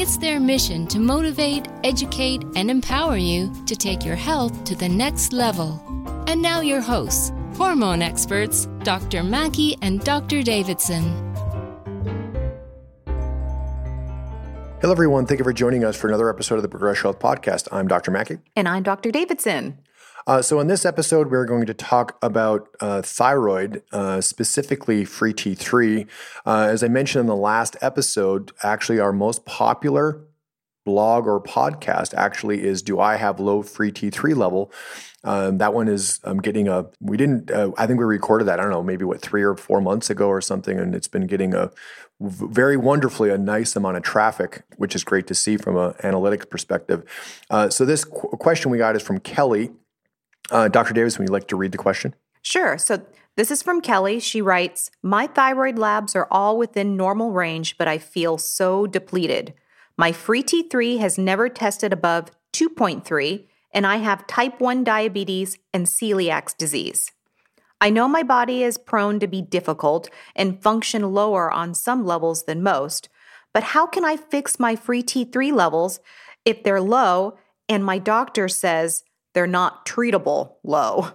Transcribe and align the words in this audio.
It's 0.00 0.16
their 0.16 0.40
mission 0.40 0.86
to 0.86 0.98
motivate, 0.98 1.68
educate, 1.84 2.42
and 2.56 2.70
empower 2.70 3.18
you 3.18 3.52
to 3.66 3.76
take 3.76 4.02
your 4.02 4.16
health 4.16 4.64
to 4.64 4.74
the 4.74 4.88
next 4.88 5.34
level. 5.34 5.78
And 6.26 6.40
now, 6.40 6.62
your 6.62 6.80
hosts, 6.80 7.32
hormone 7.54 8.00
experts, 8.00 8.64
Dr. 8.82 9.22
Mackey 9.22 9.76
and 9.82 10.00
Dr. 10.00 10.42
Davidson. 10.42 11.02
Hello, 14.80 14.90
everyone. 14.90 15.26
Thank 15.26 15.38
you 15.38 15.44
for 15.44 15.52
joining 15.52 15.84
us 15.84 15.96
for 15.96 16.08
another 16.08 16.30
episode 16.30 16.54
of 16.54 16.62
the 16.62 16.70
Progress 16.70 17.02
Health 17.02 17.18
Podcast. 17.18 17.68
I'm 17.70 17.86
Dr. 17.86 18.10
Mackey. 18.10 18.38
And 18.56 18.66
I'm 18.66 18.82
Dr. 18.82 19.10
Davidson. 19.10 19.76
Uh, 20.26 20.42
so, 20.42 20.60
in 20.60 20.66
this 20.66 20.84
episode, 20.84 21.30
we're 21.30 21.44
going 21.44 21.66
to 21.66 21.74
talk 21.74 22.18
about 22.22 22.68
uh, 22.80 23.02
thyroid, 23.02 23.82
uh, 23.92 24.20
specifically 24.20 25.04
free 25.04 25.32
T3. 25.32 26.06
Uh, 26.46 26.68
as 26.70 26.82
I 26.82 26.88
mentioned 26.88 27.20
in 27.20 27.26
the 27.26 27.36
last 27.36 27.76
episode, 27.80 28.52
actually, 28.62 29.00
our 29.00 29.12
most 29.12 29.44
popular 29.44 30.20
blog 30.84 31.26
or 31.26 31.40
podcast 31.40 32.14
actually 32.14 32.64
is 32.64 32.82
Do 32.82 33.00
I 33.00 33.16
Have 33.16 33.38
Low 33.38 33.62
Free 33.62 33.92
T3 33.92 34.36
Level? 34.36 34.72
Um, 35.22 35.58
that 35.58 35.74
one 35.74 35.88
is 35.88 36.18
um, 36.24 36.38
getting 36.38 36.66
a, 36.68 36.86
we 37.00 37.16
didn't, 37.16 37.50
uh, 37.50 37.72
I 37.76 37.86
think 37.86 37.98
we 37.98 38.06
recorded 38.06 38.46
that, 38.46 38.58
I 38.58 38.62
don't 38.62 38.72
know, 38.72 38.82
maybe 38.82 39.04
what, 39.04 39.20
three 39.20 39.42
or 39.42 39.54
four 39.54 39.80
months 39.82 40.08
ago 40.08 40.28
or 40.28 40.40
something. 40.40 40.78
And 40.78 40.94
it's 40.94 41.08
been 41.08 41.26
getting 41.26 41.54
a 41.54 41.70
very 42.20 42.76
wonderfully 42.76 43.30
a 43.30 43.38
nice 43.38 43.76
amount 43.76 43.98
of 43.98 44.02
traffic, 44.02 44.62
which 44.76 44.94
is 44.94 45.04
great 45.04 45.26
to 45.26 45.34
see 45.34 45.56
from 45.56 45.76
an 45.76 45.92
analytics 46.02 46.48
perspective. 46.48 47.04
Uh, 47.50 47.68
so, 47.68 47.84
this 47.84 48.04
qu- 48.04 48.28
question 48.38 48.70
we 48.70 48.78
got 48.78 48.96
is 48.96 49.02
from 49.02 49.20
Kelly. 49.20 49.70
Uh, 50.50 50.68
Dr. 50.68 50.94
Davis, 50.94 51.18
would 51.18 51.28
you 51.28 51.32
like 51.32 51.48
to 51.48 51.56
read 51.56 51.72
the 51.72 51.78
question? 51.78 52.14
Sure. 52.42 52.78
So 52.78 53.02
this 53.36 53.50
is 53.50 53.62
from 53.62 53.80
Kelly. 53.80 54.20
She 54.20 54.42
writes 54.42 54.90
My 55.02 55.26
thyroid 55.26 55.78
labs 55.78 56.16
are 56.16 56.28
all 56.30 56.58
within 56.58 56.96
normal 56.96 57.32
range, 57.32 57.78
but 57.78 57.88
I 57.88 57.98
feel 57.98 58.38
so 58.38 58.86
depleted. 58.86 59.54
My 59.96 60.12
free 60.12 60.42
T3 60.42 60.98
has 60.98 61.18
never 61.18 61.48
tested 61.48 61.92
above 61.92 62.30
2.3, 62.52 63.46
and 63.72 63.86
I 63.86 63.96
have 63.98 64.26
type 64.26 64.60
1 64.60 64.82
diabetes 64.82 65.58
and 65.72 65.86
celiac 65.86 66.56
disease. 66.56 67.12
I 67.80 67.90
know 67.90 68.08
my 68.08 68.22
body 68.22 68.62
is 68.62 68.76
prone 68.76 69.20
to 69.20 69.26
be 69.26 69.40
difficult 69.40 70.10
and 70.36 70.62
function 70.62 71.14
lower 71.14 71.50
on 71.50 71.74
some 71.74 72.04
levels 72.04 72.44
than 72.44 72.62
most, 72.62 73.08
but 73.54 73.62
how 73.62 73.86
can 73.86 74.04
I 74.04 74.16
fix 74.16 74.60
my 74.60 74.76
free 74.76 75.02
T3 75.02 75.52
levels 75.52 76.00
if 76.44 76.62
they're 76.62 76.80
low 76.80 77.38
and 77.68 77.84
my 77.84 77.98
doctor 77.98 78.48
says 78.48 79.04
they're 79.34 79.46
not 79.46 79.86
treatable 79.86 80.54
low. 80.62 81.12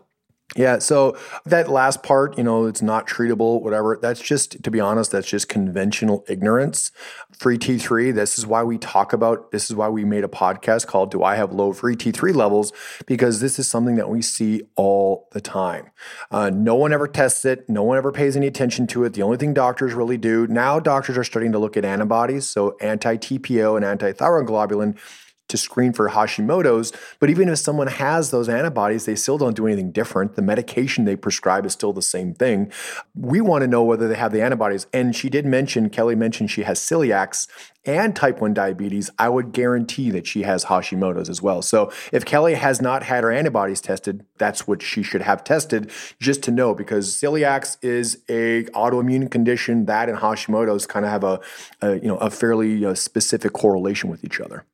Yeah, 0.56 0.80
so 0.80 1.18
that 1.46 1.70
last 1.70 2.02
part, 2.02 2.38
you 2.38 2.44
know, 2.44 2.66
it's 2.66 2.82
not 2.82 3.08
treatable, 3.08 3.62
whatever. 3.62 4.00
That's 4.02 4.22
just, 4.22 4.64
to 4.64 4.72
be 4.72 4.80
honest, 4.80 5.12
that's 5.12 5.28
just 5.28 5.50
conventional 5.50 6.24
ignorance. 6.30 6.94
Free 7.38 7.58
T3, 7.58 8.14
this 8.14 8.40
is 8.40 8.46
why 8.46 8.64
we 8.64 8.78
talk 8.78 9.12
about, 9.12 9.52
this 9.52 9.70
is 9.70 9.76
why 9.76 9.90
we 9.90 10.06
made 10.06 10.24
a 10.24 10.30
podcast 10.30 10.88
called 10.88 11.12
Do 11.12 11.24
I 11.24 11.36
Have 11.36 11.52
Low 11.52 11.74
Free 11.74 11.98
T3 11.98 12.34
Levels? 12.34 12.72
Because 13.06 13.42
this 13.42 13.60
is 13.60 13.68
something 13.68 13.96
that 13.96 14.10
we 14.10 14.22
see 14.22 14.62
all 14.78 15.28
the 15.34 15.42
time. 15.42 15.90
Uh, 16.32 16.52
no 16.52 16.76
one 16.76 16.94
ever 16.94 17.08
tests 17.08 17.44
it, 17.44 17.68
no 17.68 17.84
one 17.84 17.98
ever 17.98 18.14
pays 18.14 18.38
any 18.38 18.48
attention 18.48 18.88
to 18.88 19.04
it. 19.04 19.14
The 19.14 19.24
only 19.24 19.38
thing 19.38 19.54
doctors 19.54 19.94
really 19.94 20.18
do, 20.18 20.48
now 20.48 20.80
doctors 20.80 21.18
are 21.18 21.26
starting 21.26 21.52
to 21.52 21.60
look 21.60 21.76
at 21.76 21.84
antibodies, 21.84 22.48
so 22.48 22.78
anti 22.80 23.18
TPO 23.18 23.76
and 23.76 23.84
anti 23.84 24.14
thyroglobulin 24.14 24.98
to 25.48 25.58
screen 25.58 25.94
for 25.94 26.10
Hashimoto's. 26.10 26.92
But 27.20 27.30
even 27.30 27.50
if 27.50 27.60
someone 27.60 27.88
has 27.88 28.32
those 28.32 28.50
antibodies, 28.50 29.06
they 29.06 29.16
still 29.16 29.38
don't 29.38 29.56
do 29.56 29.68
anything 29.68 29.92
different. 29.92 30.36
The 30.36 30.42
medication 30.42 31.06
they 31.06 31.16
prescribe 31.16 31.66
is 31.66 31.74
still 31.74 31.94
the 31.94 32.02
same 32.02 32.34
thing. 32.34 32.72
We 33.14 33.42
want 33.42 33.62
to 33.62 33.68
know 33.68 33.84
whether 33.84 34.08
they 34.08 34.16
have 34.16 34.32
the 34.32 34.42
antibodies. 34.42 34.88
And 34.94 35.16
she 35.16 35.30
did 35.30 35.46
mention, 35.46 35.90
Kelly 35.90 36.16
mentioned 36.16 36.52
she 36.52 36.64
has 36.64 36.80
celiacs 36.80 37.48
and 37.86 38.16
type 38.16 38.42
1 38.42 38.54
diabetes. 38.54 39.12
I 39.20 39.30
would 39.30 39.52
guarantee 39.52 40.10
that 40.12 40.26
she 40.26 40.42
has 40.42 40.66
Hashimoto's 40.66 41.30
as 41.30 41.42
well. 41.42 41.62
So 41.62 41.92
if 42.12 42.26
Kelly 42.26 42.56
has 42.56 42.82
not 42.82 43.04
had 43.04 43.24
her 43.24 43.32
antibodies 43.32 43.82
tested, 43.82 44.26
that's 44.38 44.68
what 44.68 44.82
she 44.82 45.04
should 45.04 45.22
have 45.22 45.44
tested 45.44 45.92
just 46.20 46.42
to 46.44 46.52
know 46.52 46.74
because 46.74 47.14
celiacs 47.14 47.78
is 47.84 48.24
a 48.28 48.64
autoimmune 48.74 49.30
condition 49.30 49.86
that 49.86 50.10
and 50.10 50.18
Hashimoto's 50.18 50.88
kind 50.88 51.06
of 51.06 51.12
have 51.12 51.24
a, 51.24 51.40
a 51.82 51.96
you 51.96 52.08
know 52.08 52.18
a 52.18 52.30
fairly 52.30 52.86
uh, 52.86 52.96
specific 52.96 53.54
correlation 53.54 54.10
with 54.10 54.24
each 54.24 54.40
other. 54.40 54.66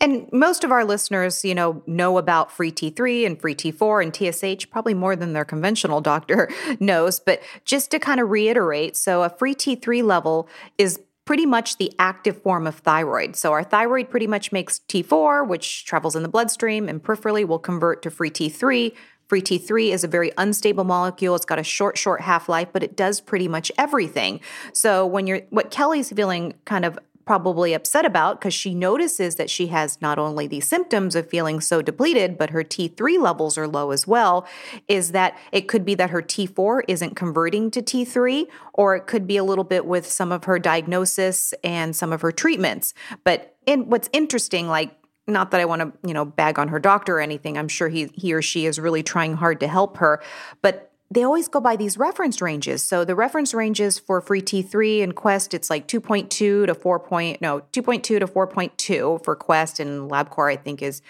And 0.00 0.28
most 0.32 0.64
of 0.64 0.72
our 0.72 0.84
listeners, 0.84 1.44
you 1.44 1.54
know, 1.54 1.82
know 1.86 2.18
about 2.18 2.50
free 2.50 2.72
T3 2.72 3.26
and 3.26 3.40
free 3.40 3.54
T4 3.54 4.02
and 4.02 4.14
TSH 4.14 4.70
probably 4.70 4.94
more 4.94 5.16
than 5.16 5.32
their 5.32 5.44
conventional 5.44 6.00
doctor 6.12 6.50
knows, 6.80 7.20
but 7.20 7.42
just 7.64 7.90
to 7.92 7.98
kind 7.98 8.20
of 8.20 8.30
reiterate, 8.30 8.96
so 8.96 9.22
a 9.22 9.30
free 9.30 9.54
T3 9.54 10.02
level 10.02 10.48
is 10.78 11.00
pretty 11.24 11.46
much 11.46 11.78
the 11.78 11.92
active 11.98 12.42
form 12.42 12.66
of 12.66 12.76
thyroid. 12.76 13.36
So 13.36 13.52
our 13.52 13.62
thyroid 13.62 14.10
pretty 14.10 14.26
much 14.26 14.50
makes 14.50 14.80
T4, 14.88 15.46
which 15.46 15.84
travels 15.84 16.16
in 16.16 16.22
the 16.22 16.28
bloodstream 16.28 16.88
and 16.88 17.02
peripherally 17.02 17.46
will 17.46 17.60
convert 17.60 18.02
to 18.02 18.10
free 18.10 18.30
T3. 18.30 18.92
Free 19.28 19.40
T3 19.40 19.92
is 19.92 20.04
a 20.04 20.08
very 20.08 20.32
unstable 20.36 20.84
molecule. 20.84 21.34
It's 21.34 21.44
got 21.44 21.58
a 21.58 21.64
short, 21.64 21.96
short 21.96 22.20
half 22.20 22.48
life, 22.48 22.68
but 22.72 22.82
it 22.82 22.96
does 22.96 23.20
pretty 23.20 23.48
much 23.48 23.70
everything. 23.78 24.40
So 24.72 25.06
when 25.06 25.26
you're, 25.26 25.42
what 25.50 25.70
Kelly's 25.70 26.10
feeling 26.10 26.54
kind 26.64 26.84
of 26.84 26.98
probably 27.24 27.72
upset 27.74 28.04
about 28.04 28.40
because 28.40 28.54
she 28.54 28.74
notices 28.74 29.36
that 29.36 29.50
she 29.50 29.68
has 29.68 30.00
not 30.00 30.18
only 30.18 30.46
the 30.46 30.60
symptoms 30.60 31.14
of 31.14 31.28
feeling 31.28 31.60
so 31.60 31.82
depleted, 31.82 32.36
but 32.38 32.50
her 32.50 32.62
T3 32.62 33.20
levels 33.20 33.56
are 33.56 33.68
low 33.68 33.90
as 33.90 34.06
well, 34.06 34.46
is 34.88 35.12
that 35.12 35.38
it 35.52 35.68
could 35.68 35.84
be 35.84 35.94
that 35.94 36.10
her 36.10 36.22
T4 36.22 36.82
isn't 36.88 37.16
converting 37.16 37.70
to 37.70 37.82
T3, 37.82 38.46
or 38.74 38.96
it 38.96 39.06
could 39.06 39.26
be 39.26 39.36
a 39.36 39.44
little 39.44 39.64
bit 39.64 39.86
with 39.86 40.06
some 40.06 40.32
of 40.32 40.44
her 40.44 40.58
diagnosis 40.58 41.54
and 41.64 41.94
some 41.94 42.12
of 42.12 42.20
her 42.20 42.32
treatments. 42.32 42.94
But 43.24 43.56
in, 43.66 43.88
what's 43.88 44.08
interesting, 44.12 44.68
like, 44.68 44.96
not 45.26 45.52
that 45.52 45.60
I 45.60 45.64
want 45.64 45.82
to, 45.82 46.08
you 46.08 46.14
know, 46.14 46.24
bag 46.24 46.58
on 46.58 46.68
her 46.68 46.78
doctor 46.78 47.18
or 47.18 47.20
anything. 47.20 47.56
I'm 47.56 47.68
sure 47.68 47.88
he 47.88 48.10
he 48.14 48.34
or 48.34 48.42
she 48.42 48.66
is 48.66 48.78
really 48.78 49.02
trying 49.02 49.34
hard 49.34 49.60
to 49.60 49.68
help 49.68 49.98
her, 49.98 50.20
but 50.62 50.91
they 51.14 51.22
always 51.22 51.48
go 51.48 51.60
by 51.60 51.76
these 51.76 51.98
reference 51.98 52.40
ranges. 52.40 52.82
So 52.82 53.04
the 53.04 53.14
reference 53.14 53.52
ranges 53.52 53.98
for 53.98 54.20
free 54.20 54.42
T3 54.42 55.02
and 55.02 55.14
Quest, 55.14 55.54
it's 55.54 55.68
like 55.68 55.86
2.2 55.88 56.28
to 56.28 56.74
4. 56.74 56.98
Point, 57.00 57.40
no, 57.40 57.60
2.2 57.72 58.02
to 58.02 58.20
4.2 58.20 59.24
for 59.24 59.36
Quest 59.36 59.80
and 59.80 60.10
LabCorp, 60.10 60.52
I 60.52 60.56
think 60.56 60.82
is 60.82 61.02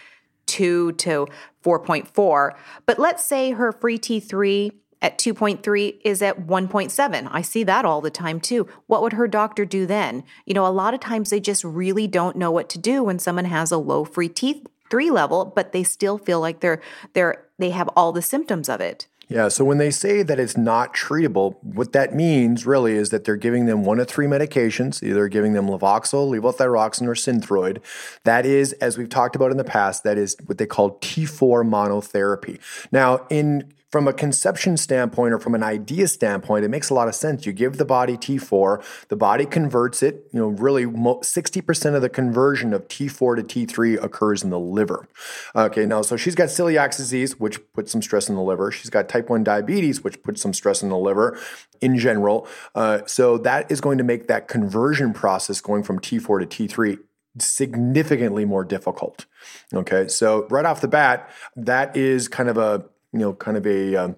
2 0.47 0.93
to 0.93 1.27
4.4. 1.65 2.53
But 2.87 2.99
let's 2.99 3.25
say 3.25 3.53
her 3.53 3.73
free 3.73 3.99
T3 3.99 4.73
at 5.01 5.19
2.3 5.19 6.01
is 6.05 6.23
at 6.23 6.47
1.7. 6.47 7.29
I 7.31 7.43
see 7.43 7.65
that 7.65 7.85
all 7.85 8.01
the 8.01 8.11
time 8.11 8.41
too. 8.41 8.69
What 8.87 9.03
would 9.03 9.15
her 9.15 9.29
doctor 9.29 9.65
do 9.65 9.85
then? 9.85 10.25
You 10.47 10.55
know, 10.55 10.67
a 10.67 10.69
lot 10.69 10.95
of 10.95 11.01
times 11.01 11.31
they 11.31 11.41
just 11.41 11.65
really 11.65 12.07
don't 12.07 12.37
know 12.37 12.51
what 12.51 12.69
to 12.71 12.79
do 12.79 13.03
when 13.03 13.19
someone 13.19 13.47
has 13.47 13.73
a 13.73 13.79
low 13.79 14.05
free 14.05 14.29
T3 14.29 15.11
level, 15.11 15.45
but 15.45 15.73
they 15.73 15.83
still 15.83 16.19
feel 16.19 16.41
like 16.41 16.61
they're 16.61 16.81
they're 17.13 17.45
they 17.59 17.71
have 17.71 17.89
all 17.97 18.13
the 18.13 18.23
symptoms 18.23 18.69
of 18.69 18.81
it. 18.81 19.07
Yeah, 19.33 19.49
so 19.49 19.65
when 19.65 19.79
they 19.79 19.91
say 19.91 20.23
that 20.23 20.39
it's 20.39 20.57
not 20.57 20.95
treatable, 20.95 21.57
what 21.63 21.93
that 21.93 22.15
means 22.15 22.67
really 22.67 22.95
is 22.95 23.11
that 23.11 23.25
they're 23.25 23.37
giving 23.37 23.67
them 23.67 23.85
one 23.85 23.99
of 23.99 24.09
three 24.09 24.27
medications, 24.27 25.03
either 25.03 25.29
giving 25.29 25.53
them 25.53 25.67
Levoxyl, 25.67 26.31
levothyroxine, 26.31 27.07
or 27.07 27.15
Synthroid. 27.15 27.79
That 28.25 28.45
is, 28.45 28.73
as 28.75 28.99
we've 28.99 29.09
talked 29.09 29.35
about 29.35 29.51
in 29.51 29.57
the 29.57 29.65
past, 29.65 30.05
that 30.05 30.19
is 30.19 30.37
what 30.47 30.59
they 30.59 30.67
call 30.67 30.99
T4 30.99 31.67
monotherapy. 31.67 32.61
Now, 32.93 33.27
in 33.31 33.73
from 33.93 34.09
a 34.09 34.13
conception 34.13 34.79
standpoint 34.79 35.35
or 35.35 35.39
from 35.39 35.55
an 35.55 35.63
idea 35.63 36.09
standpoint, 36.09 36.65
it 36.65 36.69
makes 36.69 36.89
a 36.89 36.95
lot 36.95 37.09
of 37.09 37.15
sense. 37.15 37.45
You 37.45 37.53
give 37.53 37.77
the 37.77 37.85
body 37.85 38.17
T4, 38.17 38.83
the 39.09 39.17
body 39.17 39.45
converts 39.45 40.03
it. 40.03 40.27
You 40.33 40.41
know, 40.41 40.49
really, 40.49 40.87
60% 40.87 41.95
of 41.95 42.01
the 42.01 42.09
conversion 42.09 42.73
of 42.73 42.89
T4 42.89 43.37
to 43.37 43.67
T3 43.67 44.03
occurs 44.03 44.43
in 44.43 44.49
the 44.49 44.59
liver. 44.59 45.07
Okay, 45.55 45.85
now, 45.85 46.01
so 46.01 46.17
she's 46.17 46.35
got 46.35 46.49
celiac 46.49 46.97
disease, 46.97 47.39
which 47.39 47.61
puts 47.75 47.93
some 47.93 48.01
stress 48.01 48.31
in 48.31 48.35
the 48.35 48.41
liver. 48.41 48.73
She's 48.73 48.91
got 48.91 49.11
type 49.11 49.29
1 49.29 49.45
diabetes, 49.45 50.03
which 50.03 50.23
puts 50.23 50.41
some 50.41 50.55
stress 50.55 50.83
in 50.83 50.89
the 50.89 50.97
liver 50.97 51.39
in 51.83 51.99
general. 51.99 52.49
Uh, 52.75 53.01
so 53.05 53.37
that 53.39 53.71
is 53.71 53.83
going 53.83 53.99
to 53.99 54.05
make 54.05 54.27
that 54.27 54.49
conversion 54.49 55.13
process 55.13 55.61
going 55.61 55.83
from 55.83 56.01
T4 56.01 56.49
to 56.49 56.69
T3 56.69 56.99
significantly 57.39 58.45
more 58.45 58.65
difficult. 58.65 59.27
Okay, 59.73 60.09
so 60.09 60.47
right 60.49 60.65
off 60.65 60.81
the 60.81 60.89
bat, 60.89 61.31
that 61.57 61.97
is 61.97 62.29
kind 62.29 62.49
of 62.49 62.57
a 62.59 62.85
you 63.13 63.19
know, 63.19 63.33
kind 63.35 63.57
of 63.57 63.67
a 63.67 63.97
um, 63.97 64.17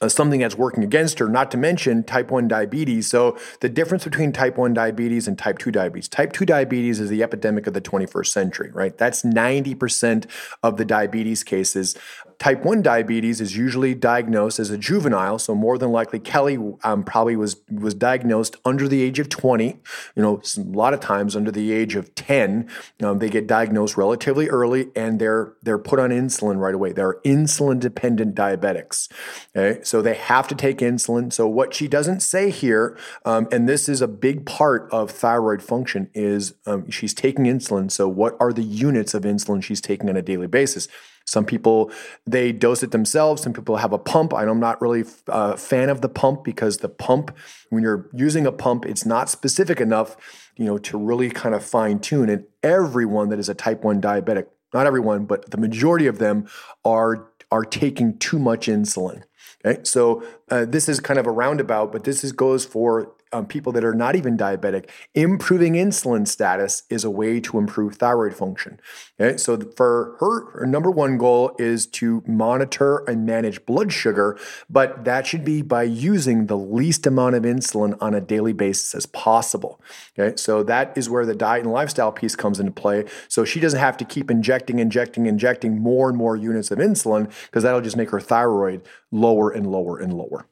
uh, 0.00 0.08
something 0.08 0.40
that's 0.40 0.56
working 0.56 0.82
against 0.82 1.18
her, 1.18 1.28
not 1.28 1.50
to 1.50 1.58
mention 1.58 2.02
type 2.02 2.30
1 2.30 2.48
diabetes. 2.48 3.08
So, 3.08 3.36
the 3.60 3.68
difference 3.68 4.04
between 4.04 4.32
type 4.32 4.56
1 4.56 4.72
diabetes 4.72 5.28
and 5.28 5.38
type 5.38 5.58
2 5.58 5.70
diabetes 5.70 6.08
type 6.08 6.32
2 6.32 6.46
diabetes 6.46 7.00
is 7.00 7.10
the 7.10 7.22
epidemic 7.22 7.66
of 7.66 7.74
the 7.74 7.80
21st 7.80 8.28
century, 8.28 8.70
right? 8.72 8.96
That's 8.96 9.22
90% 9.22 10.26
of 10.62 10.76
the 10.78 10.84
diabetes 10.84 11.44
cases. 11.44 11.96
Type 12.40 12.64
1 12.64 12.80
diabetes 12.80 13.42
is 13.42 13.54
usually 13.54 13.94
diagnosed 13.94 14.58
as 14.58 14.70
a 14.70 14.78
juvenile, 14.78 15.38
so 15.38 15.54
more 15.54 15.76
than 15.76 15.92
likely 15.92 16.18
Kelly 16.18 16.56
um, 16.82 17.04
probably 17.04 17.36
was 17.36 17.60
was 17.70 17.92
diagnosed 17.92 18.56
under 18.64 18.88
the 18.88 19.02
age 19.02 19.18
of 19.18 19.28
20. 19.28 19.78
You 20.16 20.22
know, 20.22 20.40
a 20.56 20.60
lot 20.60 20.94
of 20.94 21.00
times 21.00 21.36
under 21.36 21.50
the 21.50 21.70
age 21.70 21.96
of 21.96 22.14
10, 22.14 22.66
um, 23.02 23.18
they 23.18 23.28
get 23.28 23.46
diagnosed 23.46 23.98
relatively 23.98 24.48
early 24.48 24.88
and 24.96 25.20
they're 25.20 25.52
they're 25.62 25.76
put 25.76 25.98
on 25.98 26.08
insulin 26.08 26.56
right 26.56 26.74
away. 26.74 26.92
They're 26.92 27.20
insulin 27.26 27.78
dependent 27.78 28.34
diabetics. 28.34 29.12
Okay, 29.54 29.82
so 29.82 30.00
they 30.00 30.14
have 30.14 30.48
to 30.48 30.54
take 30.54 30.78
insulin. 30.78 31.30
So 31.30 31.46
what 31.46 31.74
she 31.74 31.88
doesn't 31.88 32.20
say 32.20 32.48
here, 32.48 32.96
um, 33.26 33.48
and 33.52 33.68
this 33.68 33.86
is 33.86 34.00
a 34.00 34.08
big 34.08 34.46
part 34.46 34.88
of 34.90 35.10
thyroid 35.10 35.62
function, 35.62 36.08
is 36.14 36.54
um, 36.64 36.88
she's 36.88 37.12
taking 37.12 37.44
insulin. 37.44 37.90
So 37.90 38.08
what 38.08 38.34
are 38.40 38.54
the 38.54 38.62
units 38.62 39.12
of 39.12 39.24
insulin 39.24 39.62
she's 39.62 39.82
taking 39.82 40.08
on 40.08 40.16
a 40.16 40.22
daily 40.22 40.46
basis? 40.46 40.88
Some 41.30 41.44
people 41.44 41.92
they 42.26 42.50
dose 42.50 42.82
it 42.82 42.90
themselves. 42.90 43.42
Some 43.42 43.52
people 43.52 43.76
have 43.76 43.92
a 43.92 43.98
pump. 43.98 44.34
I'm 44.34 44.58
not 44.58 44.82
really 44.82 45.04
a 45.28 45.32
uh, 45.32 45.56
fan 45.56 45.88
of 45.88 46.00
the 46.00 46.08
pump 46.08 46.42
because 46.42 46.78
the 46.78 46.88
pump, 46.88 47.30
when 47.68 47.84
you're 47.84 48.10
using 48.12 48.46
a 48.46 48.52
pump, 48.52 48.84
it's 48.84 49.06
not 49.06 49.30
specific 49.30 49.80
enough, 49.80 50.16
you 50.56 50.64
know, 50.64 50.76
to 50.78 50.98
really 50.98 51.30
kind 51.30 51.54
of 51.54 51.64
fine 51.64 52.00
tune. 52.00 52.28
And 52.28 52.46
everyone 52.64 53.28
that 53.28 53.38
is 53.38 53.48
a 53.48 53.54
type 53.54 53.84
one 53.84 54.00
diabetic, 54.00 54.46
not 54.74 54.88
everyone, 54.88 55.24
but 55.24 55.52
the 55.52 55.56
majority 55.56 56.08
of 56.08 56.18
them 56.18 56.48
are 56.84 57.28
are 57.52 57.64
taking 57.64 58.18
too 58.18 58.40
much 58.40 58.66
insulin. 58.66 59.22
Okay, 59.64 59.80
so 59.84 60.24
uh, 60.50 60.64
this 60.64 60.88
is 60.88 60.98
kind 60.98 61.20
of 61.20 61.28
a 61.28 61.30
roundabout, 61.30 61.92
but 61.92 62.02
this 62.02 62.24
is 62.24 62.32
goes 62.32 62.64
for 62.64 63.12
um, 63.32 63.46
people 63.46 63.72
that 63.72 63.84
are 63.84 63.94
not 63.94 64.16
even 64.16 64.36
diabetic, 64.36 64.88
improving 65.14 65.74
insulin 65.74 66.26
status 66.26 66.82
is 66.90 67.04
a 67.04 67.10
way 67.10 67.40
to 67.40 67.58
improve 67.58 67.96
thyroid 67.96 68.34
function. 68.34 68.80
Okay, 69.20 69.36
so 69.36 69.58
for 69.76 70.16
her, 70.20 70.50
her 70.58 70.66
number 70.66 70.90
one 70.90 71.16
goal 71.18 71.54
is 71.58 71.86
to 71.86 72.22
monitor 72.26 72.98
and 73.06 73.24
manage 73.24 73.64
blood 73.66 73.92
sugar, 73.92 74.38
but 74.68 75.04
that 75.04 75.26
should 75.26 75.44
be 75.44 75.62
by 75.62 75.82
using 75.82 76.46
the 76.46 76.56
least 76.56 77.06
amount 77.06 77.36
of 77.36 77.44
insulin 77.44 77.96
on 78.00 78.14
a 78.14 78.20
daily 78.20 78.52
basis 78.52 78.94
as 78.94 79.06
possible. 79.06 79.80
Okay, 80.18 80.36
so 80.36 80.62
that 80.64 80.96
is 80.96 81.08
where 81.08 81.26
the 81.26 81.34
diet 81.34 81.64
and 81.64 81.72
lifestyle 81.72 82.12
piece 82.12 82.34
comes 82.34 82.58
into 82.58 82.72
play. 82.72 83.04
So 83.28 83.44
she 83.44 83.60
doesn't 83.60 83.80
have 83.80 83.96
to 83.98 84.04
keep 84.04 84.30
injecting, 84.30 84.78
injecting, 84.78 85.26
injecting 85.26 85.78
more 85.78 86.08
and 86.08 86.18
more 86.18 86.36
units 86.36 86.70
of 86.70 86.78
insulin 86.78 87.32
because 87.46 87.62
that'll 87.62 87.80
just 87.80 87.96
make 87.96 88.10
her 88.10 88.20
thyroid 88.20 88.82
lower 89.12 89.50
and 89.50 89.66
lower 89.66 89.98
and 89.98 90.12
lower. 90.12 90.46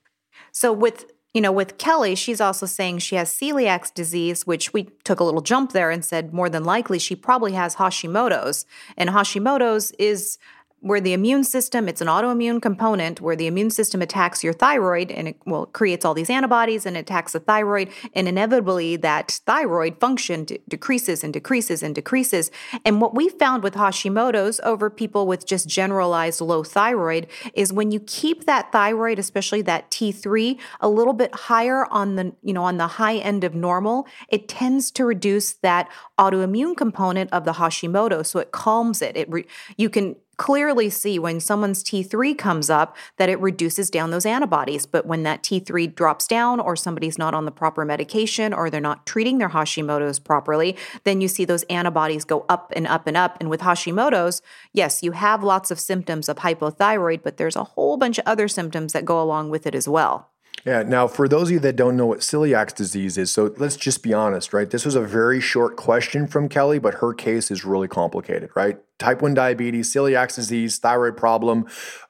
So 0.52 0.72
with 0.72 1.06
you 1.38 1.42
know, 1.42 1.52
with 1.52 1.78
Kelly, 1.78 2.16
she's 2.16 2.40
also 2.40 2.66
saying 2.66 2.98
she 2.98 3.14
has 3.14 3.30
celiac 3.30 3.94
disease, 3.94 4.44
which 4.44 4.72
we 4.72 4.88
took 5.04 5.20
a 5.20 5.24
little 5.24 5.40
jump 5.40 5.70
there 5.70 5.88
and 5.88 6.04
said 6.04 6.34
more 6.34 6.50
than 6.50 6.64
likely 6.64 6.98
she 6.98 7.14
probably 7.14 7.52
has 7.52 7.76
Hashimoto's. 7.76 8.66
And 8.96 9.10
Hashimoto's 9.10 9.92
is 10.00 10.38
where 10.80 11.00
the 11.00 11.12
immune 11.12 11.42
system, 11.42 11.88
it's 11.88 12.00
an 12.00 12.06
autoimmune 12.06 12.62
component 12.62 13.20
where 13.20 13.34
the 13.34 13.48
immune 13.48 13.70
system 13.70 14.00
attacks 14.00 14.44
your 14.44 14.52
thyroid 14.52 15.10
and 15.10 15.28
it 15.28 15.36
well 15.44 15.66
creates 15.66 16.04
all 16.04 16.14
these 16.14 16.30
antibodies 16.30 16.86
and 16.86 16.96
attacks 16.96 17.32
the 17.32 17.40
thyroid 17.40 17.88
and 18.14 18.28
inevitably 18.28 18.94
that 18.96 19.40
thyroid 19.44 19.98
function 19.98 20.44
d- 20.44 20.60
decreases 20.68 21.24
and 21.24 21.32
decreases 21.32 21.82
and 21.82 21.94
decreases. 21.94 22.50
And 22.84 23.00
what 23.00 23.14
we 23.14 23.28
found 23.28 23.64
with 23.64 23.74
Hashimoto's 23.74 24.60
over 24.60 24.88
people 24.88 25.26
with 25.26 25.46
just 25.46 25.68
generalized 25.68 26.40
low 26.40 26.62
thyroid 26.62 27.26
is 27.54 27.72
when 27.72 27.90
you 27.90 27.98
keep 27.98 28.44
that 28.44 28.70
thyroid, 28.70 29.18
especially 29.18 29.62
that 29.62 29.90
T3, 29.90 30.58
a 30.80 30.88
little 30.88 31.12
bit 31.12 31.34
higher 31.34 31.86
on 31.86 32.14
the, 32.14 32.32
you 32.42 32.52
know, 32.52 32.64
on 32.64 32.76
the 32.76 32.86
high 32.86 33.16
end 33.16 33.42
of 33.42 33.54
normal, 33.54 34.06
it 34.28 34.48
tends 34.48 34.92
to 34.92 35.04
reduce 35.04 35.54
that 35.54 35.88
autoimmune 36.18 36.76
component 36.76 37.32
of 37.32 37.44
the 37.44 37.54
Hashimoto. 37.54 38.24
So 38.24 38.38
it 38.38 38.52
calms 38.52 39.02
it. 39.02 39.16
It 39.16 39.28
re- 39.30 39.46
you 39.76 39.90
can 39.90 40.14
clearly 40.38 40.88
see 40.88 41.18
when 41.18 41.40
someone's 41.40 41.84
T3 41.84 42.38
comes 42.38 42.70
up 42.70 42.96
that 43.18 43.28
it 43.28 43.38
reduces 43.40 43.90
down 43.90 44.10
those 44.10 44.24
antibodies. 44.24 44.86
But 44.86 45.04
when 45.04 45.24
that 45.24 45.42
T3 45.42 45.94
drops 45.94 46.26
down, 46.26 46.60
or 46.60 46.76
somebody's 46.76 47.18
not 47.18 47.34
on 47.34 47.44
the 47.44 47.50
proper 47.50 47.84
medication, 47.84 48.54
or 48.54 48.70
they're 48.70 48.80
not 48.80 49.04
treating 49.04 49.38
their 49.38 49.50
Hashimoto's 49.50 50.18
properly, 50.18 50.76
then 51.04 51.20
you 51.20 51.28
see 51.28 51.44
those 51.44 51.64
antibodies 51.64 52.24
go 52.24 52.46
up 52.48 52.72
and 52.74 52.86
up 52.86 53.06
and 53.06 53.16
up. 53.16 53.36
And 53.40 53.50
with 53.50 53.60
Hashimoto's, 53.60 54.40
yes, 54.72 55.02
you 55.02 55.12
have 55.12 55.42
lots 55.42 55.70
of 55.70 55.78
symptoms 55.78 56.28
of 56.28 56.38
hypothyroid, 56.38 57.22
but 57.22 57.36
there's 57.36 57.56
a 57.56 57.64
whole 57.64 57.96
bunch 57.96 58.18
of 58.18 58.26
other 58.26 58.48
symptoms 58.48 58.92
that 58.92 59.04
go 59.04 59.20
along 59.20 59.50
with 59.50 59.66
it 59.66 59.74
as 59.74 59.88
well. 59.88 60.30
Yeah. 60.64 60.82
Now, 60.82 61.06
for 61.06 61.28
those 61.28 61.48
of 61.48 61.52
you 61.52 61.60
that 61.60 61.76
don't 61.76 61.96
know 61.96 62.06
what 62.06 62.18
celiac 62.18 62.74
disease 62.74 63.16
is, 63.16 63.30
so 63.30 63.54
let's 63.58 63.76
just 63.76 64.02
be 64.02 64.12
honest, 64.12 64.52
right? 64.52 64.68
This 64.68 64.84
was 64.84 64.94
a 64.94 65.00
very 65.00 65.40
short 65.40 65.76
question 65.76 66.26
from 66.26 66.48
Kelly, 66.48 66.78
but 66.78 66.94
her 66.94 67.14
case 67.14 67.50
is 67.50 67.64
really 67.64 67.88
complicated, 67.88 68.50
right? 68.54 68.78
Type 68.98 69.22
1 69.22 69.34
diabetes, 69.34 69.92
celiac 69.92 70.34
disease, 70.34 70.78
thyroid 70.78 71.16
problem. 71.16 71.66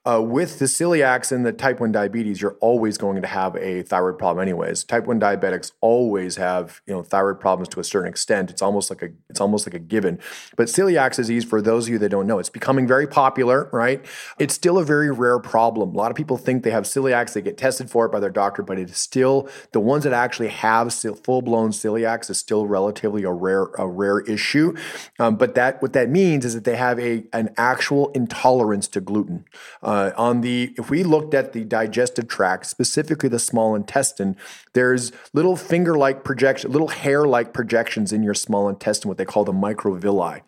Uh, 0.09 0.23
with 0.23 0.59
the 0.59 0.65
celiacs 0.65 1.31
and 1.31 1.45
the 1.45 1.53
type 1.53 1.81
1 1.81 1.93
diabetes, 1.93 2.41
you're 2.41 2.57
always 2.61 2.97
going 2.97 3.21
to 3.21 3.29
have 3.29 3.55
a 3.57 3.83
thyroid 3.83 4.19
problem 4.19 4.43
anyways. 4.43 4.85
Type 4.85 5.07
1 5.07 5.21
diabetics 5.21 5.73
always 5.83 6.37
have, 6.37 6.81
you 6.87 6.95
know, 6.95 7.03
thyroid 7.03 7.39
problems 7.41 7.69
to 7.69 7.79
a 7.81 7.85
certain 7.85 8.09
extent. 8.09 8.51
It's 8.51 8.63
almost 8.63 8.89
like 8.89 9.03
a 9.03 9.11
it's 9.29 9.41
almost 9.41 9.67
like 9.67 9.75
a 9.75 9.79
given. 9.79 10.19
But 10.57 10.69
celiac 10.69 11.15
disease, 11.15 11.45
for 11.45 11.61
those 11.61 11.87
of 11.87 11.93
you 11.93 11.99
that 11.99 12.09
don't 12.09 12.27
know, 12.27 12.39
it's 12.39 12.49
becoming 12.49 12.87
very 12.87 13.07
popular, 13.07 13.69
right? 13.71 14.03
It's 14.39 14.55
still 14.55 14.79
a 14.79 14.85
very 14.85 15.11
rare 15.11 15.39
problem. 15.39 15.95
A 15.95 15.99
lot 15.99 16.11
of 16.11 16.17
people 16.17 16.39
think 16.39 16.63
they 16.63 16.71
have 16.71 16.85
celiacs, 16.85 17.35
they 17.35 17.43
get 17.43 17.59
tested 17.59 17.91
for 17.91 18.07
it 18.07 18.13
by 18.13 18.21
their 18.21 18.31
doctor, 18.31 18.63
but 18.63 18.79
it 18.79 18.89
is 18.89 18.97
still 18.97 19.47
the 19.73 19.81
ones 19.81 20.05
that 20.05 20.15
actually 20.15 20.49
have 20.49 20.95
full-blown 20.95 21.71
celiacs 21.71 22.31
is 22.31 22.39
still 22.39 22.67
relatively 22.67 23.25
a 23.25 23.33
rare 23.33 23.65
a 23.77 23.87
rare 23.87 24.21
issue. 24.21 24.75
Um, 25.19 25.37
but 25.37 25.55
that 25.55 25.83
what 25.83 25.93
that 25.93 26.09
means 26.09 26.47
is 26.47 26.55
that 26.55 26.65
they 26.65 26.77
have 26.79 26.99
a 26.99 27.25
an 27.33 27.55
actual 27.57 28.11
intolerance 28.13 28.89
to 28.89 29.01
gluten. 29.01 29.45
Uh, 29.83 30.13
on 30.17 30.41
the 30.41 30.75
if 30.79 30.89
we 30.89 31.03
looked 31.03 31.35
at 31.35 31.53
the 31.53 31.65
digestive 31.65 32.27
tract, 32.29 32.67
specifically 32.67 33.29
the 33.29 33.39
small 33.39 33.75
intestine, 33.75 34.37
there's 34.73 35.13
little 35.33 35.57
finger-like 35.57 36.25
projection, 36.25 36.73
little 36.73 36.89
hair-like 36.89 37.53
projections 37.53 38.13
in 38.13 38.23
your 38.23 38.35
small 38.35 38.69
intestine, 38.69 39.09
what 39.09 39.19
they 39.19 39.25
call 39.25 39.45
the 39.45 39.53
microvilli. 39.53 40.41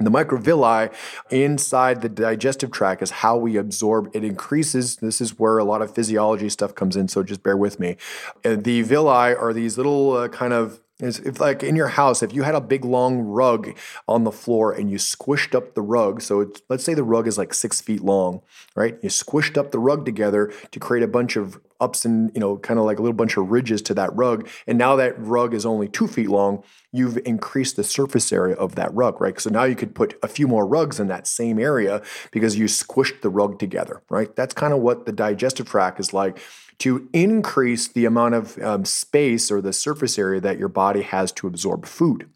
The 0.00 0.10
microvilli 0.10 0.92
inside 1.30 2.00
the 2.00 2.08
digestive 2.08 2.70
tract 2.70 3.02
is 3.02 3.10
how 3.10 3.36
we 3.36 3.56
absorb. 3.56 4.10
It 4.14 4.24
increases. 4.24 4.96
This 4.96 5.20
is 5.20 5.38
where 5.38 5.58
a 5.58 5.64
lot 5.64 5.82
of 5.82 5.94
physiology 5.94 6.48
stuff 6.48 6.74
comes 6.74 6.96
in. 6.96 7.08
So 7.08 7.22
just 7.22 7.42
bear 7.42 7.56
with 7.56 7.78
me. 7.78 7.96
Uh, 8.44 8.56
the 8.56 8.82
villi 8.82 9.34
are 9.34 9.52
these 9.52 9.76
little 9.76 10.12
uh, 10.16 10.28
kind 10.28 10.52
of 10.52 10.80
is 11.02 11.18
if 11.20 11.40
like 11.40 11.62
in 11.62 11.76
your 11.76 11.88
house, 11.88 12.22
if 12.22 12.32
you 12.32 12.42
had 12.42 12.54
a 12.54 12.60
big 12.60 12.84
long 12.84 13.18
rug 13.20 13.76
on 14.08 14.24
the 14.24 14.32
floor 14.32 14.72
and 14.72 14.90
you 14.90 14.98
squished 14.98 15.54
up 15.54 15.74
the 15.74 15.82
rug, 15.82 16.22
so 16.22 16.50
let's 16.68 16.84
say 16.84 16.94
the 16.94 17.02
rug 17.02 17.26
is 17.26 17.38
like 17.38 17.52
six 17.52 17.80
feet 17.80 18.02
long, 18.02 18.42
right? 18.74 18.98
You 19.02 19.08
squished 19.08 19.56
up 19.56 19.72
the 19.72 19.78
rug 19.78 20.04
together 20.04 20.52
to 20.70 20.80
create 20.80 21.02
a 21.02 21.08
bunch 21.08 21.36
of 21.36 21.60
ups 21.82 22.04
and 22.04 22.30
you 22.32 22.40
know 22.40 22.56
kind 22.58 22.78
of 22.78 22.86
like 22.86 22.98
a 23.00 23.02
little 23.02 23.12
bunch 23.12 23.36
of 23.36 23.50
ridges 23.50 23.82
to 23.82 23.92
that 23.92 24.14
rug 24.14 24.48
and 24.68 24.78
now 24.78 24.94
that 24.94 25.18
rug 25.18 25.52
is 25.52 25.66
only 25.66 25.88
two 25.88 26.06
feet 26.06 26.28
long 26.28 26.62
you've 26.92 27.18
increased 27.24 27.74
the 27.74 27.82
surface 27.82 28.32
area 28.32 28.54
of 28.54 28.76
that 28.76 28.94
rug 28.94 29.20
right? 29.20 29.40
So 29.40 29.50
now 29.50 29.64
you 29.64 29.74
could 29.74 29.94
put 29.94 30.16
a 30.22 30.28
few 30.28 30.46
more 30.46 30.64
rugs 30.64 31.00
in 31.00 31.08
that 31.08 31.26
same 31.26 31.58
area 31.58 32.00
because 32.30 32.56
you 32.56 32.66
squished 32.66 33.20
the 33.22 33.30
rug 33.30 33.58
together 33.58 34.00
right? 34.08 34.34
That's 34.36 34.54
kind 34.54 34.72
of 34.72 34.78
what 34.78 35.06
the 35.06 35.12
digestive 35.12 35.68
tract 35.68 35.98
is 35.98 36.14
like 36.14 36.38
to 36.82 37.08
increase 37.12 37.86
the 37.86 38.04
amount 38.04 38.34
of 38.34 38.58
um, 38.58 38.84
space 38.84 39.52
or 39.52 39.60
the 39.60 39.72
surface 39.72 40.18
area 40.18 40.40
that 40.40 40.58
your 40.58 40.68
body 40.68 41.02
has 41.02 41.30
to 41.30 41.46
absorb 41.46 41.86
food. 41.86 42.28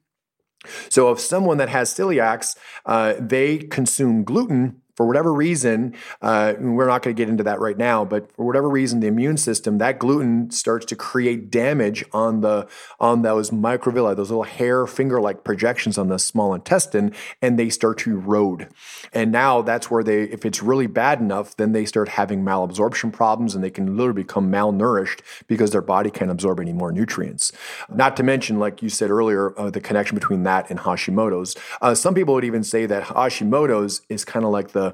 So 0.88 1.11
if 1.11 1.19
someone 1.19 1.59
that 1.59 1.69
has 1.69 1.93
celiacs 1.93 2.57
uh, 2.85 3.15
they 3.19 3.59
consume 3.59 4.23
gluten 4.23 4.83
for 4.97 5.07
whatever 5.07 5.33
reason, 5.33 5.95
uh, 6.23 6.55
we're 6.59 6.87
not 6.87 7.03
going 7.03 7.15
to 7.15 7.21
get 7.21 7.29
into 7.29 7.45
that 7.45 7.61
right 7.61 7.76
now, 7.76 8.05
but 8.05 8.33
for 8.33 8.47
whatever 8.47 8.69
reason, 8.69 9.00
the 9.00 9.07
immune 9.07 9.37
system, 9.37 9.79
that 9.79 9.99
gluten 9.99 10.50
starts 10.50 10.87
to 10.87 10.97
create 10.97 11.50
damage 11.50 12.05
on 12.12 12.41
the 12.41 12.67
on 12.99 13.23
those 13.23 13.50
microvilli, 13.50 14.17
those 14.17 14.31
little 14.31 14.45
hair 14.45 14.87
finger-like 14.87 15.45
projections 15.45 15.99
on 15.99 16.09
the 16.09 16.19
small 16.19 16.55
intestine, 16.55 17.12
and 17.43 17.59
they 17.59 17.69
start 17.69 17.99
to 17.99 18.11
erode. 18.11 18.69
And 19.12 19.31
now 19.31 19.62
that's 19.62 19.91
where 19.91 20.03
they, 20.03 20.23
if 20.23 20.47
it's 20.47 20.62
really 20.62 20.87
bad 20.87 21.21
enough, 21.21 21.57
then 21.57 21.73
they 21.73 21.85
start 21.85 22.09
having 22.09 22.43
malabsorption 22.43 23.12
problems, 23.12 23.55
and 23.55 23.62
they 23.62 23.71
can 23.71 23.97
literally 23.97 24.23
become 24.23 24.50
malnourished 24.50 25.21
because 25.47 25.71
their 25.73 25.83
body 25.83 26.11
can't 26.11 26.31
absorb 26.31 26.59
any 26.61 26.73
more 26.73 26.91
nutrients. 26.91 27.53
Not 27.93 28.17
to 28.17 28.23
mention, 28.23 28.59
like 28.59 28.83
you 28.83 28.88
said 28.88 29.11
earlier, 29.11 29.59
uh, 29.59 29.71
the 29.71 29.81
connection 29.81 30.15
between 30.15 30.45
that 30.45 30.71
and 30.71 30.81
Hashimoto's. 30.81 31.55
Uh, 31.83 31.95
some 31.95 32.15
people 32.15 32.35
would 32.35 32.45
even 32.45 32.65
say 32.65 32.87
that 32.87 33.03
Hashimoto's 33.05 34.00
is 34.09 34.25
kind 34.25 34.45
of 34.45 34.50
like 34.50 34.69
the 34.71 34.86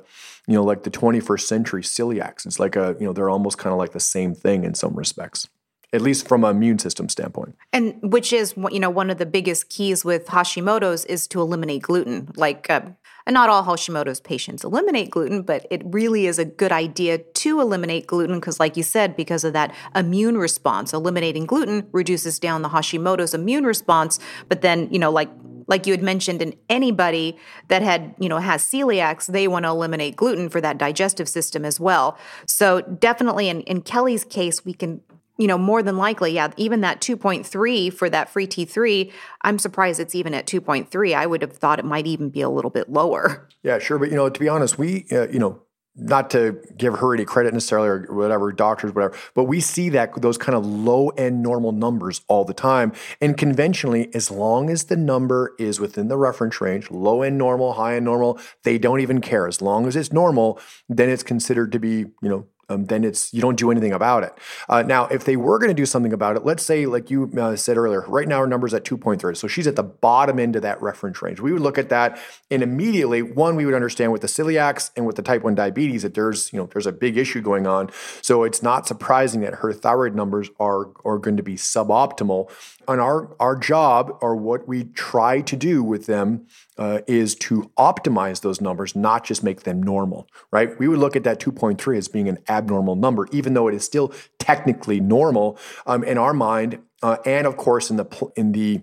you 0.47 0.55
know, 0.55 0.65
like 0.65 0.83
the 0.83 0.91
21st 0.91 1.41
century 1.43 1.83
celiacs. 1.83 2.47
It's 2.47 2.59
like 2.59 2.77
a, 2.77 2.97
you 2.99 3.07
know, 3.07 3.13
they're 3.13 3.31
almost 3.31 3.59
kind 3.59 3.73
of 3.73 3.79
like 3.79 3.93
the 3.93 4.01
same 4.01 4.35
thing 4.35 4.65
in 4.65 4.75
some 4.75 4.95
respects. 4.95 5.49
at 5.95 6.01
least 6.01 6.27
from 6.27 6.43
an 6.43 6.57
immune 6.57 6.79
system 6.79 7.09
standpoint. 7.09 7.55
And 7.73 7.99
which 8.03 8.33
is, 8.33 8.55
you 8.71 8.81
know, 8.81 8.89
one 8.89 9.11
of 9.11 9.19
the 9.19 9.27
biggest 9.27 9.69
keys 9.69 10.05
with 10.05 10.27
Hashimoto's 10.27 11.05
is 11.05 11.29
to 11.29 11.41
eliminate 11.41 11.83
gluten. 11.83 12.31
Like, 12.35 12.71
uh, 12.71 12.81
not 13.29 13.51
all 13.51 13.63
Hashimoto's 13.63 14.21
patients 14.21 14.65
eliminate 14.65 15.11
gluten, 15.11 15.43
but 15.43 15.67
it 15.71 15.83
really 15.85 16.27
is 16.27 16.39
a 16.39 16.47
good 16.47 16.73
idea 16.73 17.19
to 17.19 17.61
eliminate 17.61 18.07
gluten 18.07 18.37
because, 18.41 18.59
like 18.59 18.77
you 18.77 18.83
said, 18.83 19.15
because 19.17 19.45
of 19.45 19.53
that 19.53 19.75
immune 19.95 20.39
response, 20.39 20.95
eliminating 20.95 21.45
gluten 21.45 21.87
reduces 21.93 22.39
down 22.39 22.63
the 22.63 22.71
Hashimoto's 22.71 23.35
immune 23.35 23.65
response. 23.65 24.19
But 24.49 24.63
then, 24.63 24.89
you 24.91 24.99
know, 24.99 25.11
like 25.11 25.29
like 25.67 25.87
you 25.87 25.93
had 25.93 26.03
mentioned, 26.03 26.43
in 26.43 26.55
anybody 26.69 27.39
that 27.69 27.83
had, 27.83 28.15
you 28.19 28.29
know, 28.29 28.39
has 28.39 28.63
celiacs, 28.63 29.27
they 29.27 29.49
want 29.49 29.65
to 29.65 29.71
eliminate 29.71 30.17
gluten 30.17 30.49
for 30.49 30.61
that 30.61 30.79
digestive 30.79 31.29
system 31.29 31.65
as 31.65 31.79
well. 31.79 32.19
So 32.47 32.81
definitely 32.81 33.49
in, 33.49 33.63
in 33.63 33.83
Kelly's 33.83 34.25
case, 34.25 34.65
we 34.65 34.75
can 34.75 35.01
you 35.39 35.47
know, 35.47 35.59
more 35.59 35.83
than 35.83 35.97
likely, 35.97 36.33
yeah, 36.33 36.53
even 36.57 36.83
that 36.83 37.01
2.3 37.01 37.93
for 37.93 38.11
that 38.11 38.29
free 38.29 38.47
T3, 38.47 39.11
I'm 39.41 39.59
surprised 39.59 39.99
it's 39.99 40.15
even 40.15 40.35
at 40.35 40.47
2.3. 40.47 41.15
I 41.17 41.27
would 41.27 41.43
have 41.43 41.55
thought 41.55 41.79
it 41.79 41.85
might 41.85 42.07
even 42.07 42.29
be 42.29 42.43
a 42.43 42.51
little 42.51 42.71
bit 42.71 42.91
lower. 42.91 43.49
Yeah, 43.63 43.79
sure. 43.79 43.99
But, 43.99 44.11
you 44.11 44.17
know, 44.17 44.29
to 44.29 44.41
be 44.41 44.49
honest, 44.49 44.79
we, 44.79 45.07
uh, 45.11 45.29
you 45.29 45.39
know, 45.39 45.63
not 45.95 46.31
to 46.31 46.59
give 46.77 46.99
her 46.99 47.15
any 47.15 47.25
credit 47.25 47.53
necessarily 47.53 47.89
or 47.89 48.07
whatever 48.15 48.51
doctors 48.51 48.95
whatever 48.95 49.15
but 49.35 49.45
we 49.45 49.61
see 49.61 49.91
that 49.91 50.21
those 50.21 50.39
kind 50.39 50.57
of 50.57 50.65
low 50.65 51.09
end 51.11 51.43
normal 51.43 51.73
numbers 51.73 52.23
all 52.29 52.45
the 52.45 52.55
time. 52.55 52.93
And 53.21 53.37
conventionally 53.37 54.15
as 54.15 54.31
long 54.31 54.71
as 54.71 54.85
the 54.85 54.97
number 54.97 55.55
is 55.59 55.81
within 55.81 56.09
the 56.09 56.17
reference 56.17 56.61
range 56.61 56.91
low 56.91 57.23
end 57.23 57.39
normal 57.39 57.75
high 57.75 57.97
end 57.97 58.05
normal 58.05 58.39
they 58.63 58.79
don't 58.79 59.01
even 59.01 59.21
care. 59.21 59.47
As 59.47 59.61
long 59.61 59.87
as 59.87 59.97
it's 59.97 60.13
normal 60.13 60.59
then 60.89 61.11
it's 61.11 61.23
considered 61.23 61.73
to 61.73 61.79
be 61.79 61.99
you 61.99 62.29
know 62.29 62.47
um, 62.73 62.87
then 62.87 63.05
it's 63.05 63.33
you 63.33 63.41
don't 63.41 63.57
do 63.57 63.71
anything 63.71 63.93
about 63.93 64.25
it. 64.25 64.33
Uh, 64.69 64.83
now, 64.83 65.07
if 65.07 65.25
they 65.25 65.37
were 65.37 65.59
going 65.59 65.69
to 65.69 65.75
do 65.75 65.87
something 65.87 66.13
about 66.13 66.37
it, 66.37 66.45
let's 66.45 66.63
say, 66.63 66.87
like 66.87 67.11
you 67.11 67.31
uh, 67.39 67.57
said 67.57 67.77
earlier, 67.77 68.05
right 68.09 68.27
now 68.27 68.39
our 68.39 68.47
number's 68.47 68.75
at 68.75 68.85
2.3, 68.85 69.37
so 69.37 69.47
she's 69.47 69.67
at 69.67 69.77
the 69.77 69.83
bottom 69.83 70.39
end 70.39 70.57
of 70.57 70.63
that 70.63 70.81
reference 70.83 71.23
range. 71.23 71.41
We 71.41 71.53
would 71.53 71.63
look 71.63 71.79
at 71.79 71.89
that, 71.91 72.19
and 72.51 72.63
immediately, 72.63 73.23
one, 73.23 73.57
we 73.57 73.65
would 73.65 73.75
understand 73.75 74.13
with 74.13 74.23
the 74.23 74.27
celiacs 74.27 74.91
and 74.97 75.07
with 75.07 75.17
the 75.17 75.23
type 75.23 75.43
1 75.43 75.55
diabetes 75.55 76.03
that 76.03 76.15
there's 76.15 76.53
you 76.53 76.59
know 76.59 76.67
there's 76.73 76.87
a 76.87 76.93
big 76.93 77.17
issue 77.17 77.41
going 77.41 77.67
on. 77.67 77.91
So 78.23 78.45
it's 78.45 78.63
not 78.63 78.87
surprising 78.87 79.41
that 79.43 79.57
her 79.57 79.73
thyroid 79.73 80.15
numbers 80.15 80.51
are 80.59 80.91
are 81.05 81.19
going 81.19 81.37
to 81.37 81.43
be 81.43 81.55
suboptimal. 81.55 82.51
And 82.89 83.01
our 83.01 83.35
our 83.41 83.57
job, 83.57 84.19
or 84.21 84.37
what 84.37 84.67
we 84.67 84.85
try 84.85 85.41
to 85.43 85.57
do 85.57 85.83
with 85.83 86.07
them, 86.07 86.47
uh, 86.79 87.01
is 87.07 87.35
to 87.37 87.71
optimize 87.79 88.41
those 88.41 88.61
numbers, 88.61 88.97
not 88.97 89.25
just 89.25 89.43
make 89.43 89.63
them 89.63 89.83
normal, 89.83 90.29
right? 90.51 90.79
We 90.79 90.89
would 90.89 90.99
look 90.99 91.17
at 91.17 91.25
that 91.25 91.41
2.3 91.41 91.97
as 91.97 92.09
being 92.09 92.29
an 92.29 92.39
abnormal 92.49 92.97
number, 92.97 93.29
even 93.33 93.55
though 93.55 93.69
it 93.69 93.75
is 93.75 93.85
still 93.85 94.13
technically 94.39 95.01
normal 95.01 95.59
um, 95.87 96.05
in 96.05 96.19
our 96.19 96.35
mind, 96.35 96.81
uh, 97.03 97.19
and 97.25 97.47
of 97.47 97.57
course 97.57 97.91
in 97.91 97.97
the 97.97 98.33
in 98.37 98.53
the 98.53 98.83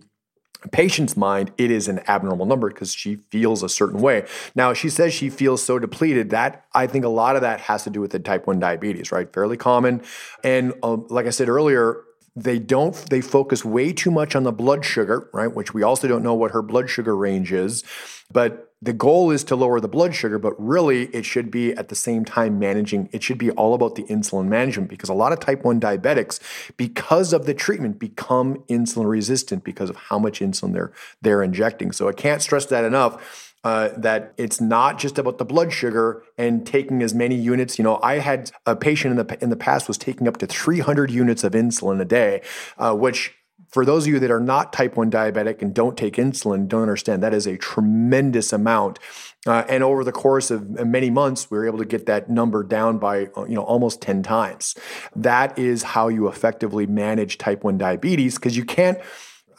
patient's 0.71 1.15
mind, 1.15 1.51
it 1.57 1.71
is 1.71 1.87
an 1.87 2.01
abnormal 2.07 2.45
number 2.45 2.69
because 2.69 2.93
she 2.93 3.15
feels 3.15 3.63
a 3.63 3.69
certain 3.69 3.99
way. 3.99 4.25
Now, 4.55 4.73
she 4.73 4.89
says 4.89 5.13
she 5.13 5.29
feels 5.29 5.63
so 5.63 5.79
depleted 5.79 6.31
that 6.31 6.65
I 6.73 6.87
think 6.87 7.05
a 7.05 7.09
lot 7.09 7.35
of 7.35 7.41
that 7.43 7.61
has 7.61 7.83
to 7.85 7.89
do 7.89 8.01
with 8.01 8.11
the 8.11 8.19
type 8.19 8.45
1 8.45 8.59
diabetes, 8.59 9.11
right? 9.11 9.31
Fairly 9.31 9.57
common. 9.57 10.01
And 10.43 10.73
uh, 10.83 10.97
like 11.09 11.25
I 11.25 11.29
said 11.29 11.49
earlier, 11.49 12.03
they 12.35 12.59
don't 12.59 12.95
they 13.09 13.21
focus 13.21 13.65
way 13.65 13.91
too 13.91 14.11
much 14.11 14.35
on 14.35 14.43
the 14.43 14.51
blood 14.51 14.85
sugar 14.85 15.29
right 15.33 15.53
which 15.53 15.73
we 15.73 15.83
also 15.83 16.07
don't 16.07 16.23
know 16.23 16.33
what 16.33 16.51
her 16.51 16.61
blood 16.61 16.89
sugar 16.89 17.15
range 17.15 17.51
is. 17.51 17.83
But 18.31 18.71
the 18.81 18.93
goal 18.93 19.31
is 19.31 19.43
to 19.45 19.55
lower 19.55 19.79
the 19.79 19.87
blood 19.87 20.15
sugar 20.15 20.39
but 20.39 20.53
really 20.57 21.07
it 21.07 21.25
should 21.25 21.51
be 21.51 21.73
at 21.73 21.89
the 21.89 21.95
same 21.95 22.23
time 22.23 22.59
managing 22.59 23.09
it 23.11 23.23
should 23.23 23.37
be 23.37 23.51
all 23.51 23.73
about 23.73 23.95
the 23.95 24.03
insulin 24.03 24.47
management 24.47 24.89
because 24.89 25.09
a 25.09 25.13
lot 25.13 25.33
of 25.33 25.39
type 25.39 25.63
1 25.63 25.79
diabetics 25.81 26.39
because 26.77 27.33
of 27.33 27.45
the 27.45 27.53
treatment 27.53 27.99
become 27.99 28.63
insulin 28.69 29.09
resistant 29.09 29.63
because 29.63 29.89
of 29.89 29.95
how 29.95 30.17
much 30.19 30.39
insulin 30.39 30.73
they're 30.73 30.93
they're 31.21 31.43
injecting. 31.43 31.91
So 31.91 32.07
i 32.07 32.13
can't 32.13 32.41
stress 32.41 32.65
that 32.67 32.83
enough 32.83 33.48
uh, 33.63 33.89
that 33.97 34.33
it's 34.37 34.61
not 34.61 34.97
just 34.97 35.17
about 35.17 35.37
the 35.37 35.45
blood 35.45 35.73
sugar 35.73 36.23
and 36.37 36.65
taking 36.65 37.01
as 37.03 37.13
many 37.13 37.35
units. 37.35 37.77
You 37.77 37.83
know, 37.83 37.99
I 38.01 38.19
had 38.19 38.51
a 38.65 38.75
patient 38.75 39.19
in 39.19 39.25
the 39.25 39.43
in 39.43 39.49
the 39.49 39.57
past 39.57 39.87
was 39.87 39.97
taking 39.97 40.27
up 40.27 40.37
to 40.37 40.47
300 40.47 41.11
units 41.11 41.43
of 41.43 41.53
insulin 41.53 41.99
a 41.99 42.05
day, 42.05 42.41
uh, 42.77 42.95
which 42.95 43.33
for 43.69 43.85
those 43.85 44.07
of 44.07 44.13
you 44.13 44.19
that 44.19 44.31
are 44.31 44.39
not 44.39 44.73
type 44.73 44.95
1 44.95 45.11
diabetic 45.11 45.61
and 45.61 45.73
don't 45.73 45.97
take 45.97 46.15
insulin, 46.15 46.67
don't 46.67 46.81
understand 46.81 47.21
that 47.21 47.33
is 47.33 47.45
a 47.45 47.57
tremendous 47.57 48.51
amount. 48.51 48.97
Uh, 49.45 49.63
and 49.69 49.83
over 49.83 50.03
the 50.03 50.11
course 50.11 50.49
of 50.49 50.69
many 50.87 51.09
months, 51.09 51.51
we 51.51 51.57
were 51.57 51.67
able 51.67 51.77
to 51.77 51.85
get 51.85 52.05
that 52.07 52.29
number 52.29 52.63
down 52.63 52.97
by 52.97 53.27
uh, 53.37 53.45
you 53.45 53.55
know 53.55 53.63
almost 53.63 54.01
10 54.01 54.23
times. 54.23 54.75
That 55.15 55.57
is 55.57 55.83
how 55.83 56.07
you 56.07 56.27
effectively 56.27 56.87
manage 56.87 57.37
type 57.37 57.63
1 57.63 57.77
diabetes 57.77 58.35
because 58.35 58.57
you 58.57 58.65
can't 58.65 58.99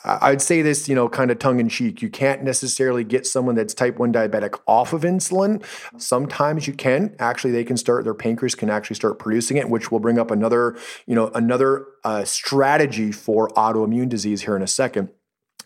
I'd 0.02 0.40
say 0.40 0.62
this, 0.62 0.88
you 0.88 0.94
know, 0.94 1.08
kind 1.08 1.30
of 1.30 1.38
tongue 1.38 1.60
in 1.60 1.68
cheek. 1.68 2.00
You 2.00 2.08
can't 2.08 2.42
necessarily 2.42 3.04
get 3.04 3.26
someone 3.26 3.54
that's 3.54 3.74
type 3.74 3.98
1 3.98 4.12
diabetic 4.12 4.58
off 4.66 4.92
of 4.92 5.02
insulin. 5.02 5.62
Sometimes 5.98 6.66
you 6.66 6.72
can. 6.72 7.14
Actually, 7.18 7.50
they 7.50 7.64
can 7.64 7.76
start, 7.76 8.04
their 8.04 8.14
pancreas 8.14 8.54
can 8.54 8.70
actually 8.70 8.96
start 8.96 9.18
producing 9.18 9.58
it, 9.58 9.68
which 9.68 9.90
will 9.92 10.00
bring 10.00 10.18
up 10.18 10.30
another, 10.30 10.76
you 11.06 11.14
know, 11.14 11.28
another 11.34 11.86
uh, 12.04 12.24
strategy 12.24 13.12
for 13.12 13.48
autoimmune 13.50 14.08
disease 14.08 14.42
here 14.42 14.56
in 14.56 14.62
a 14.62 14.66
second. 14.66 15.10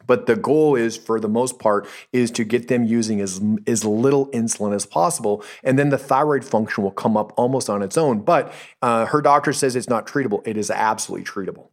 But 0.07 0.27
the 0.27 0.37
goal 0.37 0.75
is, 0.75 0.97
for 0.97 1.19
the 1.19 1.29
most 1.29 1.59
part, 1.59 1.87
is 2.13 2.31
to 2.33 2.45
get 2.45 2.69
them 2.69 2.85
using 2.85 3.21
as, 3.21 3.41
as 3.67 3.85
little 3.85 4.27
insulin 4.29 4.75
as 4.75 4.85
possible. 4.85 5.45
And 5.63 5.79
then 5.79 5.89
the 5.89 5.99
thyroid 5.99 6.45
function 6.45 6.85
will 6.85 6.91
come 6.91 7.17
up 7.17 7.33
almost 7.37 7.71
on 7.71 7.83
its 7.83 7.97
own. 7.97 8.21
But 8.21 8.53
uh, 8.83 9.07
her 9.07 9.23
doctor 9.23 9.53
says 9.53 9.77
it's 9.77 9.89
not 9.89 10.07
treatable. 10.07 10.47
It 10.47 10.57
is 10.57 10.71
absolutely 10.71 11.25
treatable. 11.25 11.69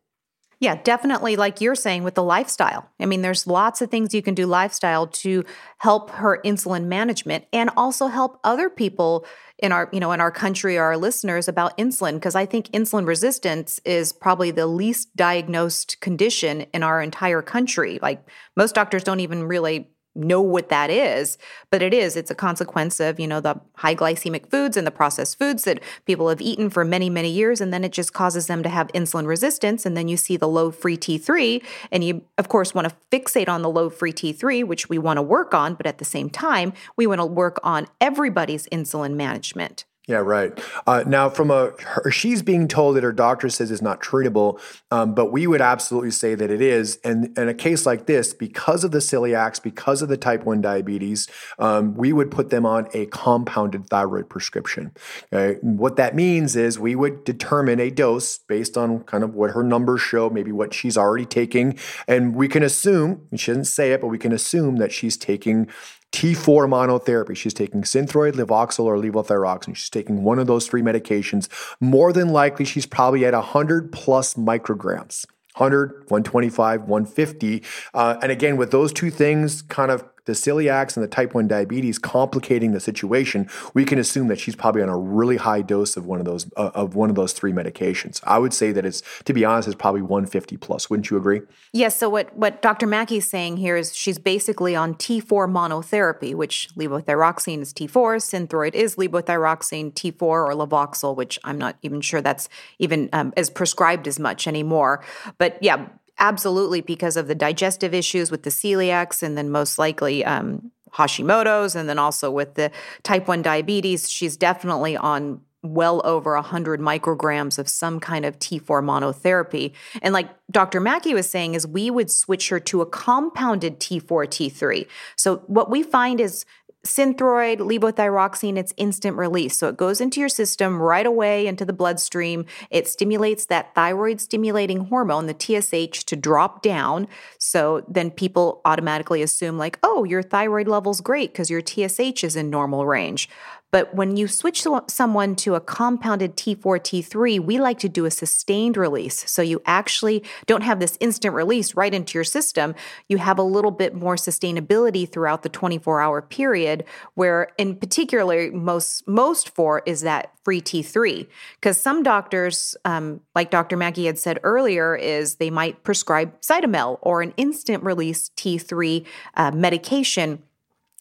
Yeah, 0.61 0.75
definitely. 0.75 1.37
Like 1.37 1.59
you're 1.59 1.73
saying 1.73 2.03
with 2.03 2.13
the 2.13 2.21
lifestyle. 2.21 2.87
I 2.99 3.07
mean, 3.07 3.23
there's 3.23 3.47
lots 3.47 3.81
of 3.81 3.89
things 3.89 4.13
you 4.13 4.21
can 4.21 4.35
do 4.35 4.45
lifestyle 4.45 5.07
to 5.07 5.43
help 5.79 6.11
her 6.11 6.39
insulin 6.45 6.85
management 6.85 7.45
and 7.51 7.71
also 7.75 8.05
help 8.05 8.39
other 8.43 8.69
people 8.69 9.25
in 9.57 9.71
our, 9.71 9.89
you 9.91 9.99
know, 9.99 10.11
in 10.11 10.21
our 10.21 10.29
country 10.29 10.77
or 10.77 10.83
our 10.83 10.97
listeners 10.97 11.47
about 11.47 11.75
insulin. 11.79 12.13
Because 12.13 12.35
I 12.35 12.45
think 12.45 12.67
insulin 12.73 13.07
resistance 13.07 13.79
is 13.85 14.13
probably 14.13 14.51
the 14.51 14.67
least 14.67 15.15
diagnosed 15.15 15.99
condition 15.99 16.61
in 16.75 16.83
our 16.83 17.01
entire 17.01 17.41
country. 17.41 17.97
Like 17.99 18.23
most 18.55 18.75
doctors 18.75 19.03
don't 19.03 19.19
even 19.19 19.45
really 19.45 19.89
know 20.13 20.41
what 20.41 20.69
that 20.69 20.89
is 20.89 21.37
but 21.69 21.81
it 21.81 21.93
is 21.93 22.17
it's 22.17 22.31
a 22.31 22.35
consequence 22.35 22.99
of 22.99 23.19
you 23.19 23.27
know 23.27 23.39
the 23.39 23.59
high 23.75 23.95
glycemic 23.95 24.49
foods 24.49 24.75
and 24.75 24.85
the 24.85 24.91
processed 24.91 25.39
foods 25.39 25.63
that 25.63 25.81
people 26.05 26.27
have 26.27 26.41
eaten 26.41 26.69
for 26.69 26.83
many 26.83 27.09
many 27.09 27.29
years 27.29 27.61
and 27.61 27.73
then 27.73 27.83
it 27.83 27.91
just 27.93 28.11
causes 28.11 28.47
them 28.47 28.61
to 28.61 28.69
have 28.69 28.87
insulin 28.89 29.25
resistance 29.25 29.85
and 29.85 29.95
then 29.95 30.09
you 30.09 30.17
see 30.17 30.35
the 30.35 30.47
low 30.47 30.69
free 30.69 30.97
T3 30.97 31.63
and 31.91 32.03
you 32.03 32.23
of 32.37 32.49
course 32.49 32.75
want 32.75 32.89
to 32.89 32.95
fixate 33.09 33.47
on 33.47 33.61
the 33.61 33.69
low 33.69 33.89
free 33.89 34.13
T3 34.13 34.65
which 34.65 34.89
we 34.89 34.97
want 34.97 35.17
to 35.17 35.21
work 35.21 35.53
on 35.53 35.75
but 35.75 35.85
at 35.85 35.97
the 35.97 36.05
same 36.05 36.29
time 36.29 36.73
we 36.97 37.07
want 37.07 37.19
to 37.19 37.25
work 37.25 37.59
on 37.63 37.87
everybody's 38.01 38.67
insulin 38.67 39.13
management 39.13 39.85
yeah, 40.11 40.17
right. 40.17 40.61
Uh, 40.85 41.05
now, 41.07 41.29
from 41.29 41.49
a 41.49 41.71
her, 41.79 42.11
she's 42.11 42.41
being 42.41 42.67
told 42.67 42.97
that 42.97 43.03
her 43.03 43.13
doctor 43.13 43.47
says 43.47 43.71
it's 43.71 43.81
not 43.81 44.01
treatable, 44.01 44.59
um, 44.91 45.15
but 45.15 45.31
we 45.31 45.47
would 45.47 45.61
absolutely 45.61 46.11
say 46.11 46.35
that 46.35 46.51
it 46.51 46.61
is. 46.61 46.99
And 47.05 47.37
in 47.37 47.47
a 47.47 47.53
case 47.53 47.85
like 47.85 48.07
this, 48.07 48.33
because 48.33 48.83
of 48.83 48.91
the 48.91 48.97
celiacs, 48.97 49.63
because 49.63 50.01
of 50.01 50.09
the 50.09 50.17
type 50.17 50.43
one 50.43 50.59
diabetes, 50.59 51.29
um, 51.59 51.95
we 51.95 52.11
would 52.11 52.29
put 52.29 52.49
them 52.49 52.65
on 52.65 52.89
a 52.93 53.05
compounded 53.05 53.87
thyroid 53.87 54.29
prescription. 54.29 54.91
Okay? 55.31 55.57
What 55.61 55.95
that 55.95 56.13
means 56.13 56.57
is 56.57 56.77
we 56.77 56.93
would 56.93 57.23
determine 57.23 57.79
a 57.79 57.89
dose 57.89 58.37
based 58.37 58.77
on 58.77 59.03
kind 59.03 59.23
of 59.23 59.33
what 59.33 59.51
her 59.51 59.63
numbers 59.63 60.01
show, 60.01 60.29
maybe 60.29 60.51
what 60.51 60.73
she's 60.73 60.97
already 60.97 61.25
taking, 61.25 61.79
and 62.05 62.35
we 62.35 62.49
can 62.49 62.63
assume 62.63 63.29
she 63.33 63.51
doesn't 63.51 63.63
say 63.63 63.93
it, 63.93 64.01
but 64.01 64.07
we 64.07 64.17
can 64.17 64.33
assume 64.33 64.75
that 64.75 64.91
she's 64.91 65.15
taking 65.15 65.69
T4 66.11 66.67
monotherapy. 66.67 67.35
She's 67.35 67.53
taking 67.53 67.83
Synthroid, 67.83 68.33
Levoxyl, 68.33 68.85
or 68.85 68.97
levothyroxine. 68.97 69.75
She's 69.75 69.89
taking 69.89 70.23
one 70.23 70.39
of 70.39 70.47
those 70.47 70.67
three 70.67 70.81
medications. 70.81 71.47
More 71.79 72.11
than 72.11 72.29
likely, 72.29 72.65
she's 72.65 72.85
probably 72.85 73.25
at 73.25 73.33
100 73.33 73.91
plus 73.91 74.33
micrograms. 74.33 75.25
100, 75.55 75.91
125, 76.09 76.81
150. 76.83 77.63
Uh, 77.93 78.17
and 78.21 78.31
again, 78.31 78.57
with 78.57 78.71
those 78.71 78.93
two 78.93 79.09
things 79.09 79.61
kind 79.63 79.91
of 79.91 80.03
the 80.25 80.33
celiacs 80.33 80.95
and 80.95 81.03
the 81.03 81.07
type 81.07 81.33
1 81.33 81.47
diabetes 81.47 81.97
complicating 81.99 82.71
the 82.71 82.79
situation, 82.79 83.49
we 83.73 83.85
can 83.85 83.99
assume 83.99 84.27
that 84.27 84.39
she's 84.39 84.55
probably 84.55 84.81
on 84.81 84.89
a 84.89 84.97
really 84.97 85.37
high 85.37 85.61
dose 85.61 85.97
of 85.97 86.05
one 86.05 86.19
of 86.19 86.25
those 86.25 86.45
uh, 86.57 86.71
of 86.73 86.95
one 86.95 87.09
of 87.09 87.15
those 87.15 87.33
three 87.33 87.51
medications. 87.51 88.21
I 88.23 88.39
would 88.39 88.53
say 88.53 88.71
that 88.71 88.85
it's 88.85 89.01
to 89.25 89.33
be 89.33 89.45
honest, 89.45 89.67
it's 89.67 89.75
probably 89.75 90.01
150 90.01 90.57
plus. 90.57 90.89
Wouldn't 90.89 91.09
you 91.09 91.17
agree? 91.17 91.41
Yes. 91.73 91.97
So 91.97 92.09
what 92.09 92.35
what 92.35 92.61
Dr. 92.61 92.87
Mackey's 92.87 93.29
saying 93.29 93.57
here 93.57 93.75
is 93.75 93.95
she's 93.95 94.19
basically 94.19 94.75
on 94.75 94.95
T4 94.95 95.49
monotherapy, 95.49 96.35
which 96.35 96.69
levothyroxine 96.75 97.61
is 97.61 97.73
T4, 97.73 98.21
Synthroid 98.21 98.73
is 98.73 98.95
levothyroxine 98.95 99.93
T4 99.93 100.21
or 100.21 100.51
Levoxyl, 100.51 101.15
which 101.15 101.39
I'm 101.43 101.57
not 101.57 101.77
even 101.81 102.01
sure 102.01 102.21
that's 102.21 102.49
even 102.79 103.09
um, 103.13 103.33
as 103.37 103.49
prescribed 103.49 104.07
as 104.07 104.19
much 104.19 104.47
anymore. 104.47 105.03
But 105.37 105.57
yeah, 105.61 105.87
absolutely 106.21 106.79
because 106.79 107.17
of 107.17 107.27
the 107.27 107.35
digestive 107.35 107.93
issues 107.93 108.31
with 108.31 108.43
the 108.43 108.49
celiacs 108.49 109.21
and 109.21 109.37
then 109.37 109.49
most 109.49 109.77
likely 109.77 110.23
um, 110.23 110.71
Hashimoto's 110.93 111.75
and 111.75 111.89
then 111.89 111.99
also 111.99 112.31
with 112.31 112.53
the 112.53 112.71
type 113.03 113.27
1 113.27 113.41
diabetes. 113.41 114.09
She's 114.09 114.37
definitely 114.37 114.95
on 114.95 115.41
well 115.63 116.01
over 116.03 116.33
100 116.35 116.79
micrograms 116.79 117.59
of 117.59 117.69
some 117.69 117.99
kind 117.99 118.25
of 118.25 118.39
T4 118.39 118.83
monotherapy. 118.83 119.73
And 120.01 120.13
like 120.13 120.29
Dr. 120.49 120.79
Mackey 120.79 121.13
was 121.13 121.29
saying, 121.29 121.53
is 121.53 121.67
we 121.67 121.91
would 121.91 122.09
switch 122.09 122.49
her 122.49 122.59
to 122.61 122.81
a 122.81 122.85
compounded 122.85 123.79
T4 123.79 124.27
T3. 124.27 124.87
So 125.15 125.37
what 125.47 125.69
we 125.69 125.83
find 125.83 126.19
is 126.19 126.45
Synthroid, 126.85 127.59
levothyroxine, 127.59 128.57
it's 128.57 128.73
instant 128.75 129.15
release. 129.15 129.55
So 129.55 129.67
it 129.67 129.77
goes 129.77 130.01
into 130.01 130.19
your 130.19 130.29
system 130.29 130.81
right 130.81 131.05
away 131.05 131.45
into 131.45 131.63
the 131.63 131.73
bloodstream. 131.73 132.45
It 132.71 132.87
stimulates 132.87 133.45
that 133.45 133.75
thyroid 133.75 134.19
stimulating 134.19 134.85
hormone, 134.85 135.27
the 135.27 135.35
TSH, 135.37 136.05
to 136.05 136.15
drop 136.15 136.63
down. 136.63 137.07
So 137.37 137.85
then 137.87 138.09
people 138.09 138.61
automatically 138.65 139.21
assume, 139.21 139.59
like, 139.59 139.77
oh, 139.83 140.03
your 140.05 140.23
thyroid 140.23 140.67
level's 140.67 141.01
great 141.01 141.31
because 141.31 141.51
your 141.51 141.61
TSH 141.61 142.23
is 142.23 142.35
in 142.35 142.49
normal 142.49 142.87
range. 142.87 143.29
But 143.71 143.95
when 143.95 144.17
you 144.17 144.27
switch 144.27 144.65
someone 144.87 145.35
to 145.37 145.55
a 145.55 145.61
compounded 145.61 146.35
T4, 146.35 146.57
T3, 146.57 147.39
we 147.39 147.59
like 147.59 147.79
to 147.79 147.89
do 147.89 148.05
a 148.05 148.11
sustained 148.11 148.75
release. 148.75 149.29
So 149.31 149.41
you 149.41 149.61
actually 149.65 150.23
don't 150.45 150.63
have 150.63 150.79
this 150.79 150.97
instant 150.99 151.33
release 151.33 151.73
right 151.75 151.93
into 151.93 152.17
your 152.17 152.25
system. 152.25 152.75
You 153.07 153.17
have 153.17 153.39
a 153.39 153.43
little 153.43 153.71
bit 153.71 153.95
more 153.95 154.15
sustainability 154.15 155.09
throughout 155.09 155.43
the 155.43 155.49
24 155.49 156.01
hour 156.01 156.21
period, 156.21 156.83
where 157.15 157.49
in 157.57 157.77
particular, 157.77 158.51
most, 158.51 159.07
most 159.07 159.55
for 159.55 159.81
is 159.85 160.01
that 160.01 160.33
free 160.43 160.61
T3. 160.61 161.27
Because 161.55 161.79
some 161.79 162.03
doctors, 162.03 162.75
um, 162.83 163.21
like 163.35 163.51
Dr. 163.51 163.77
Mackey 163.77 164.05
had 164.05 164.19
said 164.19 164.39
earlier, 164.43 164.95
is 164.95 165.35
they 165.35 165.49
might 165.49 165.83
prescribe 165.83 166.39
Cytomel 166.41 166.99
or 167.01 167.21
an 167.21 167.33
instant 167.37 167.83
release 167.83 168.29
T3 168.35 169.05
uh, 169.35 169.51
medication 169.51 170.43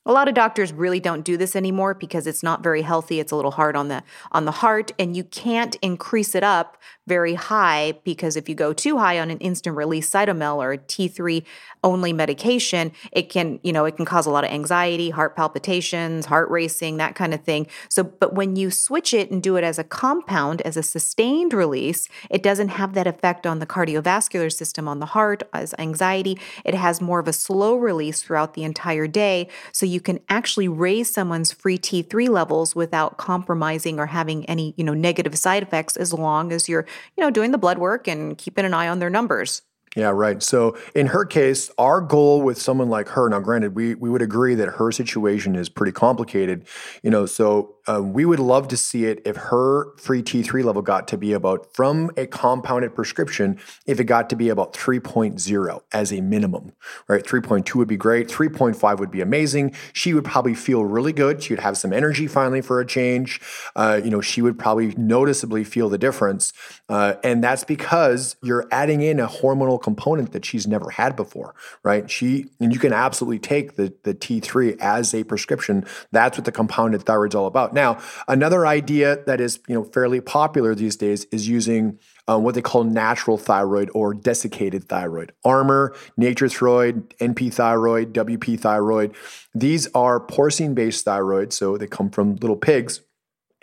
a 0.06 0.12
lot 0.12 0.28
of 0.28 0.34
doctors 0.34 0.72
really 0.72 1.00
don't 1.00 1.24
do 1.24 1.36
this 1.36 1.54
anymore 1.54 1.94
because 1.94 2.26
it's 2.26 2.42
not 2.42 2.62
very 2.62 2.82
healthy. 2.82 3.20
It's 3.20 3.32
a 3.32 3.36
little 3.36 3.50
hard 3.50 3.76
on 3.76 3.88
the 3.88 4.02
on 4.32 4.46
the 4.46 4.52
heart 4.52 4.92
and 4.98 5.16
you 5.16 5.24
can't 5.24 5.76
increase 5.82 6.34
it 6.34 6.42
up 6.42 6.78
very 7.10 7.34
high 7.34 7.92
because 8.04 8.36
if 8.36 8.48
you 8.48 8.54
go 8.54 8.72
too 8.72 8.98
high 8.98 9.18
on 9.18 9.30
an 9.30 9.38
instant 9.38 9.76
release 9.76 10.08
cytomel 10.08 10.58
or 10.58 10.72
a 10.72 10.78
T3 10.78 11.44
only 11.82 12.12
medication, 12.12 12.92
it 13.10 13.30
can, 13.30 13.58
you 13.64 13.72
know, 13.72 13.84
it 13.84 13.96
can 13.96 14.04
cause 14.04 14.26
a 14.26 14.30
lot 14.30 14.44
of 14.44 14.50
anxiety, 14.50 15.10
heart 15.10 15.34
palpitations, 15.34 16.26
heart 16.26 16.48
racing, 16.50 16.98
that 16.98 17.16
kind 17.16 17.34
of 17.34 17.42
thing. 17.42 17.66
So, 17.88 18.04
but 18.04 18.34
when 18.34 18.54
you 18.54 18.70
switch 18.70 19.12
it 19.12 19.28
and 19.28 19.42
do 19.42 19.56
it 19.56 19.64
as 19.64 19.76
a 19.76 19.82
compound, 19.82 20.62
as 20.62 20.76
a 20.76 20.84
sustained 20.84 21.52
release, 21.52 22.08
it 22.30 22.44
doesn't 22.44 22.68
have 22.68 22.94
that 22.94 23.08
effect 23.08 23.44
on 23.44 23.58
the 23.58 23.66
cardiovascular 23.66 24.52
system, 24.52 24.86
on 24.86 25.00
the 25.00 25.06
heart, 25.06 25.42
as 25.52 25.74
anxiety. 25.80 26.38
It 26.64 26.74
has 26.74 27.00
more 27.00 27.18
of 27.18 27.26
a 27.26 27.32
slow 27.32 27.74
release 27.74 28.22
throughout 28.22 28.54
the 28.54 28.62
entire 28.62 29.08
day. 29.08 29.48
So 29.72 29.84
you 29.90 30.00
can 30.00 30.20
actually 30.28 30.68
raise 30.68 31.12
someone's 31.12 31.52
free 31.52 31.78
T3 31.78 32.28
levels 32.28 32.74
without 32.74 33.18
compromising 33.18 33.98
or 33.98 34.06
having 34.06 34.46
any, 34.46 34.74
you 34.76 34.84
know, 34.84 34.94
negative 34.94 35.36
side 35.36 35.62
effects 35.62 35.96
as 35.96 36.12
long 36.12 36.52
as 36.52 36.68
you're 36.68 36.86
you 37.16 37.22
know, 37.22 37.30
doing 37.30 37.50
the 37.50 37.58
blood 37.58 37.78
work 37.78 38.08
and 38.08 38.38
keeping 38.38 38.64
an 38.64 38.74
eye 38.74 38.88
on 38.88 38.98
their 38.98 39.10
numbers. 39.10 39.62
Yeah, 39.96 40.10
right. 40.10 40.40
So 40.40 40.76
in 40.94 41.08
her 41.08 41.24
case, 41.24 41.68
our 41.76 42.00
goal 42.00 42.42
with 42.42 42.62
someone 42.62 42.88
like 42.88 43.08
her, 43.08 43.28
now 43.28 43.40
granted, 43.40 43.74
we 43.74 43.96
we 43.96 44.08
would 44.08 44.22
agree 44.22 44.54
that 44.54 44.68
her 44.68 44.92
situation 44.92 45.56
is 45.56 45.68
pretty 45.68 45.90
complicated, 45.90 46.64
you 47.02 47.10
know, 47.10 47.26
so 47.26 47.74
um, 47.90 48.12
we 48.12 48.24
would 48.24 48.38
love 48.38 48.68
to 48.68 48.76
see 48.76 49.06
it 49.06 49.20
if 49.24 49.34
her 49.36 49.96
free 49.96 50.22
T3 50.22 50.62
level 50.62 50.80
got 50.80 51.08
to 51.08 51.18
be 51.18 51.32
about, 51.32 51.74
from 51.74 52.10
a 52.16 52.24
compounded 52.26 52.94
prescription, 52.94 53.58
if 53.84 53.98
it 53.98 54.04
got 54.04 54.30
to 54.30 54.36
be 54.36 54.48
about 54.48 54.74
3.0 54.74 55.80
as 55.92 56.12
a 56.12 56.20
minimum, 56.20 56.72
right? 57.08 57.24
3.2 57.24 57.74
would 57.74 57.88
be 57.88 57.96
great. 57.96 58.28
3.5 58.28 59.00
would 59.00 59.10
be 59.10 59.20
amazing. 59.20 59.74
She 59.92 60.14
would 60.14 60.24
probably 60.24 60.54
feel 60.54 60.84
really 60.84 61.12
good. 61.12 61.42
She 61.42 61.52
would 61.52 61.60
have 61.60 61.76
some 61.76 61.92
energy 61.92 62.28
finally 62.28 62.60
for 62.60 62.78
a 62.78 62.86
change. 62.86 63.40
Uh, 63.74 64.00
you 64.02 64.10
know, 64.10 64.20
she 64.20 64.40
would 64.40 64.56
probably 64.56 64.94
noticeably 64.96 65.64
feel 65.64 65.88
the 65.88 65.98
difference. 65.98 66.52
Uh, 66.88 67.14
and 67.24 67.42
that's 67.42 67.64
because 67.64 68.36
you're 68.40 68.68
adding 68.70 69.00
in 69.02 69.18
a 69.18 69.26
hormonal 69.26 69.79
component 69.80 70.32
that 70.32 70.44
she's 70.44 70.66
never 70.66 70.90
had 70.90 71.16
before, 71.16 71.54
right? 71.82 72.10
She, 72.10 72.46
and 72.60 72.72
you 72.72 72.78
can 72.78 72.92
absolutely 72.92 73.38
take 73.38 73.76
the, 73.76 73.92
the 74.04 74.14
T3 74.14 74.78
as 74.80 75.14
a 75.14 75.24
prescription. 75.24 75.84
That's 76.12 76.38
what 76.38 76.44
the 76.44 76.52
compounded 76.52 77.04
thyroid's 77.04 77.34
all 77.34 77.46
about. 77.46 77.74
Now, 77.74 77.98
another 78.28 78.66
idea 78.66 79.22
that 79.26 79.40
is 79.40 79.60
you 79.68 79.74
know 79.74 79.84
fairly 79.84 80.20
popular 80.20 80.74
these 80.74 80.96
days 80.96 81.24
is 81.26 81.48
using 81.48 81.98
um, 82.28 82.44
what 82.44 82.54
they 82.54 82.62
call 82.62 82.84
natural 82.84 83.36
thyroid 83.36 83.90
or 83.94 84.14
desiccated 84.14 84.88
thyroid. 84.88 85.32
Armour, 85.44 85.94
Nature-Throid, 86.16 87.16
NP 87.18 87.52
thyroid, 87.52 88.12
WP 88.12 88.60
thyroid. 88.60 89.14
These 89.54 89.88
are 89.94 90.20
porcine 90.20 90.74
based 90.74 91.04
thyroids, 91.04 91.54
so 91.54 91.76
they 91.76 91.86
come 91.86 92.10
from 92.10 92.36
little 92.36 92.56
pigs 92.56 93.00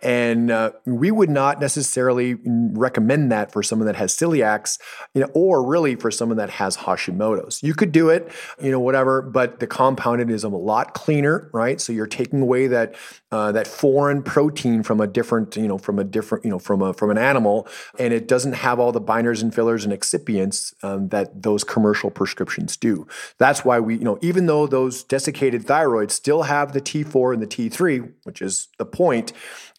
and 0.04 0.52
uh, 0.52 0.72
we 0.86 1.10
would 1.10 1.30
not 1.30 1.60
necessarily 1.60 2.36
recommend 2.46 3.32
that 3.32 3.52
for 3.52 3.64
someone 3.64 3.88
that 3.88 3.96
has 3.96 4.16
celiacs, 4.16 4.80
you 5.14 5.22
know, 5.22 5.30
or 5.34 5.68
really 5.68 5.96
for 5.96 6.12
someone 6.12 6.38
that 6.38 6.52
has 6.52 6.78
Hashimoto's. 6.78 7.64
You 7.64 7.74
could 7.74 7.92
do 7.92 8.10
it, 8.10 8.32
you 8.62 8.70
know, 8.70 8.80
whatever, 8.80 9.22
but 9.22 9.60
the 9.60 9.68
compounded 9.68 10.30
is 10.30 10.44
a 10.44 10.50
lot 10.50 10.94
cleaner, 10.94 11.50
right? 11.52 11.82
So 11.82 11.94
you're 11.94 12.06
taking 12.06 12.42
away 12.42 12.68
that 12.68 12.96
uh, 13.32 13.52
that 13.52 13.68
foreign 13.68 14.22
protein 14.22 14.84
from 14.84 15.02
a 15.02 15.08
different, 15.08 15.56
you 15.58 15.68
know, 15.68 15.78
from 15.78 16.00
a 16.00 16.04
different, 16.04 16.46
you 16.46 16.52
know, 16.52 16.60
from 16.60 16.82
a 16.82 16.94
from 16.94 17.10
an 17.10 17.18
animal, 17.18 17.68
and 17.98 18.14
it 18.14 18.28
doesn't 18.28 18.54
have 18.54 18.80
all 18.80 18.92
the 18.92 19.02
binders 19.02 19.42
and 19.42 19.54
fillers 19.54 19.84
and 19.84 19.94
excipients 19.94 20.74
um, 20.84 21.10
that 21.10 21.42
those 21.42 21.64
commercial 21.64 22.12
prescriptions 22.12 22.78
do. 22.78 23.08
That's 23.40 23.66
why 23.66 23.80
we, 23.80 23.96
you 23.96 24.04
know, 24.04 24.20
even 24.22 24.46
though 24.46 24.68
those 24.68 25.04
desiccated 25.04 25.66
thyroids 25.66 26.12
still 26.12 26.44
have 26.44 26.74
the 26.74 26.82
T4 26.82 27.34
and 27.34 27.42
the 27.42 27.48
T3, 27.48 28.14
which 28.24 28.42
is 28.42 28.68
the 28.78 28.86
point 28.86 29.34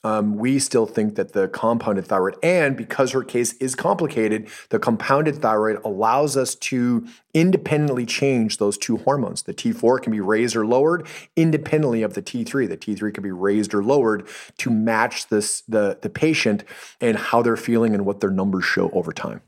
um, 0.04 0.36
we 0.36 0.58
still 0.58 0.86
think 0.86 1.16
that 1.16 1.32
the 1.32 1.48
compounded 1.48 2.06
thyroid, 2.06 2.36
and 2.42 2.76
because 2.76 3.12
her 3.12 3.24
case 3.24 3.54
is 3.54 3.74
complicated, 3.74 4.48
the 4.70 4.78
compounded 4.78 5.36
thyroid 5.36 5.80
allows 5.84 6.36
us 6.36 6.54
to 6.54 7.06
independently 7.34 8.06
change 8.06 8.58
those 8.58 8.78
two 8.78 8.98
hormones. 8.98 9.42
The 9.42 9.54
T4 9.54 10.02
can 10.02 10.12
be 10.12 10.20
raised 10.20 10.56
or 10.56 10.66
lowered 10.66 11.06
independently 11.36 12.02
of 12.02 12.14
the 12.14 12.22
T3. 12.22 12.68
The 12.68 12.76
T3 12.76 13.12
can 13.12 13.22
be 13.22 13.30
raised 13.30 13.74
or 13.74 13.82
lowered 13.82 14.26
to 14.58 14.70
match 14.70 15.28
this 15.28 15.62
the, 15.62 15.98
the 16.00 16.10
patient 16.10 16.64
and 17.00 17.16
how 17.16 17.42
they're 17.42 17.56
feeling 17.56 17.94
and 17.94 18.06
what 18.06 18.20
their 18.20 18.30
numbers 18.30 18.64
show 18.64 18.90
over 18.90 19.12
time. 19.12 19.42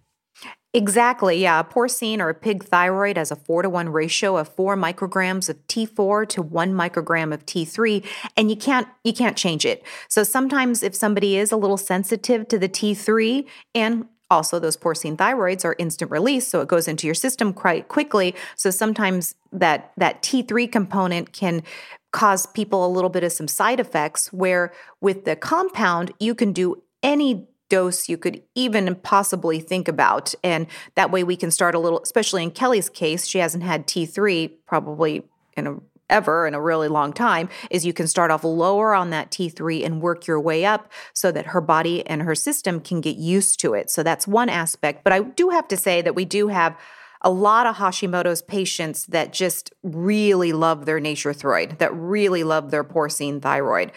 Exactly. 0.73 1.37
Yeah. 1.43 1.63
Porcine 1.65 2.21
or 2.21 2.29
a 2.29 2.35
pig 2.35 2.63
thyroid 2.63 3.17
has 3.17 3.33
a 3.33 3.37
four 3.37 3.63
to 3.63 3.69
one 3.69 3.89
ratio 3.89 4.37
of 4.37 4.49
four 4.49 4.77
micrograms 4.77 5.49
of 5.49 5.57
T4 5.67 6.29
to 6.29 6.43
one 6.43 6.73
microgram 6.73 7.35
of 7.35 7.45
T3, 7.45 8.07
and 8.37 8.51
you 8.51 8.57
can't 8.57 8.87
you 9.03 9.13
can't 9.13 9.37
change 9.37 9.65
it. 9.65 9.83
So 10.09 10.23
sometimes 10.23 10.85
if 10.85 10.95
somebody 10.95 11.37
is 11.37 11.51
a 11.51 11.57
little 11.57 11.77
sensitive 11.77 12.47
to 12.49 12.59
the 12.59 12.69
T3 12.69 13.47
and 13.75 14.07
also 14.31 14.61
those 14.61 14.77
porcine 14.77 15.17
thyroids 15.17 15.65
are 15.65 15.75
instant 15.81 16.09
release 16.09 16.47
so 16.47 16.61
it 16.61 16.69
goes 16.69 16.87
into 16.87 17.05
your 17.05 17.15
system 17.15 17.53
quite 17.53 17.89
quickly 17.89 18.33
so 18.55 18.71
sometimes 18.71 19.35
that 19.51 19.91
that 19.97 20.23
T3 20.23 20.71
component 20.71 21.33
can 21.33 21.65
cause 22.13 22.47
people 22.47 22.87
a 22.87 22.95
little 22.95 23.11
bit 23.11 23.25
of 23.25 23.33
some 23.33 23.49
side 23.49 23.81
effects 23.81 24.33
where 24.33 24.73
with 25.01 25.25
the 25.25 25.35
compound 25.35 26.13
you 26.21 26.37
can 26.37 26.53
do 26.53 26.81
any 27.03 27.49
dose 27.71 28.09
you 28.09 28.19
could 28.19 28.43
even 28.55 28.95
possibly 28.97 29.61
think 29.61 29.89
about. 29.89 30.35
And 30.45 30.67
that 30.97 31.11
way 31.11 31.25
we 31.25 31.37
can 31.37 31.51
start 31.51 31.75
a 31.75 31.79
little, 31.79 32.01
especially 32.01 32.43
in 32.43 32.51
Kelly's 32.51 32.91
case, 32.91 33.27
she 33.27 33.39
hasn't 33.39 33.65
had 33.65 33.87
T3 33.87 34.53
probably 34.67 35.23
in 35.57 35.67
a 35.67 35.77
ever 36.11 36.47
in 36.47 36.55
a 36.55 36.61
really 36.61 36.89
long 36.89 37.13
time 37.13 37.49
is 37.71 37.87
you 37.87 37.93
can 37.93 38.07
start 38.07 38.31
off 38.31 38.45
lower 38.45 38.95
on 38.95 39.11
that 39.11 39.31
T3 39.31 39.85
and 39.85 40.03
work 40.03 40.27
your 40.27 40.41
way 40.41 40.65
up 40.65 40.91
so 41.15 41.33
that 41.33 41.47
her 41.47 41.61
body 41.61 42.05
and 42.07 42.23
her 42.23 42.35
system 42.35 42.81
can 42.81 43.01
get 43.01 43.17
used 43.17 43.61
to 43.61 43.75
it. 43.75 43.89
So 43.89 44.03
that's 44.03 44.27
one 44.27 44.49
aspect. 44.49 45.05
But 45.05 45.13
I 45.13 45.21
do 45.21 45.51
have 45.51 45.69
to 45.69 45.77
say 45.77 46.03
that 46.03 46.15
we 46.15 46.25
do 46.25 46.49
have 46.49 46.77
a 47.23 47.31
lot 47.31 47.67
of 47.67 47.77
Hashimoto's 47.77 48.43
patients 48.43 49.07
that 49.07 49.33
just 49.33 49.73
really 49.83 50.53
love 50.53 50.87
their 50.87 50.99
Nature-Throid, 50.99 51.79
that 51.79 51.95
really 51.95 52.45
love 52.45 52.71
their 52.71 52.83
porcine 52.83 53.41
thyroid 53.41 53.93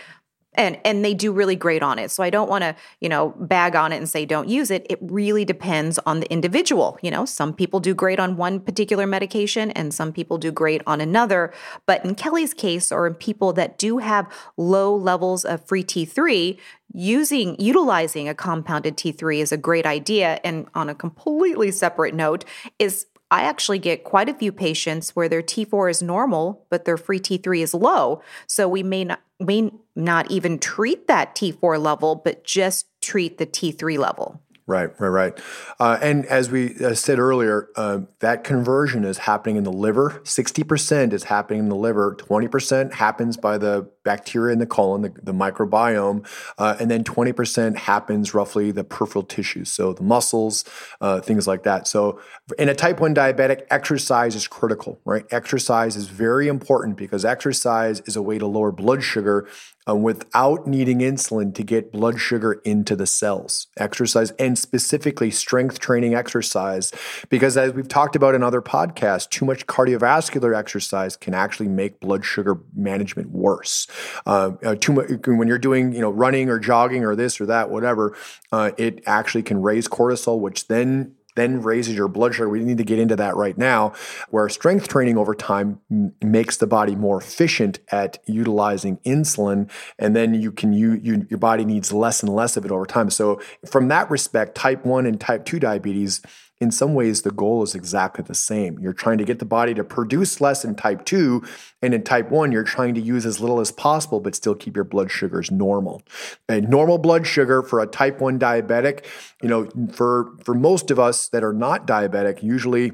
and 0.55 0.79
and 0.85 1.03
they 1.03 1.13
do 1.13 1.31
really 1.31 1.55
great 1.55 1.83
on 1.83 1.99
it. 1.99 2.11
So 2.11 2.23
i 2.23 2.29
don't 2.29 2.49
want 2.49 2.63
to 2.63 2.75
you 2.99 3.09
know 3.09 3.29
bag 3.39 3.75
on 3.75 3.91
it 3.91 3.97
and 3.97 4.09
say 4.09 4.25
don't 4.25 4.49
use 4.49 4.71
it. 4.71 4.85
It 4.89 4.99
really 5.01 5.45
depends 5.45 5.99
on 6.05 6.19
the 6.19 6.31
individual 6.31 6.97
you 7.01 7.11
know? 7.11 7.25
Some 7.25 7.53
people 7.53 7.79
do 7.79 7.93
great 7.93 8.19
on 8.19 8.37
one 8.37 8.59
particular 8.59 9.05
medication 9.05 9.71
and 9.71 9.93
some 9.93 10.11
people 10.11 10.37
do 10.37 10.51
great 10.51 10.81
on 10.87 11.01
another. 11.01 11.53
But 11.85 12.03
in 12.05 12.15
kelly's 12.15 12.53
case 12.53 12.91
or 12.91 13.07
in 13.07 13.15
people 13.15 13.53
that 13.53 13.77
do 13.77 13.99
have 13.99 14.31
low 14.57 14.95
levels 14.95 15.45
of 15.45 15.65
free 15.65 15.83
t3 15.83 16.57
using 16.93 17.59
utilizing 17.59 18.29
a 18.29 18.35
compounded 18.35 18.97
t3 18.97 19.39
is 19.39 19.51
a 19.51 19.57
great 19.57 19.85
idea. 19.85 20.39
And 20.43 20.67
on 20.75 20.89
a 20.89 20.95
completely 20.95 21.71
separate 21.71 22.13
note 22.13 22.45
is 22.79 23.07
I 23.33 23.41
actually 23.41 23.79
get 23.79 24.03
quite 24.03 24.29
a 24.29 24.33
few 24.35 24.51
patients 24.51 25.15
where 25.15 25.27
their 25.27 25.41
T4 25.41 25.89
is 25.89 26.03
normal, 26.03 26.67
but 26.69 26.85
their 26.85 26.97
free 26.97 27.19
T3 27.19 27.63
is 27.63 27.73
low. 27.73 28.21
So 28.45 28.69
we 28.69 28.83
may 28.83 29.03
not 29.05 29.21
may 29.39 29.71
not 29.95 30.29
even 30.29 30.59
treat 30.59 31.07
that 31.07 31.35
T4 31.35 31.81
level, 31.81 32.13
but 32.13 32.43
just 32.43 32.85
treat 33.01 33.39
the 33.39 33.47
T3 33.47 33.97
level. 33.97 34.39
Right, 34.65 34.89
right, 34.97 35.10
right. 35.10 35.41
Uh, 35.78 35.99
and 36.02 36.26
as 36.28 36.49
we 36.49 36.78
uh, 36.78 36.93
said 36.93 37.19
earlier, 37.19 37.67
uh, 37.76 38.02
that 38.19 38.45
conversion 38.45 39.04
is 39.04 39.17
happening 39.17 39.58
in 39.58 39.65
the 39.65 39.71
liver. 39.71 40.21
60% 40.23 41.12
is 41.12 41.26
happening 41.26 41.60
in 41.60 41.69
the 41.69 41.76
liver. 41.76 42.15
20% 42.15 42.93
happens 42.93 43.36
by 43.36 43.58
the 43.58 43.89
bacteria 44.06 44.54
in 44.54 44.60
the 44.60 44.65
colon, 44.65 45.02
the, 45.02 45.13
the 45.21 45.34
microbiome. 45.34 46.26
Uh, 46.58 46.78
and 46.80 46.89
then 46.89 47.04
20% 47.04 47.76
happens 47.76 48.34
roughly 48.34 48.71
the 48.71 48.86
peripheral 48.86 49.23
tissues, 49.23 49.69
so 49.71 49.91
the 49.91 50.04
muscles, 50.04 50.63
uh, 51.02 51.19
things 51.19 51.45
like 51.45 51.63
that. 51.63 51.86
So 51.86 52.21
in 52.58 52.69
a 52.69 52.76
type 52.76 53.02
1 53.02 53.13
diabetic, 53.13 53.63
exercise 53.69 54.34
is 54.34 54.47
critical, 54.47 54.99
right? 55.04 55.26
Exercise 55.32 55.97
is 55.97 56.08
very 56.08 56.47
important 56.47 56.97
because 56.97 57.26
exercise 57.26 58.02
is 58.06 58.15
a 58.15 58.21
way 58.21 58.38
to 58.38 58.47
lower 58.47 58.71
blood 58.71 59.04
sugar 59.04 59.47
uh, 59.87 59.95
without 59.95 60.67
needing 60.67 60.99
insulin 60.99 61.53
to 61.55 61.63
get 61.63 61.91
blood 61.91 62.19
sugar 62.19 62.53
into 62.65 62.95
the 62.95 63.05
cells. 63.05 63.67
Exercise 63.77 64.31
and 64.31 64.57
specifically 64.57 65.31
strength 65.31 65.79
training 65.79 66.13
exercise, 66.13 66.91
because 67.29 67.57
as 67.57 67.73
we've 67.73 67.87
talked 67.87 68.15
about 68.15 68.35
in 68.35 68.43
other 68.43 68.61
podcasts, 68.61 69.29
too 69.29 69.45
much 69.45 69.65
cardiovascular 69.67 70.55
exercise 70.55 71.15
can 71.15 71.33
actually 71.33 71.69
make 71.69 71.99
blood 71.99 72.23
sugar 72.25 72.59
management 72.75 73.31
worse. 73.31 73.87
Uh, 74.25 74.51
uh, 74.63 74.75
too 74.75 74.93
much 74.93 75.09
when 75.27 75.47
you're 75.47 75.57
doing 75.57 75.93
you 75.93 76.01
know 76.01 76.11
running 76.11 76.49
or 76.49 76.59
jogging 76.59 77.03
or 77.03 77.15
this 77.15 77.39
or 77.39 77.45
that, 77.45 77.69
whatever, 77.69 78.15
uh, 78.51 78.71
it 78.77 79.01
actually 79.05 79.43
can 79.43 79.61
raise 79.61 79.87
cortisol, 79.87 80.39
which 80.39 80.67
then 80.67 81.15
then 81.35 81.61
raises 81.61 81.95
your 81.95 82.07
blood 82.07 82.35
sugar. 82.35 82.49
We 82.49 82.59
need 82.59 82.77
to 82.77 82.83
get 82.83 82.99
into 82.99 83.15
that 83.15 83.35
right 83.35 83.57
now, 83.57 83.93
where 84.29 84.47
strength 84.49 84.87
training 84.87 85.17
over 85.17 85.33
time 85.33 85.79
m- 85.91 86.13
makes 86.21 86.57
the 86.57 86.67
body 86.67 86.95
more 86.95 87.19
efficient 87.19 87.79
at 87.89 88.19
utilizing 88.25 88.97
insulin, 89.05 89.69
and 89.97 90.15
then 90.15 90.33
you 90.33 90.51
can 90.51 90.73
you, 90.73 90.99
you 91.01 91.27
your 91.29 91.39
body 91.39 91.65
needs 91.65 91.91
less 91.91 92.21
and 92.23 92.33
less 92.33 92.57
of 92.57 92.65
it 92.65 92.71
over 92.71 92.85
time. 92.85 93.09
So 93.09 93.41
from 93.65 93.87
that 93.89 94.09
respect, 94.09 94.55
type 94.55 94.85
one 94.85 95.05
and 95.05 95.19
type 95.19 95.45
two 95.45 95.59
diabetes 95.59 96.21
in 96.59 96.71
some 96.71 96.93
ways 96.93 97.21
the 97.21 97.31
goal 97.31 97.63
is 97.63 97.75
exactly 97.75 98.23
the 98.23 98.35
same. 98.35 98.79
You're 98.79 98.93
trying 98.93 99.17
to 99.17 99.25
get 99.25 99.39
the 99.39 99.45
body 99.45 99.73
to 99.73 99.83
produce 99.83 100.39
less 100.39 100.63
in 100.63 100.75
type 100.75 101.05
2 101.05 101.43
and 101.81 101.93
in 101.93 102.03
type 102.03 102.29
1 102.29 102.51
you're 102.51 102.63
trying 102.63 102.93
to 102.95 103.01
use 103.01 103.25
as 103.25 103.39
little 103.39 103.59
as 103.59 103.71
possible 103.71 104.19
but 104.19 104.35
still 104.35 104.55
keep 104.55 104.75
your 104.75 104.85
blood 104.85 105.11
sugars 105.11 105.51
normal. 105.51 106.01
A 106.47 106.61
normal 106.61 106.97
blood 106.97 107.27
sugar 107.27 107.61
for 107.61 107.79
a 107.79 107.87
type 107.87 108.21
1 108.21 108.39
diabetic, 108.39 109.05
you 109.41 109.49
know, 109.49 109.67
for 109.91 110.31
for 110.43 110.53
most 110.53 110.91
of 110.91 110.99
us 110.99 111.27
that 111.29 111.43
are 111.43 111.53
not 111.53 111.85
diabetic, 111.85 112.41
usually 112.41 112.93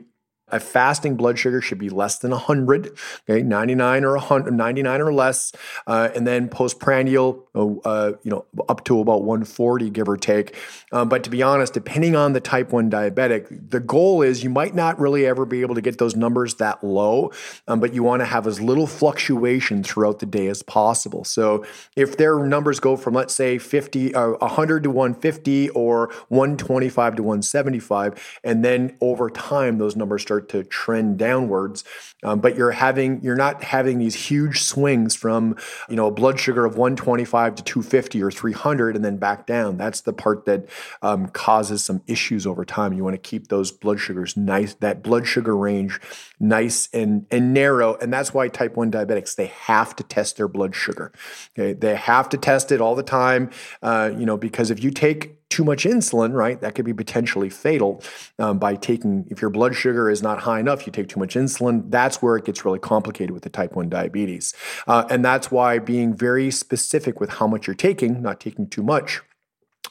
a 0.51 0.59
fasting 0.59 1.15
blood 1.15 1.37
sugar 1.37 1.61
should 1.61 1.77
be 1.77 1.89
less 1.89 2.17
than 2.17 2.31
100, 2.31 2.97
okay, 3.29 3.41
99 3.41 4.03
or 4.03 4.13
100, 4.13 4.53
99 4.53 5.01
or 5.01 5.13
less, 5.13 5.51
uh, 5.87 6.09
and 6.15 6.25
then 6.25 6.49
postprandial, 6.49 7.47
uh, 7.55 7.67
uh, 7.85 8.13
you 8.23 8.31
know, 8.31 8.45
up 8.67 8.83
to 8.85 8.99
about 8.99 9.23
140, 9.23 9.89
give 9.89 10.07
or 10.07 10.17
take. 10.17 10.55
Um, 10.91 11.09
but 11.09 11.23
to 11.23 11.29
be 11.29 11.41
honest, 11.41 11.73
depending 11.73 12.15
on 12.15 12.33
the 12.33 12.39
type 12.39 12.71
1 12.71 12.89
diabetic, 12.89 13.69
the 13.69 13.79
goal 13.79 14.21
is 14.21 14.43
you 14.43 14.49
might 14.49 14.75
not 14.75 14.99
really 14.99 15.25
ever 15.25 15.45
be 15.45 15.61
able 15.61 15.75
to 15.75 15.81
get 15.81 15.97
those 15.97 16.15
numbers 16.15 16.55
that 16.55 16.83
low, 16.83 17.31
um, 17.67 17.79
but 17.79 17.93
you 17.93 18.03
want 18.03 18.21
to 18.21 18.25
have 18.25 18.47
as 18.47 18.61
little 18.61 18.87
fluctuation 18.87 19.83
throughout 19.83 20.19
the 20.19 20.25
day 20.25 20.47
as 20.47 20.63
possible. 20.63 21.23
So 21.23 21.65
if 21.95 22.17
their 22.17 22.39
numbers 22.39 22.79
go 22.79 22.95
from, 22.95 23.13
let's 23.13 23.33
say, 23.33 23.57
50, 23.57 24.13
uh, 24.15 24.29
100 24.31 24.83
to 24.83 24.89
150 24.89 25.69
or 25.69 26.11
125 26.29 27.15
to 27.15 27.23
175, 27.23 28.39
and 28.43 28.63
then 28.63 28.95
over 29.01 29.29
time, 29.29 29.77
those 29.77 29.95
numbers 29.95 30.21
start 30.21 30.38
start 30.39 30.49
to 30.49 30.63
trend 30.69 31.17
downwards. 31.17 31.83
Um, 32.23 32.39
but 32.39 32.55
you're 32.55 32.71
having 32.71 33.21
you're 33.23 33.35
not 33.35 33.63
having 33.63 33.97
these 33.97 34.15
huge 34.15 34.61
swings 34.61 35.15
from 35.15 35.55
you 35.89 35.95
know 35.95 36.07
a 36.07 36.11
blood 36.11 36.39
sugar 36.39 36.65
of 36.65 36.77
125 36.77 37.55
to 37.55 37.63
250 37.63 38.23
or 38.23 38.31
300 38.31 38.95
and 38.95 39.05
then 39.05 39.17
back 39.17 39.47
down. 39.47 39.77
That's 39.77 40.01
the 40.01 40.13
part 40.13 40.45
that 40.45 40.65
um, 41.01 41.27
causes 41.27 41.83
some 41.83 42.01
issues 42.07 42.45
over 42.45 42.65
time. 42.65 42.93
You 42.93 43.03
want 43.03 43.15
to 43.15 43.29
keep 43.29 43.47
those 43.47 43.71
blood 43.71 43.99
sugars 43.99 44.35
nice, 44.35 44.73
that 44.75 45.01
blood 45.01 45.27
sugar 45.27 45.55
range 45.55 45.99
nice 46.39 46.89
and 46.93 47.25
and 47.31 47.53
narrow, 47.53 47.95
and 47.95 48.11
that's 48.11 48.33
why 48.33 48.47
type 48.47 48.75
1 48.75 48.91
diabetics 48.91 49.35
they 49.35 49.47
have 49.47 49.95
to 49.95 50.03
test 50.03 50.37
their 50.37 50.47
blood 50.47 50.75
sugar. 50.75 51.11
Okay, 51.57 51.73
they 51.73 51.95
have 51.95 52.27
to 52.29 52.37
test 52.37 52.71
it 52.71 52.81
all 52.81 52.95
the 52.95 53.03
time. 53.03 53.49
Uh, 53.81 54.11
you 54.17 54.25
know 54.25 54.37
because 54.37 54.71
if 54.71 54.83
you 54.83 54.91
take 54.91 55.38
too 55.49 55.63
much 55.63 55.83
insulin, 55.83 56.33
right, 56.33 56.61
that 56.61 56.75
could 56.75 56.85
be 56.85 56.93
potentially 56.93 57.49
fatal 57.49 58.03
um, 58.37 58.59
by 58.59 58.75
taking, 58.75 59.25
if 59.29 59.41
your 59.41 59.49
blood 59.49 59.75
sugar 59.75 60.09
is 60.09 60.21
not 60.21 60.39
high 60.39 60.59
enough, 60.59 60.85
you 60.85 60.91
take 60.91 61.09
too 61.09 61.19
much 61.19 61.35
insulin. 61.35 61.89
That's 61.89 62.21
where 62.21 62.37
it 62.37 62.45
gets 62.45 62.63
really 62.63 62.79
complicated 62.79 63.31
with 63.31 63.43
the 63.43 63.49
type 63.49 63.75
1 63.75 63.89
diabetes. 63.89 64.53
Uh, 64.87 65.05
and 65.09 65.25
that's 65.25 65.49
why 65.49 65.79
being 65.79 66.13
very 66.15 66.51
specific 66.51 67.19
with 67.19 67.31
how 67.31 67.47
much 67.47 67.67
you're 67.67 67.75
taking, 67.75 68.21
not 68.21 68.39
taking 68.39 68.67
too 68.67 68.83
much, 68.83 69.21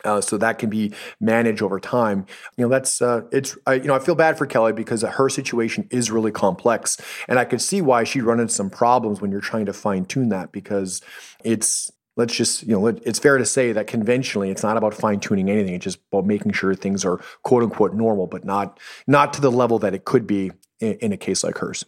uh, 0.04 0.20
so 0.20 0.38
that 0.38 0.58
can 0.58 0.70
be 0.70 0.92
managed 1.20 1.62
over 1.62 1.80
time. 1.80 2.24
You 2.56 2.64
know, 2.64 2.68
that's 2.68 3.02
uh, 3.02 3.22
it's. 3.32 3.56
I, 3.66 3.74
you 3.74 3.84
know, 3.84 3.94
I 3.94 3.98
feel 3.98 4.14
bad 4.14 4.38
for 4.38 4.46
Kelly 4.46 4.72
because 4.72 5.02
her 5.02 5.28
situation 5.28 5.88
is 5.90 6.10
really 6.10 6.30
complex, 6.30 6.98
and 7.28 7.38
I 7.38 7.44
could 7.44 7.60
see 7.60 7.82
why 7.82 8.04
she'd 8.04 8.22
run 8.22 8.40
into 8.40 8.52
some 8.52 8.70
problems 8.70 9.20
when 9.20 9.30
you're 9.30 9.40
trying 9.40 9.66
to 9.66 9.72
fine 9.72 10.04
tune 10.04 10.28
that 10.28 10.52
because 10.52 11.02
it's 11.44 11.90
let's 12.18 12.34
just 12.34 12.64
you 12.64 12.78
know 12.78 12.86
it's 12.88 13.18
fair 13.18 13.38
to 13.38 13.46
say 13.46 13.72
that 13.72 13.86
conventionally 13.86 14.50
it's 14.50 14.62
not 14.62 14.76
about 14.76 14.92
fine 14.92 15.20
tuning 15.20 15.48
anything. 15.48 15.72
It's 15.72 15.84
just 15.84 16.00
about 16.12 16.26
making 16.26 16.52
sure 16.52 16.74
things 16.74 17.06
are 17.06 17.18
quote 17.42 17.62
unquote 17.62 17.94
normal 17.94 18.26
but 18.26 18.44
not 18.44 18.78
not 19.06 19.32
to 19.34 19.40
the 19.40 19.50
level 19.50 19.78
that 19.78 19.94
it 19.94 20.04
could 20.04 20.26
be 20.26 20.52
in, 20.80 20.94
in 20.94 21.12
a 21.12 21.16
case 21.16 21.42
like 21.42 21.56
hers. 21.56 21.86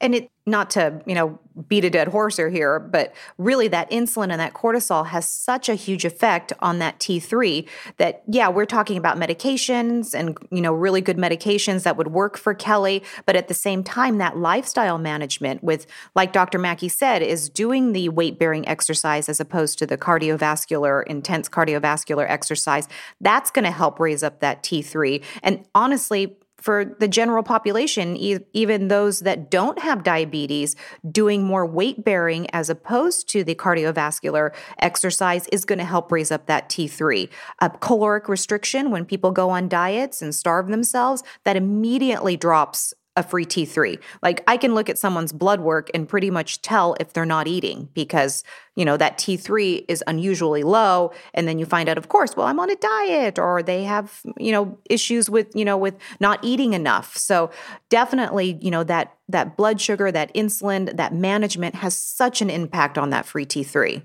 And 0.00 0.14
it 0.14 0.30
not 0.46 0.70
to, 0.70 1.02
you 1.06 1.14
know, 1.14 1.38
beat 1.68 1.84
a 1.84 1.90
dead 1.90 2.08
horse 2.08 2.36
here, 2.36 2.80
but 2.80 3.14
really 3.38 3.68
that 3.68 3.88
insulin 3.90 4.30
and 4.30 4.40
that 4.40 4.54
cortisol 4.54 5.06
has 5.06 5.28
such 5.28 5.68
a 5.68 5.74
huge 5.74 6.04
effect 6.04 6.52
on 6.60 6.78
that 6.80 6.98
T3 6.98 7.68
that 7.98 8.22
yeah, 8.26 8.48
we're 8.48 8.66
talking 8.66 8.96
about 8.96 9.18
medications 9.18 10.14
and 10.14 10.36
you 10.50 10.60
know, 10.60 10.72
really 10.72 11.00
good 11.00 11.16
medications 11.16 11.84
that 11.84 11.96
would 11.96 12.08
work 12.08 12.36
for 12.36 12.54
Kelly, 12.54 13.02
but 13.24 13.36
at 13.36 13.48
the 13.48 13.54
same 13.54 13.84
time 13.84 14.18
that 14.18 14.36
lifestyle 14.36 14.98
management 14.98 15.62
with 15.62 15.86
like 16.14 16.32
Dr. 16.32 16.58
Mackey 16.58 16.88
said 16.88 17.22
is 17.22 17.48
doing 17.48 17.92
the 17.92 18.08
weight-bearing 18.08 18.66
exercise 18.66 19.28
as 19.28 19.38
opposed 19.38 19.78
to 19.78 19.86
the 19.86 19.96
cardiovascular 19.96 21.04
intense 21.06 21.48
cardiovascular 21.48 22.28
exercise, 22.28 22.88
that's 23.20 23.50
going 23.50 23.64
to 23.64 23.70
help 23.70 24.00
raise 24.00 24.22
up 24.22 24.40
that 24.40 24.62
T3. 24.62 25.22
And 25.42 25.64
honestly, 25.74 26.36
for 26.64 26.96
the 26.98 27.06
general 27.06 27.42
population, 27.42 28.16
e- 28.16 28.38
even 28.54 28.88
those 28.88 29.20
that 29.20 29.50
don't 29.50 29.78
have 29.80 30.02
diabetes, 30.02 30.74
doing 31.10 31.44
more 31.44 31.66
weight 31.66 32.02
bearing 32.02 32.48
as 32.54 32.70
opposed 32.70 33.28
to 33.28 33.44
the 33.44 33.54
cardiovascular 33.54 34.54
exercise 34.78 35.46
is 35.48 35.66
going 35.66 35.78
to 35.78 35.84
help 35.84 36.10
raise 36.10 36.32
up 36.32 36.46
that 36.46 36.70
T3. 36.70 37.28
A 37.60 37.68
caloric 37.68 38.30
restriction, 38.30 38.90
when 38.90 39.04
people 39.04 39.30
go 39.30 39.50
on 39.50 39.68
diets 39.68 40.22
and 40.22 40.34
starve 40.34 40.68
themselves, 40.68 41.22
that 41.44 41.54
immediately 41.54 42.34
drops 42.34 42.94
a 43.16 43.22
free 43.22 43.44
T3. 43.44 43.98
Like 44.22 44.42
I 44.48 44.56
can 44.56 44.74
look 44.74 44.88
at 44.88 44.98
someone's 44.98 45.32
blood 45.32 45.60
work 45.60 45.90
and 45.94 46.08
pretty 46.08 46.30
much 46.30 46.62
tell 46.62 46.96
if 46.98 47.12
they're 47.12 47.24
not 47.24 47.46
eating 47.46 47.88
because, 47.94 48.42
you 48.74 48.84
know, 48.84 48.96
that 48.96 49.18
T3 49.18 49.84
is 49.86 50.02
unusually 50.06 50.62
low 50.62 51.12
and 51.32 51.46
then 51.46 51.58
you 51.58 51.66
find 51.66 51.88
out 51.88 51.98
of 51.98 52.08
course, 52.08 52.36
well, 52.36 52.46
I'm 52.46 52.58
on 52.58 52.70
a 52.70 52.76
diet 52.76 53.38
or 53.38 53.62
they 53.62 53.84
have, 53.84 54.20
you 54.36 54.50
know, 54.50 54.78
issues 54.90 55.30
with, 55.30 55.48
you 55.54 55.64
know, 55.64 55.76
with 55.76 55.94
not 56.18 56.40
eating 56.42 56.72
enough. 56.72 57.16
So, 57.16 57.50
definitely, 57.88 58.58
you 58.60 58.70
know, 58.70 58.82
that 58.84 59.14
that 59.28 59.56
blood 59.56 59.80
sugar, 59.80 60.10
that 60.10 60.34
insulin, 60.34 60.96
that 60.96 61.14
management 61.14 61.76
has 61.76 61.96
such 61.96 62.42
an 62.42 62.50
impact 62.50 62.98
on 62.98 63.10
that 63.10 63.26
free 63.26 63.46
T3. 63.46 64.02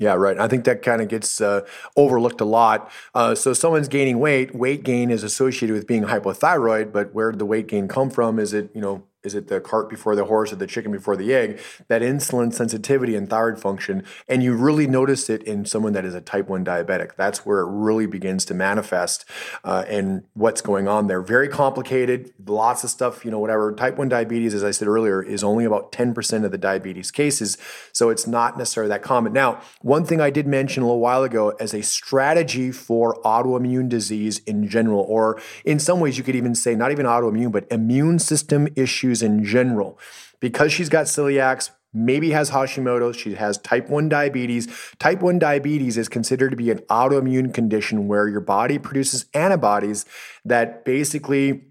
Yeah, 0.00 0.14
right. 0.14 0.38
I 0.38 0.48
think 0.48 0.64
that 0.64 0.80
kind 0.82 1.02
of 1.02 1.08
gets 1.08 1.42
uh, 1.42 1.60
overlooked 1.94 2.40
a 2.40 2.46
lot. 2.46 2.90
Uh, 3.14 3.34
so, 3.34 3.52
someone's 3.52 3.88
gaining 3.88 4.18
weight. 4.18 4.54
Weight 4.54 4.82
gain 4.82 5.10
is 5.10 5.22
associated 5.22 5.74
with 5.74 5.86
being 5.86 6.04
hypothyroid, 6.04 6.90
but 6.90 7.14
where 7.14 7.30
did 7.32 7.38
the 7.38 7.44
weight 7.46 7.66
gain 7.68 7.86
come 7.86 8.08
from? 8.10 8.38
Is 8.38 8.54
it 8.54 8.70
you 8.74 8.80
know 8.80 9.04
is 9.22 9.34
it 9.34 9.48
the 9.48 9.60
cart 9.60 9.90
before 9.90 10.16
the 10.16 10.24
horse 10.24 10.52
or 10.52 10.56
the 10.56 10.66
chicken 10.66 10.90
before 10.90 11.16
the 11.16 11.34
egg 11.34 11.60
that 11.88 12.00
insulin 12.00 12.52
sensitivity 12.52 13.14
and 13.14 13.28
thyroid 13.28 13.60
function 13.60 14.02
and 14.28 14.42
you 14.42 14.54
really 14.54 14.86
notice 14.86 15.28
it 15.28 15.42
in 15.42 15.64
someone 15.64 15.92
that 15.92 16.04
is 16.04 16.14
a 16.14 16.20
type 16.20 16.48
1 16.48 16.64
diabetic. 16.64 17.16
That's 17.16 17.44
where 17.44 17.60
it 17.60 17.68
really 17.70 18.06
begins 18.06 18.44
to 18.46 18.54
manifest 18.54 19.24
uh, 19.64 19.84
and 19.88 20.24
what's 20.34 20.60
going 20.62 20.88
on 20.88 21.06
there. 21.06 21.20
Very 21.20 21.48
complicated 21.48 22.32
lots 22.46 22.82
of 22.84 22.90
stuff 22.90 23.24
you 23.24 23.30
know 23.30 23.38
whatever. 23.38 23.72
Type 23.72 23.96
1 23.96 24.08
diabetes 24.08 24.54
as 24.54 24.64
i 24.64 24.70
said 24.70 24.88
earlier 24.88 25.22
is 25.22 25.44
only 25.44 25.64
about 25.64 25.92
10% 25.92 26.44
of 26.44 26.50
the 26.50 26.58
diabetes 26.58 27.10
cases 27.10 27.58
so 27.92 28.08
it's 28.08 28.26
not 28.26 28.56
necessarily 28.56 28.88
that 28.88 29.02
common. 29.02 29.32
Now 29.32 29.60
one 29.82 30.04
thing 30.04 30.20
i 30.20 30.30
did 30.30 30.46
mention 30.46 30.82
a 30.82 30.86
little 30.86 31.00
while 31.00 31.22
ago 31.22 31.50
as 31.60 31.74
a 31.74 31.82
strategy 31.82 32.72
for 32.72 33.20
autoimmune 33.22 33.88
disease 33.88 34.38
in 34.46 34.66
general 34.66 35.04
or 35.08 35.40
in 35.64 35.78
some 35.78 36.00
ways 36.00 36.16
you 36.16 36.24
could 36.24 36.36
even 36.36 36.54
say 36.54 36.74
not 36.74 36.90
even 36.90 37.04
autoimmune 37.04 37.52
but 37.52 37.66
immune 37.70 38.18
system 38.18 38.66
issues 38.76 39.09
issues 39.10 39.22
in 39.22 39.44
general. 39.44 39.98
Because 40.40 40.72
she's 40.72 40.88
got 40.88 41.06
celiacs, 41.06 41.70
maybe 41.92 42.30
has 42.30 42.50
Hashimoto's, 42.50 43.16
she 43.16 43.34
has 43.34 43.58
type 43.58 43.88
1 43.88 44.08
diabetes. 44.08 44.68
Type 44.98 45.20
1 45.20 45.38
diabetes 45.38 45.98
is 45.98 46.08
considered 46.08 46.50
to 46.50 46.56
be 46.56 46.70
an 46.70 46.78
autoimmune 46.88 47.52
condition 47.52 48.08
where 48.08 48.28
your 48.28 48.40
body 48.40 48.78
produces 48.78 49.26
antibodies 49.34 50.04
that 50.44 50.84
basically 50.84 51.64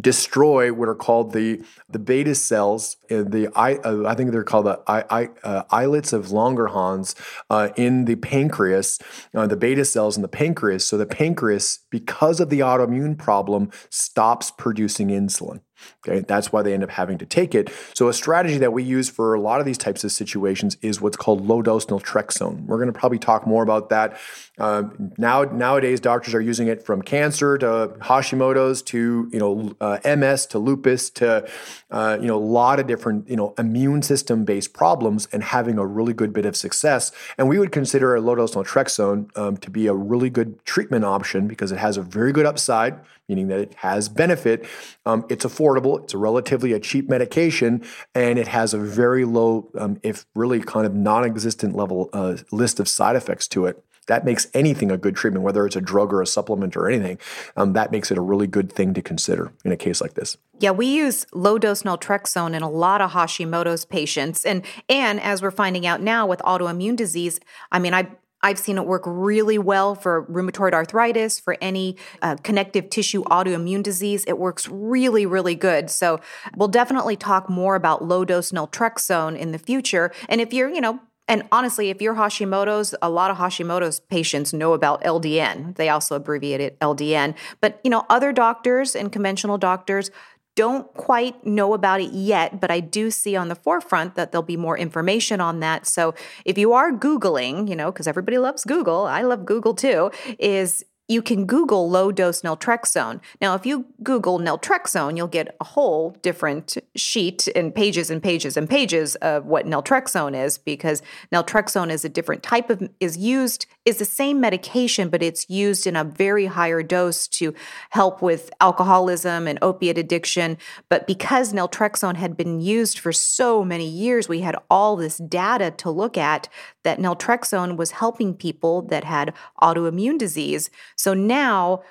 destroy 0.00 0.72
what 0.72 0.88
are 0.88 0.94
called 0.94 1.32
the 1.32 1.60
the 1.88 1.98
beta 1.98 2.34
cells 2.34 2.96
the 3.08 3.48
I, 3.56 3.76
uh, 3.76 4.04
I 4.06 4.14
think 4.14 4.30
they're 4.30 4.44
called 4.44 4.66
the 4.66 4.80
I, 4.86 5.04
I, 5.10 5.28
uh, 5.42 5.62
islets 5.70 6.12
of 6.12 6.26
Langerhans 6.26 7.14
uh, 7.50 7.70
in 7.74 8.04
the 8.04 8.14
pancreas 8.16 9.00
uh, 9.34 9.46
the 9.46 9.56
beta 9.56 9.84
cells 9.84 10.16
in 10.16 10.22
the 10.22 10.28
pancreas 10.28 10.86
so 10.86 10.96
the 10.98 11.06
pancreas 11.06 11.80
because 11.90 12.38
of 12.38 12.48
the 12.50 12.60
autoimmune 12.60 13.18
problem 13.18 13.70
stops 13.90 14.52
producing 14.52 15.08
insulin 15.08 15.62
Okay, 16.06 16.20
that's 16.20 16.52
why 16.52 16.62
they 16.62 16.74
end 16.74 16.82
up 16.82 16.90
having 16.90 17.18
to 17.18 17.26
take 17.26 17.54
it. 17.54 17.70
So, 17.94 18.08
a 18.08 18.12
strategy 18.12 18.58
that 18.58 18.72
we 18.72 18.82
use 18.82 19.08
for 19.10 19.34
a 19.34 19.40
lot 19.40 19.60
of 19.60 19.66
these 19.66 19.78
types 19.78 20.04
of 20.04 20.12
situations 20.12 20.76
is 20.82 21.00
what's 21.00 21.16
called 21.16 21.46
low 21.46 21.62
dose 21.62 21.86
naltrexone. 21.86 22.66
We're 22.66 22.78
going 22.78 22.92
to 22.92 22.98
probably 22.98 23.18
talk 23.18 23.46
more 23.46 23.62
about 23.62 23.88
that. 23.90 24.18
Uh, 24.58 24.84
now, 25.16 25.44
nowadays, 25.44 26.00
doctors 26.00 26.34
are 26.34 26.40
using 26.40 26.68
it 26.68 26.84
from 26.84 27.02
cancer 27.02 27.58
to 27.58 27.94
Hashimoto's 28.00 28.82
to 28.82 29.28
you 29.32 29.38
know 29.38 29.74
uh, 29.80 29.98
MS 30.04 30.46
to 30.46 30.58
lupus 30.58 31.10
to 31.10 31.48
uh, 31.90 32.18
you 32.20 32.26
know 32.26 32.36
a 32.36 32.38
lot 32.38 32.80
of 32.80 32.86
different 32.86 33.28
you 33.28 33.36
know 33.36 33.54
immune 33.58 34.02
system 34.02 34.44
based 34.44 34.72
problems 34.72 35.28
and 35.32 35.42
having 35.42 35.78
a 35.78 35.86
really 35.86 36.12
good 36.12 36.32
bit 36.32 36.46
of 36.46 36.56
success. 36.56 37.12
And 37.36 37.48
we 37.48 37.58
would 37.58 37.72
consider 37.72 38.14
a 38.14 38.20
low 38.20 38.34
dose 38.34 38.54
naltrexone 38.54 39.36
um, 39.36 39.56
to 39.58 39.70
be 39.70 39.86
a 39.86 39.94
really 39.94 40.30
good 40.30 40.64
treatment 40.64 41.04
option 41.04 41.46
because 41.46 41.72
it 41.72 41.78
has 41.78 41.96
a 41.96 42.02
very 42.02 42.32
good 42.32 42.46
upside 42.46 42.98
meaning 43.28 43.48
that 43.48 43.60
it 43.60 43.74
has 43.74 44.08
benefit. 44.08 44.66
Um, 45.04 45.26
it's 45.28 45.44
affordable. 45.44 46.02
It's 46.02 46.14
a 46.14 46.18
relatively 46.18 46.72
a 46.72 46.80
cheap 46.80 47.08
medication, 47.08 47.84
and 48.14 48.38
it 48.38 48.48
has 48.48 48.72
a 48.72 48.78
very 48.78 49.24
low, 49.24 49.70
um, 49.76 50.00
if 50.02 50.24
really 50.34 50.60
kind 50.60 50.86
of 50.86 50.94
non-existent 50.94 51.76
level 51.76 52.08
uh, 52.12 52.36
list 52.50 52.80
of 52.80 52.88
side 52.88 53.16
effects 53.16 53.46
to 53.48 53.66
it. 53.66 53.84
That 54.08 54.24
makes 54.24 54.48
anything 54.52 54.90
a 54.90 54.98
good 54.98 55.16
treatment, 55.16 55.44
whether 55.44 55.64
it's 55.64 55.76
a 55.76 55.80
drug 55.80 56.12
or 56.12 56.20
a 56.20 56.26
supplement 56.26 56.76
or 56.76 56.88
anything. 56.88 57.18
Um, 57.56 57.72
that 57.74 57.92
makes 57.92 58.10
it 58.10 58.18
a 58.18 58.22
really 58.22 58.46
good 58.46 58.72
thing 58.72 58.92
to 58.94 59.02
consider 59.02 59.52
in 59.64 59.72
a 59.72 59.76
case 59.76 60.00
like 60.00 60.14
this. 60.14 60.36
Yeah, 60.58 60.72
we 60.72 60.86
use 60.86 61.24
low 61.32 61.58
dose 61.58 61.84
naltrexone 61.84 62.54
in 62.54 62.62
a 62.62 62.70
lot 62.70 63.00
of 63.00 63.12
Hashimoto's 63.12 63.84
patients, 63.84 64.44
and 64.44 64.64
and 64.88 65.20
as 65.20 65.40
we're 65.40 65.50
finding 65.52 65.86
out 65.86 66.02
now 66.02 66.26
with 66.26 66.40
autoimmune 66.40 66.96
disease, 66.96 67.38
I 67.70 67.78
mean, 67.78 67.94
I 67.94 68.08
I've 68.40 68.58
seen 68.58 68.78
it 68.78 68.86
work 68.86 69.02
really 69.04 69.58
well 69.58 69.94
for 69.94 70.24
rheumatoid 70.26 70.72
arthritis, 70.72 71.40
for 71.40 71.56
any 71.60 71.96
uh, 72.22 72.36
connective 72.42 72.88
tissue 72.88 73.24
autoimmune 73.24 73.82
disease. 73.82 74.24
It 74.26 74.38
works 74.38 74.68
really, 74.68 75.26
really 75.26 75.56
good. 75.56 75.90
So 75.90 76.20
we'll 76.56 76.68
definitely 76.68 77.16
talk 77.16 77.50
more 77.50 77.74
about 77.74 78.04
low 78.04 78.24
dose 78.24 78.52
naltrexone 78.52 79.36
in 79.36 79.50
the 79.50 79.58
future. 79.58 80.12
And 80.28 80.40
if 80.40 80.52
you're, 80.52 80.68
you 80.68 80.80
know, 80.80 81.00
and 81.28 81.46
honestly, 81.52 81.90
if 81.90 82.00
you're 82.00 82.14
Hashimoto's, 82.14 82.94
a 83.02 83.10
lot 83.10 83.30
of 83.30 83.36
Hashimoto's 83.36 84.00
patients 84.00 84.52
know 84.52 84.72
about 84.72 85.02
LDN. 85.04 85.76
They 85.76 85.88
also 85.88 86.16
abbreviate 86.16 86.60
it 86.60 86.80
LDN. 86.80 87.34
But, 87.60 87.80
you 87.84 87.90
know, 87.90 88.06
other 88.08 88.32
doctors 88.32 88.96
and 88.96 89.12
conventional 89.12 89.58
doctors 89.58 90.10
don't 90.56 90.92
quite 90.94 91.46
know 91.46 91.72
about 91.72 92.00
it 92.00 92.10
yet, 92.12 92.60
but 92.60 92.68
I 92.68 92.80
do 92.80 93.12
see 93.12 93.36
on 93.36 93.46
the 93.46 93.54
forefront 93.54 94.16
that 94.16 94.32
there'll 94.32 94.42
be 94.42 94.56
more 94.56 94.76
information 94.76 95.40
on 95.40 95.60
that. 95.60 95.86
So 95.86 96.14
if 96.44 96.58
you 96.58 96.72
are 96.72 96.90
Googling, 96.90 97.68
you 97.68 97.76
know, 97.76 97.92
because 97.92 98.08
everybody 98.08 98.38
loves 98.38 98.64
Google, 98.64 99.04
I 99.04 99.22
love 99.22 99.44
Google 99.44 99.72
too, 99.72 100.10
is 100.40 100.84
you 101.08 101.22
can 101.22 101.46
Google 101.46 101.88
low 101.88 102.12
dose 102.12 102.42
naltrexone. 102.42 103.20
Now, 103.40 103.54
if 103.54 103.64
you 103.64 103.86
Google 104.02 104.38
naltrexone, 104.38 105.16
you'll 105.16 105.26
get 105.26 105.56
a 105.60 105.64
whole 105.64 106.10
different 106.22 106.76
sheet 106.94 107.48
and 107.56 107.74
pages 107.74 108.10
and 108.10 108.22
pages 108.22 108.56
and 108.56 108.68
pages 108.68 109.14
of 109.16 109.46
what 109.46 109.66
naltrexone 109.66 110.36
is 110.38 110.58
because 110.58 111.02
naltrexone 111.32 111.90
is 111.90 112.04
a 112.04 112.08
different 112.08 112.42
type 112.42 112.68
of, 112.68 112.88
is 113.00 113.16
used, 113.16 113.66
is 113.88 113.96
the 113.96 114.04
same 114.04 114.38
medication, 114.38 115.08
but 115.08 115.22
it's 115.22 115.48
used 115.48 115.86
in 115.86 115.96
a 115.96 116.04
very 116.04 116.44
higher 116.44 116.82
dose 116.82 117.26
to 117.26 117.54
help 117.88 118.20
with 118.20 118.50
alcoholism 118.60 119.48
and 119.48 119.58
opiate 119.62 119.96
addiction. 119.96 120.58
But 120.90 121.06
because 121.06 121.54
naltrexone 121.54 122.16
had 122.16 122.36
been 122.36 122.60
used 122.60 122.98
for 122.98 123.12
so 123.12 123.64
many 123.64 123.88
years, 123.88 124.28
we 124.28 124.40
had 124.40 124.56
all 124.70 124.94
this 124.94 125.16
data 125.16 125.70
to 125.78 125.90
look 125.90 126.18
at 126.18 126.50
that 126.84 126.98
naltrexone 126.98 127.76
was 127.78 127.92
helping 127.92 128.34
people 128.34 128.82
that 128.82 129.04
had 129.04 129.32
autoimmune 129.62 130.18
disease. 130.18 130.68
So 130.96 131.14
now, 131.14 131.82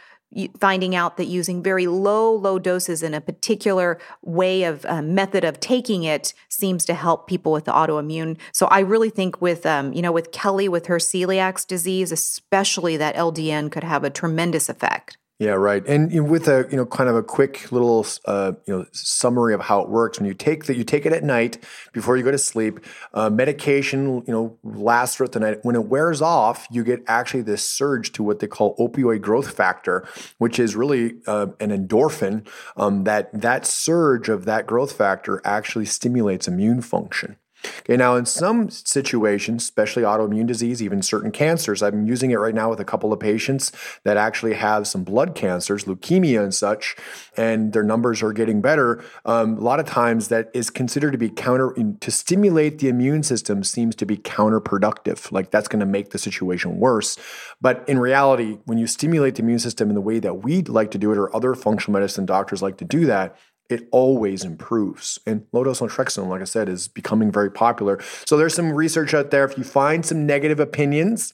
finding 0.59 0.95
out 0.95 1.17
that 1.17 1.25
using 1.25 1.63
very 1.63 1.87
low 1.87 2.33
low 2.33 2.59
doses 2.59 3.01
in 3.01 3.13
a 3.13 3.21
particular 3.21 3.97
way 4.21 4.63
of 4.63 4.85
uh, 4.85 5.01
method 5.01 5.43
of 5.43 5.59
taking 5.59 6.03
it 6.03 6.33
seems 6.49 6.85
to 6.85 6.93
help 6.93 7.27
people 7.27 7.51
with 7.51 7.65
the 7.65 7.71
autoimmune. 7.71 8.37
So 8.51 8.67
i 8.67 8.79
really 8.79 9.09
think 9.09 9.41
with 9.41 9.65
um, 9.65 9.93
you 9.93 10.01
know 10.01 10.11
with 10.11 10.31
kelly 10.31 10.67
with 10.67 10.87
her 10.87 10.97
celiac 10.97 11.65
disease 11.67 12.11
especially 12.11 12.97
that 12.97 13.15
ldn 13.15 13.71
could 13.71 13.83
have 13.83 14.03
a 14.03 14.09
tremendous 14.09 14.69
effect 14.69 15.17
yeah, 15.39 15.51
right. 15.51 15.85
And 15.85 16.27
with 16.27 16.47
a 16.47 16.67
you 16.71 16.77
know 16.77 16.85
kind 16.87 17.07
of 17.07 17.15
a 17.15 17.21
quick 17.21 17.71
little 17.71 18.07
uh, 18.25 18.53
you 18.65 18.75
know 18.75 18.85
summary 18.91 19.53
of 19.53 19.61
how 19.61 19.81
it 19.81 19.89
works, 19.89 20.17
when 20.17 20.25
you 20.25 20.33
take 20.33 20.65
that 20.65 20.77
you 20.77 20.83
take 20.83 21.05
it 21.05 21.13
at 21.13 21.23
night 21.23 21.63
before 21.93 22.17
you 22.17 22.23
go 22.23 22.31
to 22.31 22.39
sleep, 22.39 22.79
uh, 23.13 23.29
medication 23.29 24.23
you 24.25 24.33
know 24.33 24.57
lasts 24.63 25.17
throughout 25.17 25.33
the 25.33 25.39
night. 25.39 25.59
When 25.61 25.75
it 25.75 25.85
wears 25.85 26.23
off, 26.23 26.67
you 26.71 26.83
get 26.83 27.03
actually 27.05 27.43
this 27.43 27.61
surge 27.61 28.13
to 28.13 28.23
what 28.23 28.39
they 28.39 28.47
call 28.47 28.75
opioid 28.77 29.21
growth 29.21 29.55
factor, 29.55 30.07
which 30.39 30.57
is 30.57 30.75
really 30.75 31.17
uh, 31.27 31.47
an 31.59 31.69
endorphin. 31.69 32.47
Um, 32.75 33.03
that 33.03 33.29
that 33.39 33.67
surge 33.67 34.29
of 34.29 34.45
that 34.45 34.65
growth 34.65 34.93
factor 34.93 35.39
actually 35.45 35.85
stimulates 35.85 36.47
immune 36.47 36.81
function. 36.81 37.37
Okay, 37.79 37.97
now 37.97 38.15
in 38.15 38.25
some 38.25 38.69
situations, 38.69 39.63
especially 39.63 40.03
autoimmune 40.03 40.47
disease, 40.47 40.81
even 40.81 41.01
certain 41.01 41.31
cancers, 41.31 41.81
I'm 41.81 42.05
using 42.05 42.31
it 42.31 42.35
right 42.35 42.55
now 42.55 42.69
with 42.69 42.79
a 42.79 42.85
couple 42.85 43.13
of 43.13 43.19
patients 43.19 43.71
that 44.03 44.17
actually 44.17 44.53
have 44.55 44.87
some 44.87 45.03
blood 45.03 45.35
cancers, 45.35 45.85
leukemia 45.85 46.43
and 46.43 46.53
such, 46.53 46.95
and 47.35 47.73
their 47.73 47.83
numbers 47.83 48.21
are 48.23 48.33
getting 48.33 48.61
better. 48.61 49.03
Um, 49.25 49.57
a 49.57 49.61
lot 49.61 49.79
of 49.79 49.85
times 49.85 50.27
that 50.29 50.49
is 50.53 50.69
considered 50.69 51.11
to 51.11 51.17
be 51.17 51.29
counter, 51.29 51.73
to 51.99 52.11
stimulate 52.11 52.79
the 52.79 52.89
immune 52.89 53.23
system 53.23 53.63
seems 53.63 53.95
to 53.95 54.05
be 54.05 54.17
counterproductive. 54.17 55.31
Like 55.31 55.51
that's 55.51 55.67
going 55.67 55.79
to 55.79 55.85
make 55.85 56.11
the 56.11 56.17
situation 56.17 56.79
worse. 56.79 57.17
But 57.61 57.83
in 57.87 57.99
reality, 57.99 58.59
when 58.65 58.77
you 58.77 58.87
stimulate 58.87 59.35
the 59.35 59.43
immune 59.43 59.59
system 59.59 59.89
in 59.89 59.95
the 59.95 60.01
way 60.01 60.19
that 60.19 60.43
we 60.43 60.61
like 60.63 60.91
to 60.91 60.97
do 60.97 61.11
it, 61.11 61.17
or 61.17 61.35
other 61.35 61.55
functional 61.55 61.99
medicine 61.99 62.25
doctors 62.25 62.61
like 62.61 62.77
to 62.77 62.85
do 62.85 63.05
that, 63.05 63.37
it 63.69 63.87
always 63.91 64.43
improves. 64.43 65.19
And 65.25 65.45
low 65.51 65.63
dose 65.63 65.79
naltrexone, 65.79 66.27
like 66.27 66.41
I 66.41 66.45
said, 66.45 66.69
is 66.69 66.87
becoming 66.87 67.31
very 67.31 67.51
popular. 67.51 67.99
So 68.25 68.37
there's 68.37 68.53
some 68.53 68.71
research 68.71 69.13
out 69.13 69.31
there. 69.31 69.45
If 69.45 69.57
you 69.57 69.63
find 69.63 70.05
some 70.05 70.25
negative 70.25 70.59
opinions, 70.59 71.33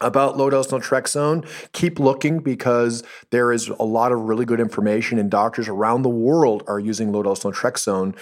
about 0.00 0.36
low 0.36 0.50
dose 0.50 0.68
naltrexone, 0.68 1.46
keep 1.72 1.98
looking 1.98 2.40
because 2.40 3.02
there 3.30 3.52
is 3.52 3.68
a 3.68 3.84
lot 3.84 4.12
of 4.12 4.20
really 4.20 4.44
good 4.44 4.60
information, 4.60 5.18
and 5.18 5.30
doctors 5.30 5.68
around 5.68 6.02
the 6.02 6.08
world 6.08 6.62
are 6.66 6.80
using 6.80 7.12
low 7.12 7.22
dose 7.22 7.44
naltrexone 7.44 8.16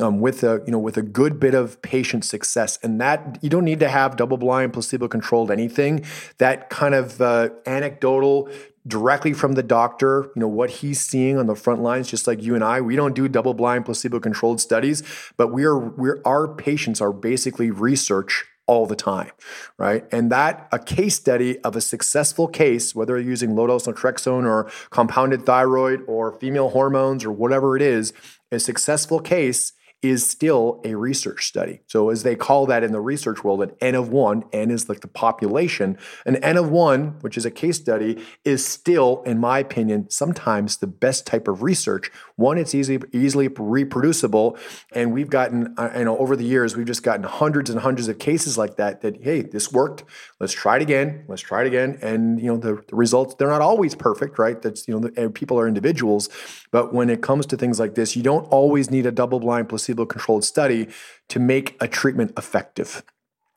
um, 0.00 0.20
with 0.20 0.42
a 0.42 0.62
you 0.66 0.72
know 0.72 0.78
with 0.78 0.96
a 0.96 1.02
good 1.02 1.38
bit 1.38 1.54
of 1.54 1.80
patient 1.82 2.24
success. 2.24 2.78
And 2.82 3.00
that 3.00 3.38
you 3.42 3.50
don't 3.50 3.64
need 3.64 3.80
to 3.80 3.88
have 3.88 4.16
double 4.16 4.36
blind, 4.36 4.72
placebo 4.72 5.08
controlled 5.08 5.50
anything. 5.50 6.04
That 6.38 6.70
kind 6.70 6.94
of 6.94 7.20
uh, 7.20 7.50
anecdotal 7.66 8.48
directly 8.86 9.32
from 9.32 9.52
the 9.52 9.62
doctor, 9.62 10.30
you 10.36 10.40
know, 10.40 10.48
what 10.48 10.70
he's 10.70 11.00
seeing 11.00 11.38
on 11.38 11.46
the 11.46 11.56
front 11.56 11.82
lines, 11.82 12.08
just 12.08 12.26
like 12.26 12.42
you 12.42 12.54
and 12.54 12.62
I. 12.62 12.80
We 12.80 12.96
don't 12.96 13.14
do 13.14 13.28
double 13.28 13.54
blind 13.54 13.84
placebo 13.84 14.20
controlled 14.20 14.60
studies, 14.60 15.02
but 15.36 15.48
we 15.48 15.64
are 15.64 15.78
we're 15.78 16.20
our 16.24 16.48
patients 16.48 17.00
are 17.00 17.12
basically 17.12 17.70
research 17.70 18.44
all 18.66 18.86
the 18.86 18.96
time, 18.96 19.30
right? 19.78 20.04
And 20.10 20.30
that 20.32 20.68
a 20.72 20.78
case 20.78 21.14
study 21.14 21.58
of 21.60 21.76
a 21.76 21.80
successful 21.80 22.48
case, 22.48 22.94
whether 22.94 23.16
you're 23.16 23.30
using 23.30 23.54
low 23.54 23.68
dose 23.68 23.86
naltrexone 23.86 24.44
or 24.44 24.70
compounded 24.90 25.46
thyroid 25.46 26.02
or 26.08 26.32
female 26.32 26.70
hormones 26.70 27.24
or 27.24 27.30
whatever 27.30 27.76
it 27.76 27.82
is, 27.82 28.12
a 28.50 28.58
successful 28.58 29.20
case 29.20 29.72
is 30.02 30.28
still 30.28 30.80
a 30.84 30.94
research 30.94 31.46
study. 31.46 31.80
So, 31.86 32.10
as 32.10 32.22
they 32.22 32.36
call 32.36 32.66
that 32.66 32.84
in 32.84 32.92
the 32.92 33.00
research 33.00 33.42
world, 33.42 33.62
an 33.62 33.72
N 33.80 33.94
of 33.94 34.10
one, 34.10 34.44
N 34.52 34.70
is 34.70 34.88
like 34.88 35.00
the 35.00 35.08
population. 35.08 35.98
An 36.26 36.36
N 36.36 36.56
of 36.56 36.70
one, 36.70 37.16
which 37.22 37.36
is 37.36 37.46
a 37.46 37.50
case 37.50 37.76
study, 37.76 38.22
is 38.44 38.64
still, 38.64 39.22
in 39.24 39.38
my 39.38 39.58
opinion, 39.58 40.10
sometimes 40.10 40.76
the 40.76 40.86
best 40.86 41.26
type 41.26 41.48
of 41.48 41.62
research. 41.62 42.10
One, 42.36 42.58
it's 42.58 42.74
easily 42.74 43.00
easily 43.12 43.48
reproducible, 43.48 44.58
and 44.92 45.12
we've 45.12 45.30
gotten, 45.30 45.74
uh, 45.78 45.90
you 45.96 46.04
know, 46.04 46.18
over 46.18 46.36
the 46.36 46.44
years, 46.44 46.76
we've 46.76 46.86
just 46.86 47.02
gotten 47.02 47.24
hundreds 47.24 47.70
and 47.70 47.80
hundreds 47.80 48.08
of 48.08 48.18
cases 48.18 48.58
like 48.58 48.76
that. 48.76 49.00
That 49.00 49.22
hey, 49.22 49.42
this 49.42 49.72
worked. 49.72 50.04
Let's 50.38 50.52
try 50.52 50.76
it 50.76 50.82
again. 50.82 51.24
Let's 51.26 51.42
try 51.42 51.62
it 51.62 51.66
again. 51.66 51.98
And 52.02 52.38
you 52.38 52.48
know, 52.48 52.58
the, 52.58 52.84
the 52.86 52.96
results 52.96 53.34
they're 53.36 53.48
not 53.48 53.62
always 53.62 53.94
perfect, 53.94 54.38
right? 54.38 54.60
That's 54.60 54.86
you 54.86 54.98
know, 54.98 55.08
the, 55.08 55.30
people 55.30 55.58
are 55.58 55.66
individuals, 55.66 56.28
but 56.70 56.92
when 56.92 57.08
it 57.08 57.22
comes 57.22 57.46
to 57.46 57.56
things 57.56 57.80
like 57.80 57.94
this, 57.94 58.14
you 58.14 58.22
don't 58.22 58.44
always 58.44 58.90
need 58.90 59.06
a 59.06 59.12
double-blind 59.12 59.68
placebo 59.68 59.85
placebo 59.86 60.06
controlled 60.06 60.44
study 60.44 60.88
to 61.28 61.38
make 61.38 61.76
a 61.80 61.86
treatment 61.88 62.32
effective. 62.36 63.04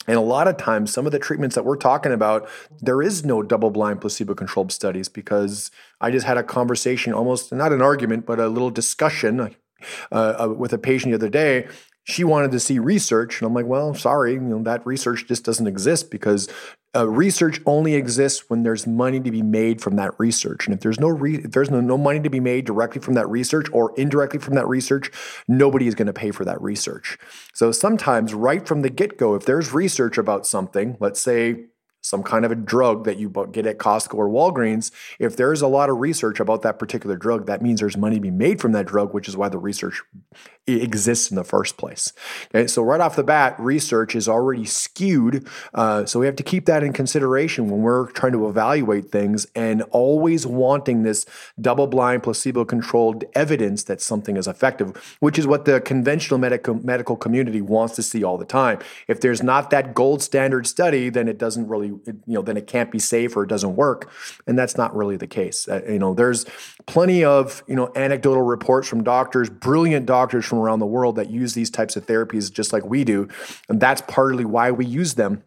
And 0.07 0.17
a 0.17 0.21
lot 0.21 0.47
of 0.47 0.57
times, 0.57 0.91
some 0.93 1.05
of 1.05 1.11
the 1.11 1.19
treatments 1.19 1.55
that 1.55 1.65
we're 1.65 1.75
talking 1.75 2.11
about, 2.11 2.47
there 2.81 3.01
is 3.01 3.25
no 3.25 3.43
double 3.43 3.69
blind 3.69 4.01
placebo 4.01 4.33
controlled 4.33 4.71
studies 4.71 5.09
because 5.09 5.71
I 6.01 6.09
just 6.09 6.25
had 6.25 6.37
a 6.37 6.43
conversation, 6.43 7.13
almost 7.13 7.51
not 7.51 7.73
an 7.73 7.81
argument, 7.81 8.25
but 8.25 8.39
a 8.39 8.47
little 8.47 8.71
discussion 8.71 9.55
uh, 10.11 10.15
uh, 10.15 10.53
with 10.57 10.73
a 10.73 10.77
patient 10.77 11.11
the 11.11 11.15
other 11.15 11.29
day 11.29 11.67
she 12.05 12.23
wanted 12.23 12.51
to 12.51 12.59
see 12.59 12.79
research 12.79 13.39
and 13.39 13.47
i'm 13.47 13.53
like 13.53 13.65
well 13.65 13.93
sorry 13.93 14.33
you 14.33 14.39
know 14.39 14.63
that 14.63 14.85
research 14.85 15.25
just 15.27 15.45
doesn't 15.45 15.67
exist 15.67 16.09
because 16.09 16.49
uh, 16.95 17.07
research 17.07 17.61
only 17.65 17.93
exists 17.93 18.49
when 18.49 18.63
there's 18.63 18.87
money 18.87 19.19
to 19.19 19.31
be 19.31 19.43
made 19.43 19.79
from 19.79 19.95
that 19.95 20.19
research. 20.19 20.65
And 20.65 20.73
if 20.73 20.81
there's 20.81 20.99
no 20.99 21.07
re- 21.07 21.37
if 21.37 21.51
there's 21.51 21.69
no, 21.69 21.81
no 21.81 21.97
money 21.97 22.19
to 22.19 22.29
be 22.29 22.39
made 22.39 22.65
directly 22.65 22.99
from 22.99 23.13
that 23.13 23.29
research 23.29 23.67
or 23.71 23.93
indirectly 23.95 24.39
from 24.39 24.55
that 24.55 24.67
research, 24.67 25.11
nobody 25.47 25.87
is 25.87 25.95
going 25.95 26.07
to 26.07 26.13
pay 26.13 26.31
for 26.31 26.45
that 26.45 26.59
research. 26.61 27.17
So 27.53 27.71
sometimes 27.71 28.33
right 28.33 28.67
from 28.67 28.81
the 28.81 28.89
get-go, 28.89 29.35
if 29.35 29.45
there's 29.45 29.71
research 29.71 30.17
about 30.17 30.47
something, 30.47 30.97
let's 30.99 31.21
say 31.21 31.65
some 32.01 32.23
kind 32.23 32.45
of 32.45 32.51
a 32.51 32.55
drug 32.55 33.03
that 33.05 33.17
you 33.17 33.29
get 33.51 33.65
at 33.65 33.77
Costco 33.77 34.15
or 34.15 34.29
Walgreens, 34.29 34.91
if 35.19 35.35
there's 35.35 35.61
a 35.61 35.67
lot 35.67 35.89
of 35.89 35.97
research 35.97 36.39
about 36.39 36.61
that 36.61 36.79
particular 36.79 37.15
drug, 37.15 37.45
that 37.47 37.61
means 37.61 37.79
there's 37.79 37.97
money 37.97 38.15
to 38.15 38.21
be 38.21 38.31
made 38.31 38.61
from 38.61 38.71
that 38.71 38.85
drug, 38.85 39.13
which 39.13 39.27
is 39.27 39.35
why 39.35 39.49
the 39.49 39.57
research 39.57 40.01
exists 40.67 41.29
in 41.29 41.35
the 41.35 41.43
first 41.43 41.77
place. 41.77 42.13
Okay, 42.53 42.67
so 42.67 42.81
right 42.83 43.01
off 43.01 43.15
the 43.15 43.23
bat, 43.23 43.55
research 43.59 44.15
is 44.15 44.27
already 44.27 44.65
skewed. 44.65 45.47
Uh, 45.73 46.05
so 46.05 46.19
we 46.19 46.25
have 46.25 46.35
to 46.35 46.43
keep 46.43 46.65
that 46.65 46.83
in 46.83 46.93
consideration 46.93 47.69
when 47.69 47.81
we're 47.81 48.07
trying 48.11 48.33
to 48.33 48.47
evaluate 48.47 49.11
things 49.11 49.47
and 49.55 49.81
always 49.91 50.45
wanting 50.45 51.03
this 51.03 51.25
double 51.59 51.87
blind, 51.87 52.23
placebo 52.23 52.65
controlled 52.65 53.23
evidence 53.33 53.83
that 53.83 54.01
something 54.01 54.37
is 54.37 54.47
effective, 54.47 55.17
which 55.19 55.39
is 55.39 55.47
what 55.47 55.65
the 55.65 55.81
conventional 55.81 56.37
medical, 56.37 56.75
medical 56.75 57.15
community 57.15 57.61
wants 57.61 57.95
to 57.95 58.03
see 58.03 58.23
all 58.23 58.37
the 58.37 58.45
time. 58.45 58.79
If 59.07 59.21
there's 59.21 59.41
not 59.41 59.69
that 59.71 59.93
gold 59.93 60.21
standard 60.21 60.67
study, 60.67 61.09
then 61.09 61.27
it 61.27 61.37
doesn't 61.37 61.67
really 61.67 61.88
you 62.05 62.21
know, 62.27 62.41
then 62.41 62.57
it 62.57 62.67
can't 62.67 62.91
be 62.91 62.99
safe 62.99 63.35
or 63.35 63.43
it 63.43 63.47
doesn't 63.47 63.75
work. 63.75 64.11
And 64.47 64.57
that's 64.57 64.77
not 64.77 64.95
really 64.95 65.17
the 65.17 65.27
case. 65.27 65.67
Uh, 65.67 65.81
you 65.87 65.99
know, 65.99 66.13
there's 66.13 66.45
plenty 66.85 67.23
of, 67.23 67.63
you 67.67 67.75
know, 67.75 67.91
anecdotal 67.95 68.43
reports 68.43 68.87
from 68.87 69.03
doctors, 69.03 69.49
brilliant 69.49 70.05
doctors 70.05 70.45
from 70.45 70.59
around 70.59 70.79
the 70.79 70.85
world 70.85 71.15
that 71.17 71.29
use 71.29 71.53
these 71.53 71.69
types 71.69 71.95
of 71.95 72.05
therapies 72.05 72.51
just 72.51 72.73
like 72.73 72.85
we 72.85 73.03
do. 73.03 73.27
And 73.67 73.79
that's 73.79 74.01
partly 74.07 74.45
why 74.45 74.71
we 74.71 74.85
use 74.85 75.15
them 75.15 75.43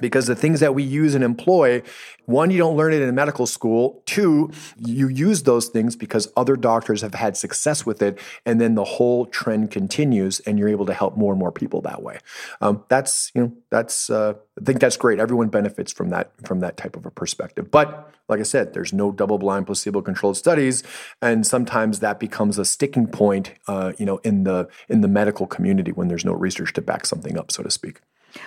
because 0.00 0.26
the 0.26 0.36
things 0.36 0.60
that 0.60 0.74
we 0.74 0.82
use 0.82 1.14
and 1.14 1.24
employ 1.24 1.82
one 2.26 2.50
you 2.50 2.58
don't 2.58 2.76
learn 2.76 2.92
it 2.92 3.00
in 3.00 3.14
medical 3.14 3.46
school. 3.46 4.02
Two 4.04 4.50
you 4.76 5.08
use 5.08 5.44
those 5.44 5.68
things 5.68 5.96
because 5.96 6.30
other 6.36 6.56
doctors 6.56 7.00
have 7.00 7.14
had 7.14 7.38
success 7.38 7.86
with 7.86 8.02
it 8.02 8.18
and 8.44 8.60
then 8.60 8.74
the 8.74 8.84
whole 8.84 9.24
trend 9.26 9.70
continues 9.70 10.40
and 10.40 10.58
you're 10.58 10.68
able 10.68 10.84
to 10.86 10.92
help 10.92 11.16
more 11.16 11.32
and 11.32 11.40
more 11.40 11.50
people 11.50 11.80
that 11.82 12.02
way. 12.02 12.18
Um, 12.60 12.84
that's 12.88 13.32
you 13.34 13.42
know 13.42 13.52
that's 13.70 14.10
uh, 14.10 14.34
i 14.60 14.64
think 14.64 14.80
that's 14.80 14.98
great. 14.98 15.18
Everyone 15.18 15.48
benefits 15.48 15.90
from 15.90 16.10
that 16.10 16.32
from 16.46 16.60
that 16.60 16.76
type 16.76 16.96
of 16.96 17.06
a 17.06 17.10
perspective. 17.10 17.70
But 17.70 18.12
like 18.28 18.40
i 18.40 18.42
said 18.42 18.74
there's 18.74 18.92
no 18.92 19.10
double 19.10 19.38
blind 19.38 19.64
placebo 19.64 20.02
controlled 20.02 20.36
studies 20.36 20.82
and 21.22 21.46
sometimes 21.46 22.00
that 22.00 22.20
becomes 22.20 22.58
a 22.58 22.64
sticking 22.64 23.06
point 23.06 23.54
uh, 23.66 23.92
you 23.96 24.04
know 24.04 24.18
in 24.18 24.44
the 24.44 24.68
in 24.88 25.00
the 25.00 25.08
medical 25.08 25.46
community 25.46 25.92
when 25.92 26.08
there's 26.08 26.26
no 26.26 26.34
research 26.34 26.74
to 26.74 26.82
back 26.82 27.06
something 27.06 27.38
up 27.38 27.50
so 27.50 27.62
to 27.62 27.70
speak 27.70 28.00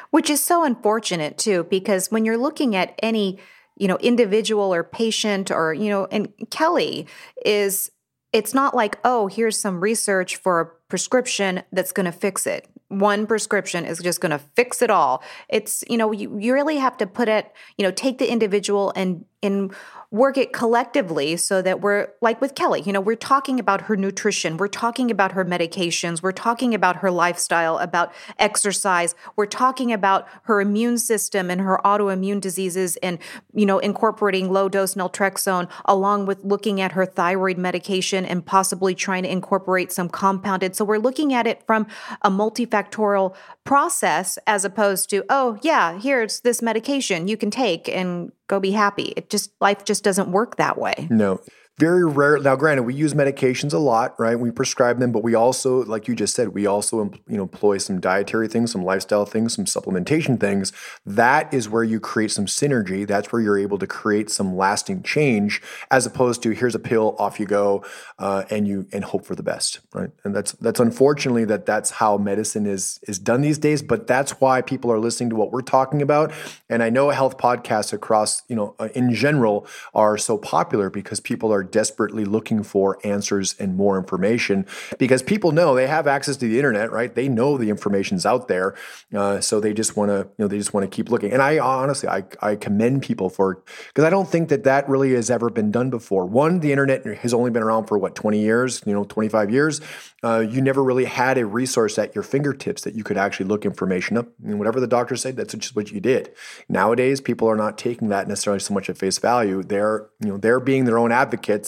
which 0.10 0.30
is 0.30 0.44
so 0.44 0.64
unfortunate 0.64 1.38
too, 1.38 1.66
because 1.70 2.12
when 2.12 2.26
you're 2.26 2.38
looking 2.38 2.76
at 2.76 2.98
any, 3.02 3.40
you 3.78 3.88
know, 3.88 3.98
individual 3.98 4.74
or 4.74 4.84
patient 4.84 5.52
or, 5.52 5.74
you 5.74 5.90
know, 5.90 6.06
and 6.12 6.30
Kelli 6.48 7.08
is, 7.46 7.92
it's 8.34 8.54
not 8.54 8.76
like, 8.76 9.00
oh, 9.04 9.28
here's 9.28 9.60
some 9.60 9.82
research 9.82 10.36
for 10.36 10.60
a 10.62 10.66
prescription 10.88 11.64
that's 11.72 11.92
going 11.92 12.06
to 12.06 12.12
fix 12.12 12.48
it. 12.48 12.68
One 12.90 13.26
prescription 13.26 13.86
is 13.86 14.00
just 14.00 14.22
going 14.22 14.32
to 14.32 14.40
fix 14.56 14.82
it 14.82 14.90
all. 14.90 15.24
It's, 15.50 15.84
you 15.90 15.98
know, 15.98 16.12
you, 16.12 16.38
you 16.40 16.54
really 16.54 16.78
have 16.78 16.98
to 16.98 17.08
put 17.08 17.30
it, 17.30 17.52
you 17.78 17.84
know, 17.86 17.92
take 17.92 18.18
the 18.18 18.30
individual 18.30 18.92
and 18.96 19.26
in 19.42 19.72
work 20.12 20.38
it 20.38 20.52
collectively 20.52 21.38
so 21.38 21.62
that 21.62 21.80
we're 21.80 22.10
like 22.20 22.42
with 22.42 22.54
Kelli, 22.54 22.86
you 22.86 22.92
know, 22.92 23.00
we're 23.00 23.16
talking 23.16 23.62
about 23.62 23.84
her 23.84 23.96
nutrition, 23.96 24.58
we're 24.58 24.68
talking 24.68 25.10
about 25.10 25.32
her 25.32 25.46
medications, 25.46 26.22
we're 26.22 26.34
talking 26.34 26.76
about 26.76 26.98
her 26.98 27.10
lifestyle, 27.10 27.78
about 27.78 28.12
exercise, 28.38 29.16
we're 29.38 29.46
talking 29.46 29.94
about 29.94 30.28
her 30.44 30.60
immune 30.60 30.98
system 30.98 31.50
and 31.50 31.62
her 31.62 31.80
autoimmune 31.86 32.42
diseases 32.42 32.98
and, 32.98 33.20
you 33.54 33.66
know, 33.66 33.80
incorporating 33.80 34.52
low 34.52 34.68
dose 34.68 34.96
naltrexone 34.96 35.70
along 35.86 36.26
with 36.26 36.44
looking 36.44 36.82
at 36.82 36.92
her 36.92 37.06
thyroid 37.06 37.58
medication 37.58 38.26
and 38.26 38.46
possibly 38.46 38.94
trying 38.94 39.24
to 39.24 39.32
incorporate 39.32 39.94
some 39.94 40.10
compounded. 40.10 40.76
So 40.76 40.84
we're 40.84 40.98
looking 40.98 41.34
at 41.34 41.48
it 41.48 41.66
from 41.66 41.88
a 42.22 42.30
multifactorial 42.30 43.34
process 43.64 44.38
as 44.46 44.66
opposed 44.66 45.10
to, 45.12 45.24
oh, 45.30 45.58
yeah, 45.62 45.98
here's 45.98 46.42
this 46.42 46.62
medication 46.62 47.30
you 47.30 47.38
can 47.38 47.50
take 47.50 47.88
and 47.88 48.34
go 48.52 48.60
be 48.60 48.72
happy. 48.72 49.14
It 49.16 49.32
just, 49.32 49.52
life 49.60 49.86
just 49.86 50.04
doesn't 50.04 50.32
work 50.32 50.58
that 50.58 50.78
way. 50.78 51.08
No 51.10 51.40
very 51.82 52.06
rare 52.06 52.38
now 52.38 52.56
granted 52.56 52.84
we 52.84 52.94
use 52.94 53.16
medications 53.16 53.74
a 53.74 53.78
lot 53.80 54.14
right? 54.20 54.40
We 54.40 54.52
prescribe 54.52 55.00
them 55.00 55.12
but 55.12 55.24
we 55.24 55.34
also 55.34 55.84
like 55.86 56.08
you 56.08 56.14
just 56.16 56.36
said 56.36 56.50
we 56.50 56.68
also 56.68 57.12
you 57.28 57.38
know 57.38 57.42
employ 57.42 57.80
some 57.80 58.00
dietary 58.00 58.48
things 58.48 58.72
some 58.72 58.86
lifestyle 58.86 59.26
things 59.26 59.56
some 59.56 59.66
supplementation 59.66 60.40
things. 60.40 60.72
That 61.08 61.52
is 61.52 61.68
where 61.68 61.84
you 61.84 62.00
create 62.00 62.30
some 62.30 62.46
synergy. 62.46 63.08
That's 63.08 63.32
where 63.32 63.42
you're 63.42 63.58
able 63.58 63.80
to 63.80 63.88
create 63.88 64.30
some 64.30 64.56
lasting 64.56 65.02
change 65.02 65.60
as 65.90 66.06
opposed 66.06 66.44
to 66.44 66.52
here's 66.52 66.76
a 66.76 66.80
pill 66.80 67.16
off 67.18 67.40
you 67.40 67.48
go 67.48 67.84
uh, 68.20 68.44
and 68.52 68.68
you 68.68 68.86
and 68.94 69.04
hope 69.04 69.26
for 69.26 69.34
the 69.34 69.42
best 69.42 69.80
right? 69.92 70.12
And 70.24 70.36
that's 70.36 70.52
that's 70.52 70.80
unfortunately 70.80 71.46
that 71.46 71.66
that's 71.66 71.90
how 71.90 72.16
medicine 72.20 72.68
is 72.68 73.00
is 73.08 73.18
done 73.18 73.42
these 73.42 73.58
days 73.58 73.82
but 73.82 74.06
that's 74.06 74.40
why 74.40 74.62
people 74.62 74.92
are 74.92 75.00
listening 75.00 75.32
to 75.32 75.36
what 75.36 75.52
we're 75.52 75.64
talking 75.64 76.04
about. 76.04 76.32
And 76.70 76.84
i 76.84 76.92
know 76.92 77.10
health 77.10 77.40
podcasts 77.40 77.92
across 77.92 78.44
you 78.48 78.56
know 78.56 78.76
uh, 78.78 78.90
in 78.94 79.16
general 79.16 79.66
are 79.96 80.16
so 80.16 80.38
popular 80.38 80.92
because 80.92 81.20
people 81.20 81.52
are 81.52 81.64
desperately 81.72 82.26
looking 82.26 82.64
for 82.64 83.00
answers 83.04 83.56
and 83.60 83.76
more 83.76 83.98
information 83.98 84.66
because 85.00 85.24
people 85.24 85.52
know 85.52 85.74
they 85.74 85.88
have 85.88 86.08
access 86.08 86.38
to 86.38 86.48
the 86.48 86.58
internet, 86.58 86.92
right? 86.92 87.16
They 87.16 87.28
know 87.28 87.58
the 87.58 87.70
information's 87.70 88.26
out 88.26 88.48
there, 88.48 88.76
uh, 89.16 89.40
so 89.40 89.60
they 89.60 89.74
just 89.74 89.96
want 89.96 90.10
to, 90.10 90.18
you 90.18 90.44
know, 90.44 90.48
they 90.48 90.58
just 90.58 90.74
want 90.74 90.84
to 90.84 90.96
keep 90.96 91.10
looking. 91.10 91.32
And 91.32 91.42
I 91.42 91.60
honestly, 91.60 92.10
I, 92.10 92.24
I 92.42 92.56
commend 92.56 93.04
people 93.04 93.30
for 93.30 93.64
because 93.88 94.04
I 94.04 94.10
don't 94.10 94.28
think 94.28 94.50
that 94.50 94.64
that 94.66 94.88
really 94.90 95.14
has 95.14 95.30
ever 95.30 95.50
been 95.50 95.72
done 95.72 95.90
before. 95.90 96.26
One, 96.26 96.60
the 96.60 96.72
internet 96.72 97.06
has 97.06 97.34
only 97.34 97.52
been 97.52 97.64
around 97.64 97.88
for 97.88 97.98
what 97.98 98.16
twenty 98.16 98.42
years, 98.42 98.82
you 98.86 98.94
know, 98.94 99.04
twenty 99.06 99.30
five 99.30 99.50
years. 99.50 99.82
Uh, 100.24 100.40
you 100.40 100.62
never 100.62 100.84
really 100.84 101.06
had 101.06 101.38
a 101.38 101.46
resource 101.46 101.98
at 101.98 102.14
your 102.14 102.24
fingertips 102.24 102.84
that 102.84 102.94
you 102.94 103.04
could 103.04 103.18
actually 103.18 103.48
look 103.48 103.66
information 103.66 104.18
up. 104.18 104.28
And 104.46 104.60
whatever 104.60 104.80
the 104.80 104.88
doctor 104.88 105.16
said, 105.16 105.36
that's 105.36 105.54
just 105.56 105.76
what 105.76 105.92
you 105.92 106.00
did. 106.00 106.32
Nowadays, 106.70 107.20
people 107.22 107.48
are 107.48 107.56
not 107.56 107.78
taking 107.78 108.10
that 108.10 108.28
necessarily 108.28 108.60
so 108.60 108.74
much 108.74 108.90
at 108.90 108.98
face 108.98 109.18
value. 109.18 109.64
They're, 109.64 110.08
you 110.20 110.30
know, 110.30 110.38
they're 110.38 110.60
being 110.60 110.86
their 110.86 111.00
own 111.00 111.12
advocates, 111.12 111.61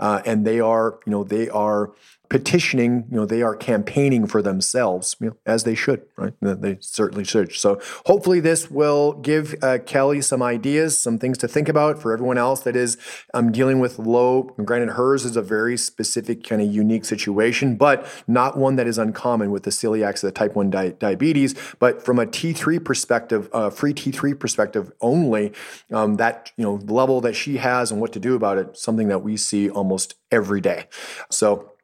uh, 0.00 0.20
and 0.24 0.46
they 0.46 0.60
are, 0.60 0.98
you 1.06 1.12
know, 1.12 1.24
they 1.24 1.48
are 1.48 1.92
petitioning, 2.28 3.06
you 3.10 3.16
know, 3.16 3.26
they 3.26 3.42
are 3.42 3.54
campaigning 3.54 4.26
for 4.26 4.42
themselves, 4.42 5.16
you 5.20 5.28
know, 5.28 5.36
as 5.46 5.64
they 5.64 5.74
should, 5.74 6.02
right? 6.16 6.34
They 6.40 6.78
certainly 6.80 7.24
should. 7.24 7.52
So 7.52 7.80
hopefully 8.06 8.40
this 8.40 8.70
will 8.70 9.12
give 9.14 9.54
uh, 9.62 9.78
Kelli 9.78 10.22
some 10.22 10.42
ideas, 10.42 10.98
some 10.98 11.18
things 11.18 11.38
to 11.38 11.48
think 11.48 11.68
about 11.68 12.00
for 12.00 12.12
everyone 12.12 12.38
else 12.38 12.60
that 12.60 12.76
is 12.76 12.98
um, 13.34 13.52
dealing 13.52 13.78
with 13.78 13.98
low. 13.98 14.42
Granted, 14.64 14.90
hers 14.90 15.24
is 15.24 15.36
a 15.36 15.42
very 15.42 15.76
specific 15.76 16.42
kind 16.42 16.60
of 16.60 16.72
unique 16.72 17.04
situation, 17.04 17.76
but 17.76 18.06
not 18.26 18.56
one 18.56 18.76
that 18.76 18.86
is 18.86 18.98
uncommon 18.98 19.50
with 19.50 19.62
the 19.62 19.70
celiac, 19.70 20.22
or 20.22 20.26
the 20.26 20.32
type 20.32 20.56
1 20.56 20.70
di- 20.70 20.90
diabetes. 20.98 21.54
But 21.78 22.04
from 22.04 22.18
a 22.18 22.26
T3 22.26 22.84
perspective, 22.84 23.48
uh, 23.52 23.70
free 23.70 23.94
T3 23.94 24.38
perspective 24.38 24.90
only, 25.00 25.52
um, 25.92 26.16
that, 26.16 26.50
you 26.56 26.64
know, 26.64 26.74
level 26.86 27.20
that 27.20 27.34
she 27.34 27.58
has 27.58 27.92
and 27.92 28.00
what 28.00 28.12
to 28.12 28.20
do 28.20 28.34
about 28.34 28.58
it, 28.58 28.76
something 28.76 29.08
that 29.08 29.20
we 29.20 29.36
see 29.36 29.70
almost 29.70 30.14
every 30.30 30.60
day. 30.60 30.88
So 31.30 31.75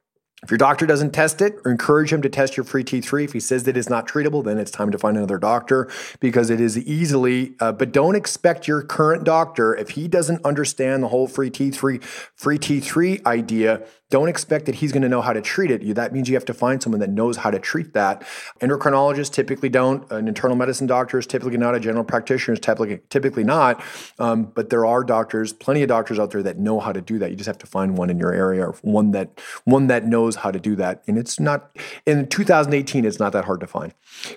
if 0.43 0.51
your 0.51 0.57
doctor 0.57 0.85
doesn't 0.85 1.11
test 1.11 1.41
it, 1.41 1.55
encourage 1.65 2.11
him 2.11 2.21
to 2.21 2.29
test 2.29 2.57
your 2.57 2.65
free 2.65 2.83
T3. 2.83 3.23
If 3.23 3.33
he 3.33 3.39
says 3.39 3.63
that 3.63 3.77
it's 3.77 3.89
not 3.89 4.07
treatable, 4.07 4.43
then 4.43 4.57
it's 4.57 4.71
time 4.71 4.91
to 4.91 4.97
find 4.97 5.15
another 5.15 5.37
doctor 5.37 5.89
because 6.19 6.49
it 6.49 6.59
is 6.59 6.77
easily. 6.77 7.55
Uh, 7.61 7.71
but 7.71 7.93
don't 7.93 8.15
expect 8.15 8.67
your 8.67 8.81
current 8.81 9.23
doctor 9.23 9.73
if 9.73 9.91
he 9.91 10.09
doesn't 10.09 10.43
understand 10.45 11.01
the 11.01 11.07
whole 11.07 11.27
free 11.27 11.49
T3 11.49 12.03
free 12.03 12.59
T3 12.59 13.25
idea 13.25 13.85
don't 14.13 14.27
expect 14.27 14.67
that 14.67 14.75
he's 14.75 14.91
going 14.91 15.01
to 15.01 15.09
know 15.09 15.21
how 15.21 15.33
to 15.33 15.41
treat 15.41 15.71
it. 15.71 15.95
That 15.95 16.13
means 16.13 16.29
you 16.29 16.35
have 16.35 16.45
to 16.45 16.53
find 16.53 16.83
someone 16.83 16.99
that 16.99 17.09
knows 17.09 17.37
how 17.37 17.49
to 17.49 17.57
treat 17.57 17.93
that. 17.93 18.21
Endocrinologists 18.61 19.31
typically 19.31 19.69
don't. 19.69 20.09
An 20.11 20.27
internal 20.27 20.55
medicine 20.55 20.85
doctor 20.85 21.17
is 21.17 21.25
typically 21.25 21.57
not. 21.57 21.73
A 21.73 21.79
general 21.79 22.03
practitioner 22.03 22.53
is 22.53 22.59
typically, 22.59 22.99
typically 23.09 23.43
not. 23.43 23.83
Um, 24.19 24.43
but 24.53 24.69
there 24.69 24.85
are 24.85 25.03
doctors, 25.03 25.51
plenty 25.51 25.81
of 25.81 25.87
doctors 25.87 26.19
out 26.19 26.29
there 26.29 26.43
that 26.43 26.59
know 26.59 26.79
how 26.79 26.91
to 26.91 27.01
do 27.01 27.17
that. 27.17 27.31
You 27.31 27.35
just 27.35 27.47
have 27.47 27.57
to 27.57 27.65
find 27.65 27.97
one 27.97 28.11
in 28.11 28.19
your 28.19 28.31
area 28.31 28.67
or 28.67 28.73
one 28.83 29.13
that 29.13 29.41
one 29.63 29.87
that 29.87 30.05
knows 30.05 30.32
how 30.37 30.51
to 30.51 30.59
do 30.59 30.75
that. 30.75 31.03
And 31.07 31.17
it's 31.17 31.39
not 31.39 31.75
in 32.05 32.27
2018. 32.27 33.05
It's 33.05 33.19
not 33.19 33.33
that 33.33 33.45
hard 33.45 33.59
to 33.61 33.67
find. 33.67 33.93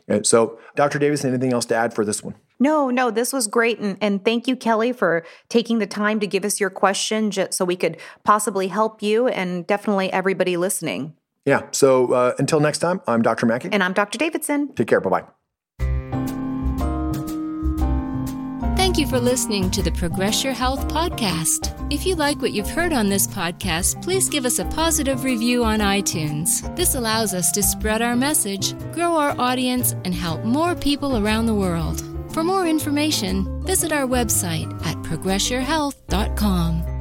And 0.09 0.27
so, 0.27 0.59
Dr. 0.75 0.99
Davis, 0.99 1.25
anything 1.25 1.53
else 1.53 1.67
to 1.67 1.75
add 1.75 1.95
for 1.95 2.05
this 2.05 2.23
one? 2.23 2.35
No, 2.59 2.91
no, 2.91 3.11
this 3.11 3.33
was 3.33 3.47
great. 3.47 3.79
And, 3.79 3.99
and 4.01 4.25
thank 4.25 4.49
you, 4.49 4.57
Kelli, 4.57 4.95
for 4.95 5.25
taking 5.49 5.79
the 5.79 5.87
time 5.87 6.21
to 6.21 6.27
give 6.27 6.45
us 6.45 6.59
your 6.59 6.71
question 6.71 7.31
just 7.31 7.55
so 7.55 7.65
we 7.65 7.77
could 7.77 7.99
possibly 8.25 8.69
help 8.69 9.03
you 9.03 9.29
and 9.29 9.67
definitely 9.67 10.13
everybody 10.13 10.57
listening. 10.57 11.15
Yeah. 11.45 11.63
So 11.71 12.13
uh, 12.13 12.35
until 12.39 12.61
next 12.61 12.79
time, 12.79 13.01
I'm 13.07 13.23
Dr. 13.23 13.47
Mackey. 13.47 13.69
And 13.73 13.83
I'm 13.83 13.93
Dr. 13.93 14.19
Davidson. 14.19 14.75
Take 14.75 14.89
care. 14.89 15.01
Bye 15.01 15.11
bye. 15.11 15.36
Thank 18.97 19.13
you 19.13 19.19
for 19.19 19.23
listening 19.23 19.71
to 19.73 19.83
the 19.83 19.93
Progress 19.93 20.43
Your 20.43 20.55
Health 20.55 20.89
podcast. 20.89 21.77
If 21.93 22.07
you 22.07 22.15
like 22.15 22.41
what 22.41 22.53
you've 22.53 22.71
heard 22.71 22.95
on 22.95 23.11
this 23.11 23.27
podcast, 23.27 24.03
please 24.03 24.31
give 24.31 24.47
us 24.47 24.59
a 24.59 24.65
positive 24.65 25.23
review 25.23 25.65
on 25.65 25.81
iTunes. 25.81 26.75
This 26.77 26.95
allows 26.95 27.35
us 27.35 27.53
to 27.53 27.63
spread 27.63 28.01
our 28.01 28.17
message, 28.17 28.73
grow 28.95 29.15
our 29.17 29.39
audience, 29.39 29.93
and 30.07 30.15
help 30.15 30.45
more 30.45 30.75
people 30.75 31.19
around 31.19 31.45
the 31.45 31.55
world. 31.55 32.03
For 32.33 32.43
more 32.43 32.67
information, 32.67 33.63
visit 33.67 33.93
our 33.93 34.07
website 34.07 34.73
at 34.87 34.97
progressyourhealth.com. 35.03 36.96